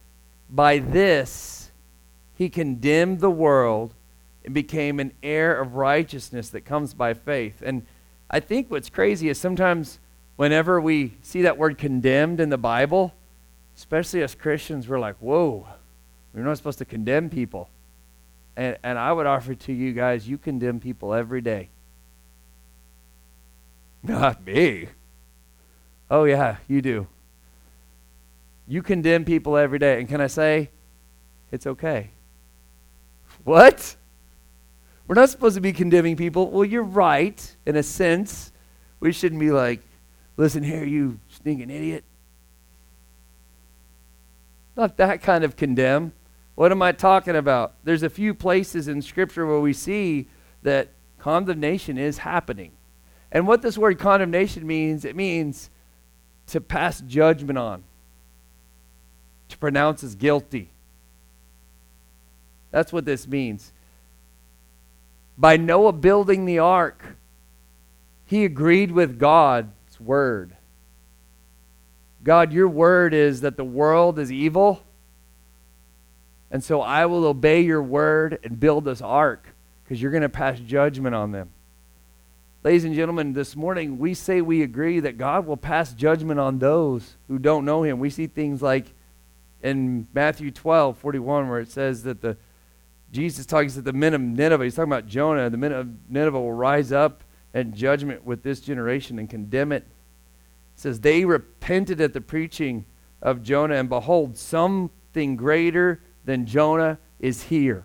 By 0.49 0.79
this 0.79 1.71
he 2.35 2.49
condemned 2.49 3.19
the 3.19 3.29
world 3.29 3.93
and 4.45 4.53
became 4.53 4.99
an 4.99 5.11
heir 5.21 5.59
of 5.59 5.75
righteousness 5.75 6.49
that 6.49 6.61
comes 6.61 6.93
by 6.93 7.13
faith. 7.13 7.61
And 7.63 7.85
I 8.29 8.39
think 8.39 8.71
what's 8.71 8.89
crazy 8.89 9.29
is 9.29 9.37
sometimes 9.37 9.99
whenever 10.37 10.79
we 10.79 11.13
see 11.21 11.41
that 11.41 11.57
word 11.57 11.77
condemned 11.77 12.39
in 12.39 12.49
the 12.49 12.57
Bible, 12.57 13.13
especially 13.75 14.23
as 14.23 14.35
Christians, 14.35 14.87
we're 14.87 14.99
like, 14.99 15.17
whoa, 15.17 15.67
we're 16.33 16.43
not 16.43 16.57
supposed 16.57 16.77
to 16.79 16.85
condemn 16.85 17.29
people. 17.29 17.69
And, 18.55 18.77
and 18.83 18.97
I 18.97 19.11
would 19.11 19.25
offer 19.25 19.55
to 19.55 19.73
you 19.73 19.93
guys, 19.93 20.27
you 20.27 20.37
condemn 20.37 20.79
people 20.79 21.13
every 21.13 21.41
day. 21.41 21.69
Not 24.03 24.45
me. 24.45 24.87
Oh, 26.09 26.23
yeah, 26.23 26.57
you 26.67 26.81
do. 26.81 27.07
You 28.69 28.81
condemn 28.81 29.25
people 29.25 29.57
every 29.57 29.79
day. 29.79 29.99
And 29.99 30.07
can 30.07 30.21
I 30.21 30.27
say, 30.27 30.69
it's 31.51 31.67
okay? 31.67 32.11
What? 33.43 33.95
We're 35.07 35.15
not 35.15 35.29
supposed 35.29 35.55
to 35.55 35.61
be 35.61 35.73
condemning 35.73 36.15
people. 36.15 36.51
Well, 36.51 36.63
you're 36.63 36.83
right, 36.83 37.55
in 37.65 37.75
a 37.75 37.83
sense. 37.83 38.51
We 38.99 39.11
shouldn't 39.11 39.41
be 39.41 39.49
like, 39.49 39.81
listen 40.37 40.61
here, 40.61 40.85
you 40.85 41.19
stinking 41.29 41.71
idiot. 41.71 42.03
Not 44.77 44.97
that 44.97 45.23
kind 45.23 45.43
of 45.43 45.55
condemn. 45.55 46.13
What 46.53 46.71
am 46.71 46.81
I 46.81 46.91
talking 46.91 47.35
about? 47.35 47.73
There's 47.83 48.03
a 48.03 48.09
few 48.09 48.33
places 48.33 48.87
in 48.87 49.01
Scripture 49.01 49.47
where 49.47 49.59
we 49.59 49.73
see 49.73 50.27
that 50.61 50.89
condemnation 51.17 51.97
is 51.97 52.19
happening. 52.19 52.73
And 53.31 53.47
what 53.47 53.61
this 53.61 53.77
word 53.77 53.97
condemnation 53.97 54.67
means, 54.67 55.05
it 55.05 55.15
means 55.15 55.69
to 56.47 56.61
pass 56.61 57.01
judgment 57.01 57.57
on, 57.57 57.83
to 59.49 59.57
pronounce 59.57 60.03
as 60.03 60.15
guilty. 60.15 60.69
That's 62.71 62.93
what 62.93 63.05
this 63.05 63.27
means. 63.27 63.71
By 65.37 65.57
Noah 65.57 65.93
building 65.93 66.45
the 66.45 66.59
ark, 66.59 67.15
he 68.25 68.45
agreed 68.45 68.91
with 68.91 69.19
God's 69.19 69.99
word. 69.99 70.55
God, 72.23 72.53
your 72.53 72.67
word 72.67 73.13
is 73.13 73.41
that 73.41 73.57
the 73.57 73.63
world 73.63 74.19
is 74.19 74.31
evil 74.31 74.83
and 76.51 76.63
so 76.63 76.81
I 76.81 77.05
will 77.05 77.25
obey 77.25 77.61
your 77.61 77.83
word 77.83 78.39
and 78.43 78.59
build 78.59 78.85
this 78.85 79.01
ark 79.01 79.47
because 79.83 80.01
you're 80.01 80.11
going 80.11 80.23
to 80.23 80.29
pass 80.29 80.59
judgment 80.59 81.15
on 81.15 81.31
them. 81.31 81.49
Ladies 82.63 82.83
and 82.83 82.95
gentlemen, 82.95 83.33
this 83.33 83.55
morning 83.55 83.99
we 83.99 84.13
say 84.13 84.41
we 84.41 84.63
agree 84.63 84.99
that 84.99 85.17
God 85.17 85.45
will 85.45 85.57
pass 85.57 85.93
judgment 85.93 86.39
on 86.39 86.59
those 86.59 87.15
who 87.27 87.39
don't 87.39 87.65
know 87.65 87.83
him. 87.83 87.99
We 87.99 88.09
see 88.09 88.27
things 88.27 88.61
like 88.61 88.87
in 89.61 90.07
Matthew 90.13 90.51
12, 90.51 90.97
41, 90.97 91.49
where 91.49 91.59
it 91.59 91.71
says 91.71 92.03
that 92.03 92.21
the 92.21 92.37
Jesus 93.11 93.45
talks 93.45 93.73
to 93.73 93.81
the 93.81 93.93
men 93.93 94.13
of 94.13 94.21
Nineveh. 94.21 94.63
He's 94.63 94.75
talking 94.75 94.91
about 94.91 95.07
Jonah. 95.07 95.49
The 95.49 95.57
men 95.57 95.71
of 95.71 95.89
Nineveh 96.09 96.39
will 96.39 96.53
rise 96.53 96.91
up 96.91 97.23
in 97.53 97.73
judgment 97.73 98.23
with 98.23 98.43
this 98.43 98.61
generation 98.61 99.17
and 99.17 99.29
condemn 99.29 99.71
it. 99.71 99.83
It 99.83 100.81
says, 100.81 100.99
They 100.99 101.25
repented 101.25 101.99
at 102.01 102.13
the 102.13 102.21
preaching 102.21 102.85
of 103.21 103.41
Jonah, 103.41 103.75
and 103.75 103.89
behold, 103.89 104.37
something 104.37 105.35
greater 105.35 106.01
than 106.25 106.45
Jonah 106.45 106.99
is 107.19 107.43
here. 107.43 107.83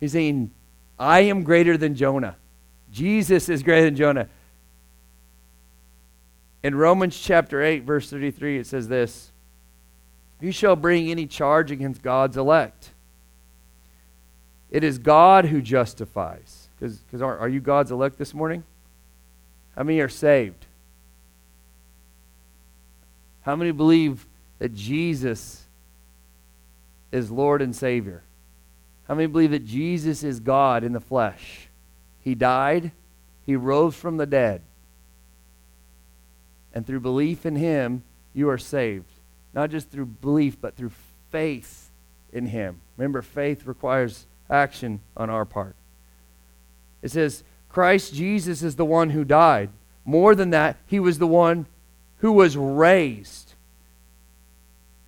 He's 0.00 0.12
saying, 0.12 0.50
I 0.98 1.20
am 1.20 1.42
greater 1.42 1.76
than 1.76 1.94
Jonah. 1.94 2.36
Jesus 2.90 3.48
is 3.48 3.62
greater 3.62 3.84
than 3.84 3.96
Jonah. 3.96 4.28
In 6.62 6.74
Romans 6.74 7.18
chapter 7.18 7.62
8, 7.62 7.84
verse 7.84 8.10
33, 8.10 8.58
it 8.58 8.66
says 8.66 8.88
this 8.88 9.29
Who 10.40 10.52
shall 10.52 10.76
bring 10.76 11.10
any 11.10 11.26
charge 11.26 11.70
against 11.70 12.02
God's 12.02 12.36
elect? 12.36 12.90
It 14.70 14.84
is 14.84 14.98
God 14.98 15.46
who 15.46 15.60
justifies. 15.60 16.68
Because 16.78 17.20
are, 17.20 17.38
are 17.38 17.48
you 17.48 17.60
God's 17.60 17.90
elect 17.90 18.18
this 18.18 18.32
morning? 18.32 18.64
How 19.76 19.82
many 19.82 20.00
are 20.00 20.08
saved? 20.08 20.66
How 23.42 23.56
many 23.56 23.72
believe 23.72 24.26
that 24.58 24.74
Jesus 24.74 25.64
is 27.12 27.30
Lord 27.30 27.60
and 27.60 27.74
Savior? 27.74 28.22
How 29.08 29.14
many 29.14 29.26
believe 29.26 29.50
that 29.50 29.66
Jesus 29.66 30.22
is 30.22 30.40
God 30.40 30.84
in 30.84 30.92
the 30.92 31.00
flesh? 31.00 31.68
He 32.22 32.34
died, 32.34 32.92
He 33.44 33.56
rose 33.56 33.96
from 33.96 34.16
the 34.16 34.26
dead. 34.26 34.62
And 36.72 36.86
through 36.86 37.00
belief 37.00 37.44
in 37.44 37.56
Him, 37.56 38.04
you 38.32 38.48
are 38.48 38.58
saved. 38.58 39.10
Not 39.54 39.70
just 39.70 39.90
through 39.90 40.06
belief, 40.06 40.60
but 40.60 40.76
through 40.76 40.92
faith 41.30 41.90
in 42.32 42.46
Him. 42.46 42.80
Remember, 42.96 43.22
faith 43.22 43.66
requires 43.66 44.26
action 44.48 45.00
on 45.16 45.30
our 45.30 45.44
part. 45.44 45.74
It 47.02 47.10
says, 47.10 47.42
Christ 47.68 48.14
Jesus 48.14 48.62
is 48.62 48.76
the 48.76 48.84
one 48.84 49.10
who 49.10 49.24
died. 49.24 49.70
More 50.04 50.34
than 50.34 50.50
that, 50.50 50.76
He 50.86 51.00
was 51.00 51.18
the 51.18 51.26
one 51.26 51.66
who 52.18 52.32
was 52.32 52.56
raised, 52.56 53.54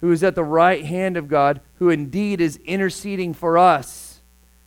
who 0.00 0.10
is 0.10 0.24
at 0.24 0.34
the 0.34 0.44
right 0.44 0.84
hand 0.84 1.16
of 1.16 1.28
God, 1.28 1.60
who 1.78 1.90
indeed 1.90 2.40
is 2.40 2.56
interceding 2.64 3.34
for 3.34 3.58
us. 3.58 4.20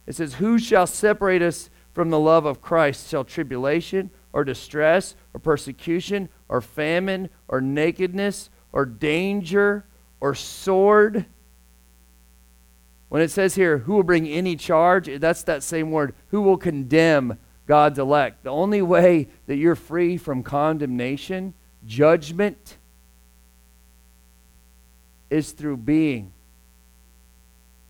It 0.05 0.15
says, 0.15 0.35
Who 0.35 0.59
shall 0.59 0.87
separate 0.87 1.41
us 1.41 1.69
from 1.93 2.09
the 2.09 2.19
love 2.19 2.45
of 2.45 2.61
Christ? 2.61 3.09
Shall 3.09 3.23
tribulation 3.23 4.11
or 4.31 4.43
distress 4.43 5.15
or 5.33 5.39
persecution 5.39 6.29
or 6.47 6.61
famine 6.61 7.29
or 7.47 7.61
nakedness 7.61 8.49
or 8.75 8.85
danger 8.85 9.85
or 10.19 10.35
sword? 10.35 11.25
When 13.09 13.23
it 13.23 13.31
says 13.31 13.55
here, 13.55 13.79
who 13.79 13.93
will 13.93 14.03
bring 14.03 14.27
any 14.27 14.55
charge, 14.55 15.09
that's 15.19 15.43
that 15.43 15.63
same 15.63 15.89
word. 15.89 16.13
Who 16.29 16.41
will 16.41 16.57
condemn 16.57 17.39
God's 17.65 17.97
elect? 17.97 18.43
The 18.43 18.51
only 18.51 18.81
way 18.81 19.29
that 19.47 19.55
you're 19.55 19.75
free 19.75 20.17
from 20.17 20.43
condemnation 20.43 21.55
judgment 21.87 22.77
is 25.29 25.53
through 25.53 25.77
being 25.77 26.33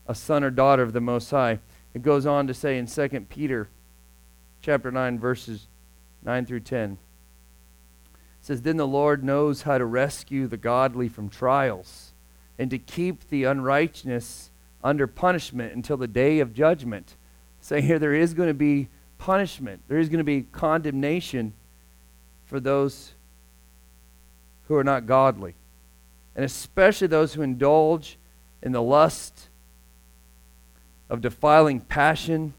a 0.06 0.14
son 0.14 0.44
or 0.44 0.50
daughter 0.50 0.82
of 0.82 0.92
the 0.92 1.00
Most 1.00 1.30
High. 1.30 1.58
It 1.94 2.02
goes 2.02 2.26
on 2.26 2.46
to 2.46 2.54
say 2.54 2.78
in 2.78 2.86
2 2.86 3.08
Peter 3.28 3.68
chapter 4.62 4.90
9 4.92 5.18
verses 5.18 5.66
9 6.24 6.46
through 6.46 6.60
10. 6.60 6.98
Says 8.46 8.62
then 8.62 8.76
the 8.76 8.86
Lord 8.86 9.24
knows 9.24 9.62
how 9.62 9.76
to 9.76 9.84
rescue 9.84 10.46
the 10.46 10.56
godly 10.56 11.08
from 11.08 11.28
trials 11.28 12.12
and 12.60 12.70
to 12.70 12.78
keep 12.78 13.28
the 13.28 13.42
unrighteous 13.42 14.52
under 14.84 15.08
punishment 15.08 15.74
until 15.74 15.96
the 15.96 16.06
day 16.06 16.38
of 16.38 16.54
judgment. 16.54 17.16
Saying 17.60 17.86
here 17.86 17.98
there 17.98 18.14
is 18.14 18.34
going 18.34 18.46
to 18.46 18.54
be 18.54 18.86
punishment. 19.18 19.80
There 19.88 19.98
is 19.98 20.08
going 20.08 20.18
to 20.18 20.24
be 20.24 20.42
condemnation 20.52 21.54
for 22.44 22.60
those 22.60 23.14
who 24.68 24.76
are 24.76 24.84
not 24.84 25.06
godly, 25.06 25.56
and 26.36 26.44
especially 26.44 27.08
those 27.08 27.34
who 27.34 27.42
indulge 27.42 28.16
in 28.62 28.70
the 28.70 28.80
lust 28.80 29.48
of 31.10 31.20
defiling 31.20 31.80
passion 31.80 32.54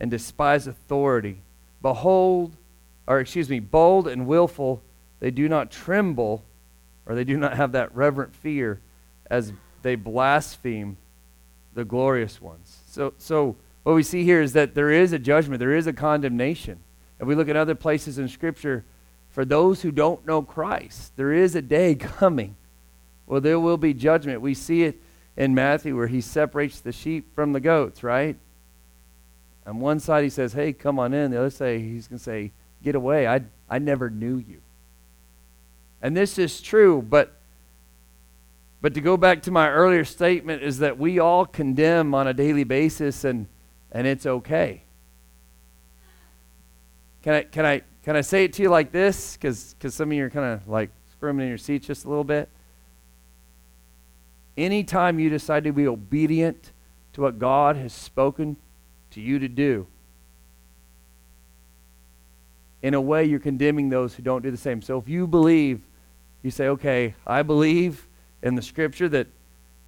and 0.00 0.10
despise 0.10 0.66
authority. 0.66 1.42
Behold, 1.80 2.56
or 3.06 3.20
excuse 3.20 3.48
me, 3.48 3.60
bold 3.60 4.08
and 4.08 4.26
willful, 4.26 4.82
they 5.20 5.30
do 5.30 5.48
not 5.48 5.70
tremble, 5.70 6.44
or 7.06 7.14
they 7.14 7.24
do 7.24 7.36
not 7.36 7.56
have 7.56 7.72
that 7.72 7.94
reverent 7.94 8.34
fear 8.34 8.80
as 9.30 9.52
they 9.82 9.94
blaspheme 9.94 10.96
the 11.74 11.84
glorious 11.84 12.40
ones. 12.40 12.78
So, 12.88 13.14
so 13.18 13.56
what 13.82 13.94
we 13.94 14.02
see 14.02 14.24
here 14.24 14.42
is 14.42 14.52
that 14.52 14.74
there 14.74 14.90
is 14.90 15.12
a 15.12 15.18
judgment, 15.18 15.60
there 15.60 15.74
is 15.74 15.86
a 15.86 15.92
condemnation. 15.92 16.80
If 17.20 17.26
we 17.26 17.34
look 17.34 17.48
at 17.48 17.56
other 17.56 17.74
places 17.74 18.18
in 18.18 18.28
Scripture, 18.28 18.84
for 19.30 19.44
those 19.44 19.82
who 19.82 19.92
don't 19.92 20.26
know 20.26 20.42
Christ. 20.42 21.12
There 21.16 21.32
is 21.32 21.54
a 21.54 21.62
day 21.62 21.94
coming 21.94 22.56
where 23.26 23.40
there 23.40 23.60
will 23.60 23.76
be 23.76 23.94
judgment. 23.94 24.40
We 24.40 24.54
see 24.54 24.84
it 24.84 25.00
in 25.36 25.54
Matthew 25.54 25.96
where 25.96 26.08
he 26.08 26.20
separates 26.20 26.80
the 26.80 26.92
sheep 26.92 27.34
from 27.34 27.52
the 27.52 27.60
goats, 27.60 28.02
right? 28.02 28.36
On 29.66 29.80
one 29.80 30.00
side 30.00 30.24
he 30.24 30.30
says, 30.30 30.54
hey, 30.54 30.72
come 30.72 30.98
on 30.98 31.12
in. 31.12 31.30
The 31.30 31.38
other 31.38 31.50
side 31.50 31.80
he's 31.80 32.08
going 32.08 32.18
to 32.18 32.24
say, 32.24 32.52
get 32.82 32.94
away. 32.94 33.28
I, 33.28 33.42
I 33.68 33.78
never 33.78 34.10
knew 34.10 34.38
you. 34.38 34.60
And 36.00 36.16
this 36.16 36.38
is 36.38 36.60
true, 36.60 37.02
but 37.02 37.34
but 38.80 38.94
to 38.94 39.00
go 39.00 39.16
back 39.16 39.42
to 39.42 39.50
my 39.50 39.68
earlier 39.68 40.04
statement 40.04 40.62
is 40.62 40.78
that 40.78 40.98
we 40.98 41.18
all 41.18 41.44
condemn 41.44 42.14
on 42.14 42.28
a 42.28 42.34
daily 42.34 42.64
basis 42.64 43.24
and 43.24 43.46
and 43.90 44.06
it's 44.06 44.26
okay. 44.26 44.82
Can 47.22 47.34
I 47.34 47.42
can 47.42 47.66
I 47.66 47.82
can 48.04 48.16
I 48.16 48.20
say 48.20 48.44
it 48.44 48.52
to 48.54 48.62
you 48.62 48.68
like 48.68 48.92
this? 48.92 49.36
Because 49.36 49.74
because 49.74 49.94
some 49.94 50.10
of 50.10 50.16
you 50.16 50.24
are 50.24 50.30
kind 50.30 50.52
of 50.52 50.68
like 50.68 50.90
squirming 51.12 51.44
in 51.44 51.48
your 51.48 51.58
seats 51.58 51.86
just 51.86 52.04
a 52.04 52.08
little 52.08 52.24
bit. 52.24 52.48
Anytime 54.56 55.18
you 55.18 55.30
decide 55.30 55.64
to 55.64 55.72
be 55.72 55.86
obedient 55.86 56.72
to 57.12 57.20
what 57.20 57.38
God 57.38 57.76
has 57.76 57.92
spoken 57.92 58.56
to 59.10 59.20
you 59.20 59.38
to 59.38 59.48
do, 59.48 59.86
in 62.82 62.94
a 62.94 63.00
way 63.00 63.24
you're 63.24 63.40
condemning 63.40 63.88
those 63.88 64.14
who 64.14 64.22
don't 64.22 64.42
do 64.42 64.50
the 64.50 64.56
same. 64.56 64.82
So 64.82 64.98
if 64.98 65.08
you 65.08 65.26
believe, 65.26 65.80
you 66.42 66.50
say, 66.50 66.68
okay, 66.68 67.14
I 67.26 67.42
believe 67.42 68.06
in 68.42 68.54
the 68.54 68.62
scripture 68.62 69.08
that, 69.08 69.26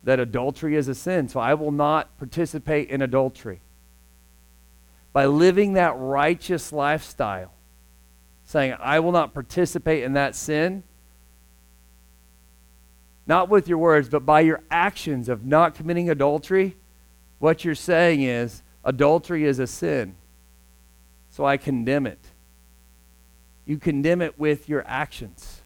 that 0.04 0.20
adultery 0.20 0.76
is 0.76 0.88
a 0.88 0.94
sin, 0.94 1.28
so 1.28 1.40
I 1.40 1.54
will 1.54 1.72
not 1.72 2.16
participate 2.18 2.90
in 2.90 3.02
adultery. 3.02 3.60
By 5.12 5.26
living 5.26 5.74
that 5.74 5.94
righteous 5.96 6.72
lifestyle, 6.72 7.52
saying, 8.44 8.74
I 8.80 8.98
will 9.00 9.12
not 9.12 9.32
participate 9.32 10.02
in 10.02 10.14
that 10.14 10.34
sin. 10.34 10.82
Not 13.26 13.48
with 13.48 13.68
your 13.68 13.78
words, 13.78 14.08
but 14.08 14.26
by 14.26 14.40
your 14.40 14.60
actions 14.70 15.28
of 15.28 15.46
not 15.46 15.76
committing 15.76 16.10
adultery, 16.10 16.76
what 17.38 17.64
you're 17.64 17.76
saying 17.76 18.22
is 18.22 18.62
adultery 18.84 19.44
is 19.44 19.60
a 19.60 19.68
sin. 19.68 20.16
So 21.30 21.44
I 21.44 21.56
condemn 21.56 22.06
it. 22.06 22.18
You 23.66 23.78
condemn 23.78 24.20
it 24.20 24.36
with 24.36 24.68
your 24.68 24.84
actions. 24.86 25.59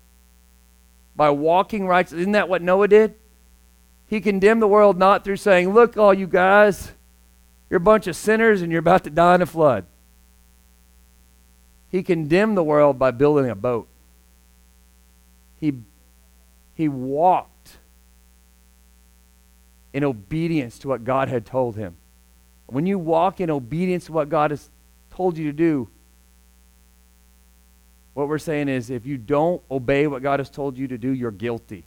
By 1.16 1.30
walking 1.30 1.86
right. 1.86 2.10
Isn't 2.10 2.32
that 2.32 2.48
what 2.48 2.62
Noah 2.62 2.88
did? 2.88 3.14
He 4.06 4.20
condemned 4.20 4.62
the 4.62 4.68
world 4.68 4.98
not 4.98 5.24
through 5.24 5.36
saying, 5.36 5.72
Look, 5.72 5.96
all 5.96 6.12
you 6.12 6.26
guys, 6.26 6.92
you're 7.70 7.78
a 7.78 7.80
bunch 7.80 8.06
of 8.06 8.16
sinners 8.16 8.62
and 8.62 8.70
you're 8.70 8.80
about 8.80 9.04
to 9.04 9.10
die 9.10 9.36
in 9.36 9.42
a 9.42 9.46
flood. 9.46 9.86
He 11.90 12.02
condemned 12.02 12.56
the 12.56 12.64
world 12.64 12.98
by 12.98 13.12
building 13.12 13.48
a 13.48 13.54
boat. 13.54 13.86
He, 15.60 15.74
he 16.74 16.88
walked 16.88 17.78
in 19.92 20.02
obedience 20.02 20.78
to 20.80 20.88
what 20.88 21.04
God 21.04 21.28
had 21.28 21.46
told 21.46 21.76
him. 21.76 21.96
When 22.66 22.86
you 22.86 22.98
walk 22.98 23.40
in 23.40 23.48
obedience 23.48 24.06
to 24.06 24.12
what 24.12 24.28
God 24.28 24.50
has 24.50 24.70
told 25.10 25.38
you 25.38 25.46
to 25.46 25.52
do, 25.52 25.88
what 28.14 28.28
we're 28.28 28.38
saying 28.38 28.68
is 28.68 28.90
if 28.90 29.04
you 29.06 29.16
don't 29.18 29.62
obey 29.70 30.06
what 30.06 30.22
God 30.22 30.40
has 30.40 30.48
told 30.48 30.78
you 30.78 30.88
to 30.88 30.98
do, 30.98 31.10
you're 31.10 31.30
guilty. 31.30 31.84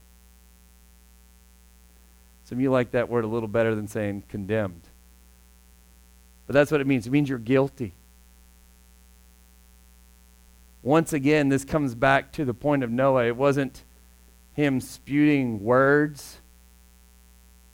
Some 2.46 2.60
of 2.60 2.62
you 2.62 2.72
like 2.72 2.92
that 2.92 3.10
word 3.10 3.24
a 3.24 3.28
little 3.28 3.50
better 3.50 3.76
than 3.76 3.88
saying 3.88 4.24
condemned. 4.30 4.82
But 6.46 6.54
that's 6.54 6.72
what 6.72 6.80
it 6.80 6.88
means. 6.88 7.08
It 7.08 7.10
means 7.10 7.28
you're 7.28 7.40
guilty 7.40 7.94
once 10.88 11.12
again, 11.12 11.50
this 11.50 11.66
comes 11.66 11.96
back 11.96 12.32
to 12.32 12.46
the 12.46 12.54
point 12.54 12.82
of 12.82 12.90
Noah. 12.90 13.26
It 13.26 13.36
wasn't 13.36 13.84
him 14.54 14.80
spewing 14.80 15.62
words 15.62 16.38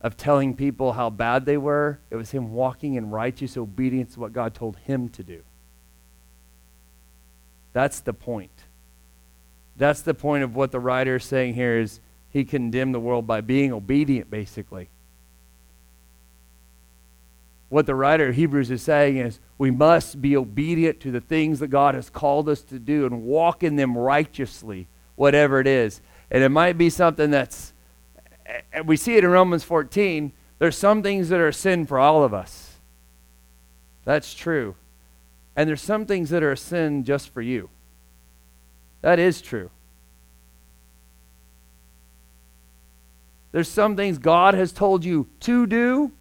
of 0.02 0.18
telling 0.18 0.56
people 0.56 0.94
how 0.94 1.12
bad 1.12 1.46
they 1.46 1.56
were, 1.56 2.00
it 2.10 2.16
was 2.16 2.32
him 2.32 2.52
walking 2.54 2.96
in 2.96 3.12
righteous 3.12 3.56
obedience 3.56 4.16
to 4.16 4.20
what 4.20 4.34
God 4.34 4.56
told 4.56 4.78
him 4.78 5.10
to 5.10 5.24
do. 5.24 5.44
That's 7.74 8.00
the 8.00 8.14
point. 8.14 8.52
That's 9.76 10.02
the 10.02 10.14
point 10.14 10.44
of 10.44 10.56
what 10.56 10.72
the 10.72 10.80
writer 10.80 11.18
is 11.18 11.24
saying 11.24 11.56
here 11.56 11.80
is 11.80 12.00
he 12.30 12.46
condemned 12.46 12.94
the 12.94 13.00
world 13.00 13.28
by 13.28 13.42
being 13.42 13.74
obedient, 13.74 14.30
basically 14.30 14.90
what 17.74 17.88
the 17.88 17.96
writer 17.96 18.28
of 18.28 18.36
Hebrews 18.36 18.70
is 18.70 18.84
saying 18.84 19.18
is 19.18 19.40
we 19.58 19.72
must 19.72 20.22
be 20.22 20.38
obedient 20.38 21.00
to 21.00 21.10
the 21.10 21.20
things 21.20 21.60
that 21.60 21.70
God 21.70 21.96
has 21.96 22.08
called 22.08 22.48
us 22.48 22.62
to 22.66 22.78
do 22.78 23.08
and 23.08 23.24
walk 23.24 23.64
in 23.64 23.78
them 23.78 23.98
righteously, 23.98 24.88
whatever 25.16 25.60
it 25.60 25.66
is. 25.66 26.00
And 26.30 26.44
it 26.44 26.50
might 26.50 26.78
be 26.78 26.92
something 26.92 27.32
that's, 27.32 27.74
we 28.86 28.96
see 28.96 29.16
it 29.16 29.24
in 29.24 29.32
Romans 29.32 29.64
14, 29.64 30.32
there's 30.60 30.78
some 30.78 31.02
things 31.02 31.30
that 31.30 31.40
are 31.40 31.52
sin 31.52 31.88
for 31.88 31.98
all 31.98 32.24
of 32.24 32.32
us. 32.32 32.76
That's 34.06 34.36
true. 34.36 34.76
And 35.56 35.70
there's 35.70 35.82
some 35.82 36.06
things 36.06 36.30
that 36.32 36.44
are 36.44 36.52
a 36.52 36.58
sin 36.58 37.04
just 37.04 37.30
for 37.30 37.42
you. 37.42 37.70
That 39.02 39.20
is 39.20 39.42
true. 39.42 39.70
There's 43.52 43.70
some 43.70 43.96
things 43.96 44.18
God 44.18 44.56
has 44.56 44.72
told 44.72 45.06
you 45.06 45.28
to 45.42 45.68
do 45.68 46.12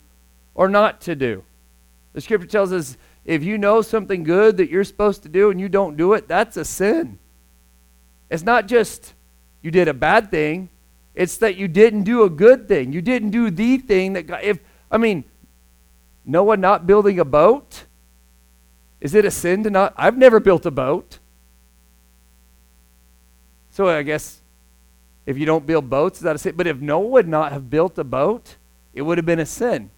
or 0.54 0.68
not 0.68 1.00
to 1.02 1.14
do. 1.14 1.44
The 2.12 2.20
scripture 2.20 2.46
tells 2.46 2.72
us 2.72 2.98
if 3.24 3.42
you 3.42 3.56
know 3.56 3.80
something 3.80 4.22
good 4.22 4.58
that 4.58 4.68
you're 4.68 4.84
supposed 4.84 5.22
to 5.22 5.28
do 5.28 5.50
and 5.50 5.60
you 5.60 5.68
don't 5.68 5.96
do 5.96 6.12
it, 6.12 6.28
that's 6.28 6.56
a 6.56 6.64
sin. 6.64 7.18
It's 8.28 8.42
not 8.42 8.66
just 8.66 9.14
you 9.62 9.70
did 9.70 9.88
a 9.88 9.94
bad 9.94 10.30
thing, 10.30 10.68
it's 11.14 11.36
that 11.38 11.56
you 11.56 11.68
didn't 11.68 12.04
do 12.04 12.24
a 12.24 12.30
good 12.30 12.68
thing. 12.68 12.92
You 12.92 13.00
didn't 13.00 13.30
do 13.30 13.50
the 13.50 13.78
thing 13.78 14.14
that 14.14 14.26
God, 14.26 14.40
if, 14.42 14.58
I 14.90 14.98
mean, 14.98 15.24
Noah 16.24 16.56
not 16.56 16.86
building 16.86 17.18
a 17.18 17.24
boat, 17.24 17.84
is 19.02 19.16
it 19.16 19.24
a 19.24 19.32
sin 19.32 19.64
to 19.64 19.70
not? 19.70 19.92
I've 19.96 20.16
never 20.16 20.38
built 20.38 20.64
a 20.64 20.70
boat. 20.70 21.18
So 23.72 23.88
I 23.88 24.04
guess 24.04 24.40
if 25.26 25.36
you 25.36 25.44
don't 25.44 25.66
build 25.66 25.90
boats, 25.90 26.18
is 26.18 26.22
that 26.22 26.36
a 26.36 26.38
sin? 26.38 26.54
But 26.56 26.68
if 26.68 26.80
Noah 26.80 27.08
would 27.08 27.26
not 27.26 27.50
have 27.50 27.68
built 27.68 27.98
a 27.98 28.04
boat, 28.04 28.54
it 28.94 29.02
would 29.02 29.18
have 29.18 29.26
been 29.26 29.40
a 29.40 29.46
sin. 29.46 29.90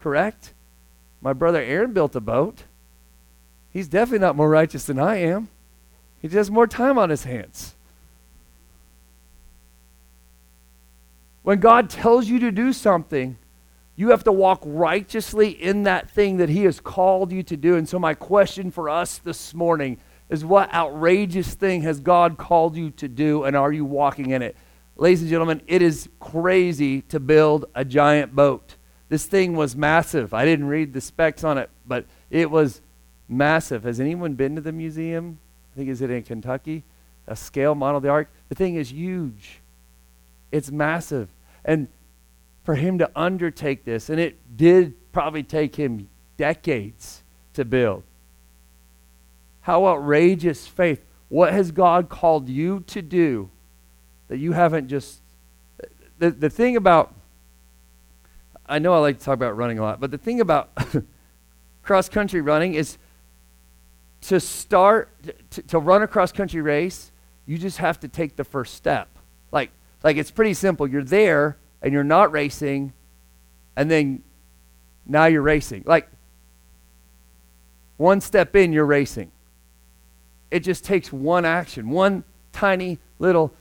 Correct? 0.00 0.54
My 1.20 1.32
brother 1.32 1.60
Aaron 1.60 1.92
built 1.92 2.14
a 2.14 2.20
boat. 2.20 2.62
He's 3.72 3.88
definitely 3.88 4.20
not 4.20 4.36
more 4.36 4.48
righteous 4.48 4.84
than 4.84 5.00
I 5.00 5.16
am. 5.16 5.48
He 6.20 6.28
just 6.28 6.36
has 6.36 6.50
more 6.50 6.68
time 6.68 6.98
on 6.98 7.10
his 7.10 7.24
hands. 7.24 7.74
When 11.42 11.58
God 11.58 11.90
tells 11.90 12.28
you 12.28 12.38
to 12.38 12.52
do 12.52 12.72
something, 12.72 13.36
you 14.02 14.10
have 14.10 14.24
to 14.24 14.32
walk 14.32 14.60
righteously 14.66 15.50
in 15.50 15.84
that 15.84 16.10
thing 16.10 16.38
that 16.38 16.48
He 16.48 16.64
has 16.64 16.80
called 16.80 17.30
you 17.30 17.44
to 17.44 17.56
do. 17.56 17.76
And 17.76 17.88
so, 17.88 18.00
my 18.00 18.14
question 18.14 18.72
for 18.72 18.90
us 18.90 19.18
this 19.18 19.54
morning 19.54 19.96
is 20.28 20.44
what 20.44 20.74
outrageous 20.74 21.54
thing 21.54 21.82
has 21.82 22.00
God 22.00 22.36
called 22.36 22.76
you 22.76 22.90
to 22.90 23.06
do, 23.06 23.44
and 23.44 23.54
are 23.54 23.72
you 23.72 23.84
walking 23.84 24.30
in 24.30 24.42
it? 24.42 24.56
Ladies 24.96 25.20
and 25.20 25.30
gentlemen, 25.30 25.62
it 25.68 25.82
is 25.82 26.08
crazy 26.18 27.02
to 27.02 27.20
build 27.20 27.66
a 27.76 27.84
giant 27.84 28.34
boat. 28.34 28.74
This 29.08 29.24
thing 29.24 29.54
was 29.54 29.76
massive. 29.76 30.34
I 30.34 30.44
didn't 30.44 30.66
read 30.66 30.94
the 30.94 31.00
specs 31.00 31.44
on 31.44 31.56
it, 31.56 31.70
but 31.86 32.04
it 32.28 32.50
was 32.50 32.80
massive. 33.28 33.84
Has 33.84 34.00
anyone 34.00 34.34
been 34.34 34.56
to 34.56 34.60
the 34.60 34.72
museum? 34.72 35.38
I 35.72 35.76
think 35.76 35.88
is 35.88 36.02
it 36.02 36.10
in 36.10 36.24
Kentucky? 36.24 36.82
A 37.28 37.36
scale 37.36 37.76
model 37.76 37.98
of 37.98 38.02
the 38.02 38.08
ark. 38.08 38.28
The 38.48 38.56
thing 38.56 38.74
is 38.74 38.92
huge. 38.92 39.60
It's 40.50 40.72
massive. 40.72 41.28
And 41.64 41.86
for 42.64 42.74
him 42.74 42.98
to 42.98 43.10
undertake 43.16 43.84
this, 43.84 44.08
and 44.08 44.20
it 44.20 44.36
did 44.56 44.94
probably 45.12 45.42
take 45.42 45.76
him 45.76 46.08
decades 46.36 47.22
to 47.54 47.64
build. 47.64 48.02
How 49.62 49.86
outrageous 49.86 50.66
faith. 50.66 51.04
What 51.28 51.52
has 51.52 51.70
God 51.70 52.08
called 52.08 52.48
you 52.48 52.80
to 52.88 53.02
do 53.02 53.50
that 54.28 54.38
you 54.38 54.52
haven't 54.52 54.88
just. 54.88 55.20
The, 56.18 56.30
the 56.30 56.50
thing 56.50 56.76
about. 56.76 57.14
I 58.66 58.78
know 58.78 58.94
I 58.94 58.98
like 58.98 59.18
to 59.18 59.24
talk 59.24 59.34
about 59.34 59.56
running 59.56 59.78
a 59.78 59.82
lot, 59.82 60.00
but 60.00 60.10
the 60.10 60.18
thing 60.18 60.40
about 60.40 60.70
cross 61.82 62.08
country 62.08 62.40
running 62.40 62.74
is 62.74 62.96
to 64.22 64.38
start, 64.38 65.10
to, 65.50 65.62
to 65.62 65.78
run 65.78 66.02
a 66.02 66.06
cross 66.06 66.32
country 66.32 66.62
race, 66.62 67.10
you 67.44 67.58
just 67.58 67.78
have 67.78 67.98
to 68.00 68.08
take 68.08 68.36
the 68.36 68.44
first 68.44 68.74
step. 68.74 69.08
Like, 69.50 69.70
like 70.02 70.16
it's 70.16 70.30
pretty 70.30 70.54
simple. 70.54 70.86
You're 70.86 71.02
there 71.02 71.56
and 71.82 71.92
you're 71.92 72.04
not 72.04 72.32
racing, 72.32 72.92
and 73.76 73.90
then 73.90 74.22
now 75.06 75.26
you're 75.26 75.42
racing. 75.42 75.82
Like 75.84 76.08
one 77.96 78.20
step 78.20 78.56
in, 78.56 78.72
you're 78.72 78.86
racing. 78.86 79.30
It 80.50 80.60
just 80.60 80.84
takes 80.84 81.12
one 81.12 81.44
action, 81.44 81.90
one 81.90 82.24
tiny 82.52 82.98
little 83.18 83.52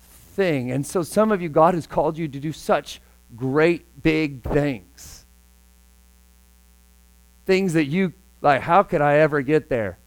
thing. 0.00 0.70
And 0.70 0.86
so 0.86 1.02
some 1.02 1.30
of 1.32 1.42
you, 1.42 1.48
God 1.48 1.74
has 1.74 1.86
called 1.86 2.18
you 2.18 2.26
to 2.28 2.40
do 2.40 2.52
such 2.52 3.00
great 3.36 4.02
big 4.02 4.42
things. 4.42 5.24
Things 7.46 7.72
that 7.74 7.86
you, 7.86 8.12
like, 8.40 8.62
how 8.62 8.82
could 8.82 9.00
I 9.00 9.16
ever 9.16 9.42
get 9.42 9.68
there? 9.68 9.98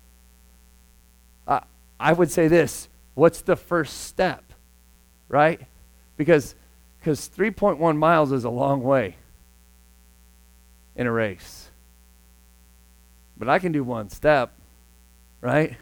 Uh, 1.48 1.62
I 2.00 2.14
would 2.14 2.32
say 2.32 2.48
this 2.48 2.90
what's 3.16 3.42
the 3.42 3.56
first 3.56 4.02
step? 4.06 4.44
Right? 5.30 5.62
Because 6.18 6.56
because 7.04 7.30
3.1 7.36 7.98
miles 7.98 8.32
is 8.32 8.46
a 8.46 8.50
long 8.50 8.82
way 8.82 9.18
in 10.96 11.06
a 11.06 11.12
race. 11.12 11.70
But 13.36 13.50
I 13.50 13.60
can 13.60 13.74
do 13.74 13.84
one 13.84 14.10
step, 14.10 14.54
right? 15.42 15.76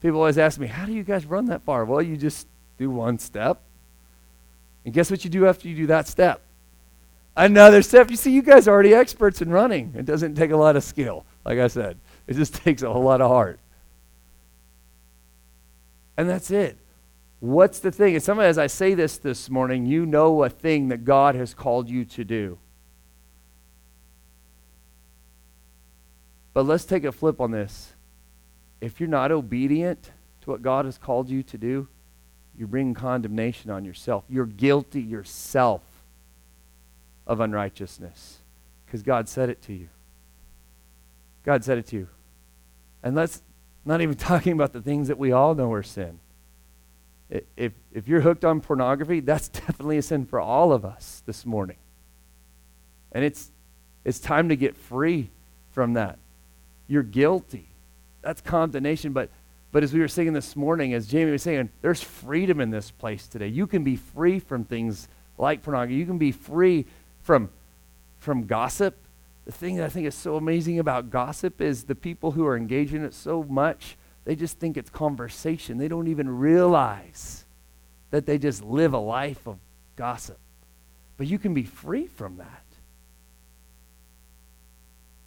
People 0.00 0.18
always 0.18 0.38
ask 0.38 0.58
me, 0.58 0.66
how 0.66 0.84
do 0.84 0.92
you 0.92 1.04
guys 1.04 1.26
run 1.26 1.46
that 1.46 1.62
far? 1.62 1.84
Well, 1.84 2.02
you 2.02 2.16
just 2.16 2.48
do 2.76 2.90
one 2.90 3.20
step. 3.20 3.60
And 4.84 4.92
guess 4.92 5.12
what 5.12 5.22
you 5.22 5.30
do 5.30 5.46
after 5.46 5.68
you 5.68 5.76
do 5.76 5.86
that 5.86 6.08
step? 6.08 6.42
Another 7.36 7.80
step. 7.80 8.10
You 8.10 8.16
see, 8.16 8.32
you 8.32 8.42
guys 8.42 8.66
are 8.66 8.72
already 8.72 8.94
experts 8.94 9.42
in 9.42 9.50
running. 9.50 9.94
It 9.96 10.06
doesn't 10.06 10.34
take 10.34 10.50
a 10.50 10.56
lot 10.56 10.74
of 10.74 10.82
skill, 10.82 11.24
like 11.44 11.60
I 11.60 11.68
said. 11.68 11.98
It 12.26 12.34
just 12.34 12.54
takes 12.64 12.82
a 12.82 12.92
whole 12.92 13.04
lot 13.04 13.20
of 13.20 13.30
heart. 13.30 13.60
And 16.16 16.28
that's 16.28 16.50
it. 16.50 16.78
What's 17.42 17.80
the 17.80 17.90
thing? 17.90 18.14
And 18.14 18.22
some 18.22 18.38
as 18.38 18.56
I 18.56 18.68
say 18.68 18.94
this 18.94 19.18
this 19.18 19.50
morning, 19.50 19.84
you 19.84 20.06
know 20.06 20.44
a 20.44 20.48
thing 20.48 20.90
that 20.90 21.04
God 21.04 21.34
has 21.34 21.54
called 21.54 21.88
you 21.88 22.04
to 22.04 22.22
do. 22.22 22.56
But 26.54 26.66
let's 26.66 26.84
take 26.84 27.02
a 27.02 27.10
flip 27.10 27.40
on 27.40 27.50
this. 27.50 27.94
If 28.80 29.00
you're 29.00 29.08
not 29.08 29.32
obedient 29.32 30.12
to 30.42 30.50
what 30.50 30.62
God 30.62 30.84
has 30.84 30.98
called 30.98 31.28
you 31.28 31.42
to 31.42 31.58
do, 31.58 31.88
you 32.56 32.68
bring 32.68 32.94
condemnation 32.94 33.72
on 33.72 33.84
yourself. 33.84 34.22
You're 34.28 34.46
guilty 34.46 35.02
yourself 35.02 35.82
of 37.26 37.40
unrighteousness 37.40 38.38
because 38.86 39.02
God 39.02 39.28
said 39.28 39.48
it 39.48 39.60
to 39.62 39.72
you. 39.72 39.88
God 41.44 41.64
said 41.64 41.78
it 41.78 41.88
to 41.88 41.96
you. 41.96 42.08
And 43.02 43.16
let's 43.16 43.42
not 43.84 44.00
even 44.00 44.14
talking 44.30 44.52
about 44.52 44.72
the 44.72 44.80
things 44.80 45.08
that 45.08 45.18
we 45.18 45.32
all 45.32 45.56
know 45.56 45.72
are 45.72 45.82
sin 45.82 46.20
if, 47.56 47.72
if 47.92 48.08
you're 48.08 48.20
hooked 48.20 48.44
on 48.44 48.60
pornography, 48.60 49.20
that's 49.20 49.48
definitely 49.48 49.98
a 49.98 50.02
sin 50.02 50.26
for 50.26 50.40
all 50.40 50.72
of 50.72 50.84
us 50.84 51.22
this 51.26 51.46
morning. 51.46 51.76
And 53.12 53.24
it's, 53.24 53.50
it's 54.04 54.18
time 54.18 54.48
to 54.48 54.56
get 54.56 54.76
free 54.76 55.30
from 55.72 55.94
that. 55.94 56.18
You're 56.88 57.02
guilty. 57.02 57.68
That's 58.22 58.40
condemnation. 58.40 59.12
But, 59.12 59.30
but 59.70 59.82
as 59.82 59.92
we 59.92 60.00
were 60.00 60.08
saying 60.08 60.32
this 60.32 60.56
morning, 60.56 60.94
as 60.94 61.06
Jamie 61.06 61.32
was 61.32 61.42
saying, 61.42 61.70
there's 61.80 62.02
freedom 62.02 62.60
in 62.60 62.70
this 62.70 62.90
place 62.90 63.26
today. 63.26 63.48
You 63.48 63.66
can 63.66 63.84
be 63.84 63.96
free 63.96 64.38
from 64.38 64.64
things 64.64 65.08
like 65.38 65.62
pornography. 65.62 65.94
You 65.94 66.06
can 66.06 66.18
be 66.18 66.32
free 66.32 66.86
from, 67.22 67.50
from 68.18 68.46
gossip. 68.46 68.96
The 69.44 69.52
thing 69.52 69.76
that 69.76 69.84
I 69.84 69.88
think 69.88 70.06
is 70.06 70.14
so 70.14 70.36
amazing 70.36 70.78
about 70.78 71.10
gossip 71.10 71.60
is 71.60 71.84
the 71.84 71.94
people 71.94 72.32
who 72.32 72.46
are 72.46 72.56
engaged 72.56 72.94
in 72.94 73.04
it 73.04 73.14
so 73.14 73.42
much 73.42 73.96
they 74.24 74.36
just 74.36 74.58
think 74.58 74.76
it's 74.76 74.90
conversation. 74.90 75.78
They 75.78 75.88
don't 75.88 76.08
even 76.08 76.28
realize 76.28 77.44
that 78.10 78.26
they 78.26 78.38
just 78.38 78.62
live 78.62 78.92
a 78.92 78.98
life 78.98 79.46
of 79.46 79.58
gossip. 79.96 80.38
But 81.16 81.26
you 81.26 81.38
can 81.38 81.54
be 81.54 81.64
free 81.64 82.06
from 82.06 82.36
that. 82.36 82.62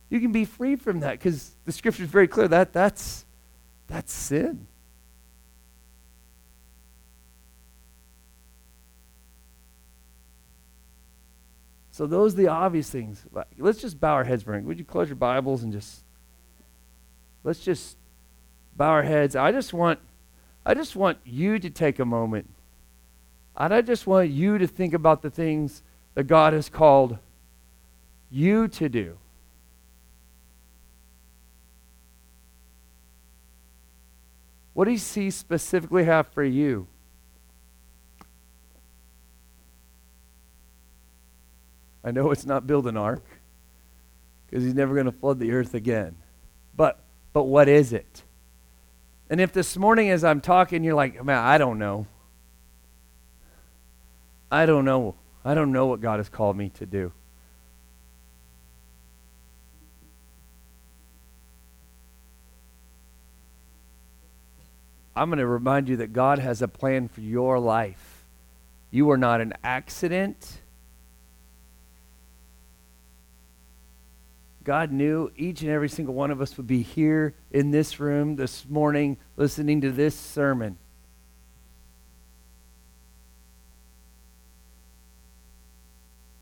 You 0.10 0.20
can 0.20 0.32
be 0.32 0.46
free 0.46 0.76
from 0.76 1.02
that 1.02 1.12
because 1.12 1.52
the 1.66 1.72
scripture 1.72 2.04
is 2.04 2.10
very 2.10 2.28
clear 2.28 2.48
that 2.48 2.72
that's, 2.72 3.26
that's 3.88 4.14
sin. 4.14 4.68
So 11.92 12.06
those 12.06 12.34
are 12.34 12.38
the 12.38 12.48
obvious 12.50 12.90
things. 12.90 13.26
Let's 13.58 13.80
just 13.80 14.00
bow 14.00 14.14
our 14.14 14.26
heads 14.26 14.44
for 14.44 14.52
a 14.52 14.54
minute. 14.56 14.68
Would 14.68 14.80
you 14.80 14.86
close 14.86 15.08
your 15.08 15.16
Bibles 15.16 15.64
and 15.64 15.72
just 15.72 16.04
let's 17.44 17.60
just 17.60 17.98
bow 18.76 18.90
our 18.90 19.04
heads. 19.04 19.36
I 19.36 19.52
just 19.52 19.74
want 19.74 20.00
I 20.66 20.74
just 20.74 20.96
want 20.96 21.20
you 21.24 21.60
to 21.60 21.70
take 21.70 22.00
a 22.00 22.06
moment. 22.06 22.50
And 23.56 23.74
I 23.74 23.82
just 23.82 24.08
want 24.08 24.30
you 24.30 24.58
to 24.58 24.68
think 24.68 24.94
about 24.94 25.22
the 25.22 25.30
things 25.30 25.84
that 26.16 26.24
God 26.24 26.54
has 26.54 26.70
called 26.70 27.20
you 28.32 28.68
to 28.70 28.90
do. 28.90 29.18
What 34.74 34.86
does 34.86 35.14
He 35.14 35.30
specifically 35.30 36.04
have 36.04 36.28
for 36.28 36.44
you? 36.44 36.88
I 42.04 42.12
know 42.12 42.32
it's 42.32 42.46
not 42.46 42.68
build 42.68 42.88
an 42.88 42.98
ark 42.98 43.24
because 44.46 44.64
He's 44.64 44.74
never 44.74 44.94
going 44.94 45.06
to 45.06 45.14
flood 45.14 45.40
the 45.40 45.52
earth 45.52 45.74
again. 45.76 46.18
But, 46.76 47.00
but 47.32 47.44
what 47.44 47.70
is 47.70 47.94
it? 47.94 48.24
And 49.30 49.42
if 49.42 49.52
this 49.52 49.76
morning, 49.76 50.10
as 50.10 50.24
I'm 50.24 50.40
talking, 50.40 50.84
you're 50.84 50.96
like, 50.96 51.24
man, 51.24 51.38
I 51.38 51.58
don't 51.58 51.80
know. 51.80 52.06
I 54.52 54.66
don't 54.66 54.86
know. 54.86 55.16
I 55.44 55.54
don't 55.54 55.72
know 55.72 55.88
what 55.88 56.02
God 56.02 56.20
has 56.20 56.30
called 56.30 56.58
me 56.58 56.70
to 56.76 56.86
do. 56.86 57.12
I'm 65.16 65.30
going 65.30 65.40
to 65.40 65.48
remind 65.48 65.88
you 65.88 65.98
that 65.98 66.12
God 66.14 66.40
has 66.40 66.62
a 66.62 66.68
plan 66.68 67.08
for 67.08 67.22
your 67.22 67.58
life. 67.58 68.26
You 68.92 69.10
are 69.12 69.18
not 69.18 69.40
an 69.40 69.54
accident. 69.64 70.60
God 74.66 74.92
knew 74.92 75.32
each 75.38 75.62
and 75.62 75.70
every 75.70 75.88
single 75.88 76.16
one 76.16 76.32
of 76.32 76.42
us 76.42 76.58
would 76.58 76.66
be 76.66 76.82
here 76.82 77.36
in 77.52 77.70
this 77.70 78.00
room 78.00 78.36
this 78.36 78.68
morning 78.68 79.18
listening 79.38 79.80
to 79.82 79.92
this 79.92 80.16
sermon. 80.16 80.78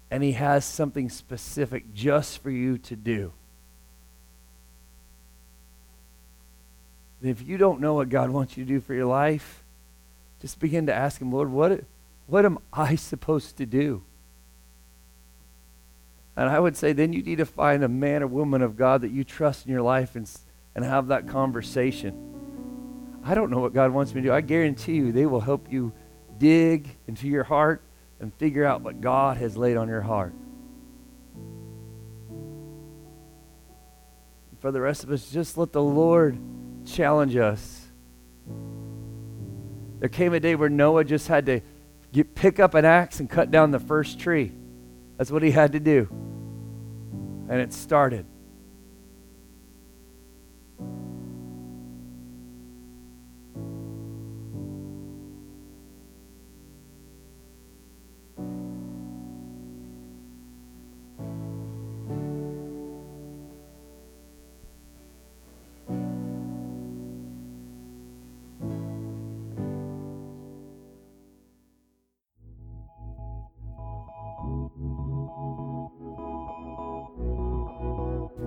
And 0.09 0.24
He 0.24 0.32
has 0.32 0.63
something 0.63 1.09
specific 1.09 1.93
just 1.93 2.41
for 2.41 2.49
you 2.49 2.78
to 2.78 2.95
do. 2.95 3.34
And 7.21 7.30
if 7.30 7.45
you 7.45 7.57
don't 7.57 7.82
know 7.82 7.95
what 7.95 8.07
God 8.07 8.30
wants 8.30 8.55
you 8.55 8.63
to 8.63 8.67
do 8.67 8.80
for 8.80 8.93
your 8.93 9.05
life, 9.05 9.63
just 10.41 10.61
begin 10.61 10.86
to 10.86 10.93
ask 10.93 11.19
Him, 11.19 11.32
Lord, 11.32 11.51
what, 11.51 11.84
what 12.28 12.45
am 12.45 12.57
I 12.71 12.95
supposed 12.95 13.57
to 13.57 13.65
do? 13.65 14.01
And 16.36 16.49
I 16.49 16.59
would 16.59 16.75
say 16.75 16.93
then 16.93 17.13
you 17.13 17.21
need 17.21 17.38
to 17.38 17.45
find 17.45 17.84
a 17.84 17.88
man 17.88 18.23
or 18.23 18.27
woman 18.27 18.61
of 18.61 18.75
God 18.75 19.01
that 19.01 19.11
you 19.11 19.23
trust 19.23 19.65
in 19.65 19.71
your 19.71 19.81
life 19.81 20.15
and, 20.15 20.29
and 20.75 20.84
have 20.84 21.07
that 21.07 21.27
conversation. 21.27 22.34
I 23.23 23.36
don't 23.36 23.51
know 23.51 23.59
what 23.59 23.73
God 23.73 23.91
wants 23.91 24.13
me 24.13 24.21
to 24.21 24.27
do. 24.29 24.34
I 24.34 24.41
guarantee 24.41 24.95
you 24.95 25.11
they 25.11 25.25
will 25.25 25.39
help 25.39 25.71
you 25.71 25.93
dig 26.38 26.89
into 27.07 27.27
your 27.27 27.43
heart 27.43 27.81
and 28.19 28.34
figure 28.34 28.65
out 28.65 28.81
what 28.81 28.99
God 28.99 29.38
has 29.38 29.55
laid 29.55 29.77
on 29.77 29.88
your 29.88 30.01
heart. 30.01 30.34
For 34.59 34.71
the 34.71 34.81
rest 34.81 35.03
of 35.03 35.11
us, 35.11 35.29
just 35.29 35.57
let 35.57 35.71
the 35.71 35.84
Lord 35.84 36.38
challenge 36.86 37.36
us. 37.36 37.86
There 39.99 40.09
came 40.09 40.34
a 40.34 40.39
day 40.39 40.55
where 40.55 40.69
Noah 40.69 41.03
just 41.03 41.27
had 41.27 41.45
to 41.45 41.61
get, 42.11 42.34
pick 42.34 42.59
up 42.59 42.73
an 42.73 42.86
axe 42.86 43.19
and 43.19 43.29
cut 43.29 43.51
down 43.51 43.71
the 43.71 43.79
first 43.79 44.19
tree. 44.19 44.51
That's 45.18 45.32
what 45.32 45.43
he 45.43 45.51
had 45.51 45.72
to 45.74 45.80
do. 45.80 46.07
And 47.49 47.59
it 47.61 47.74
started. 47.74 48.26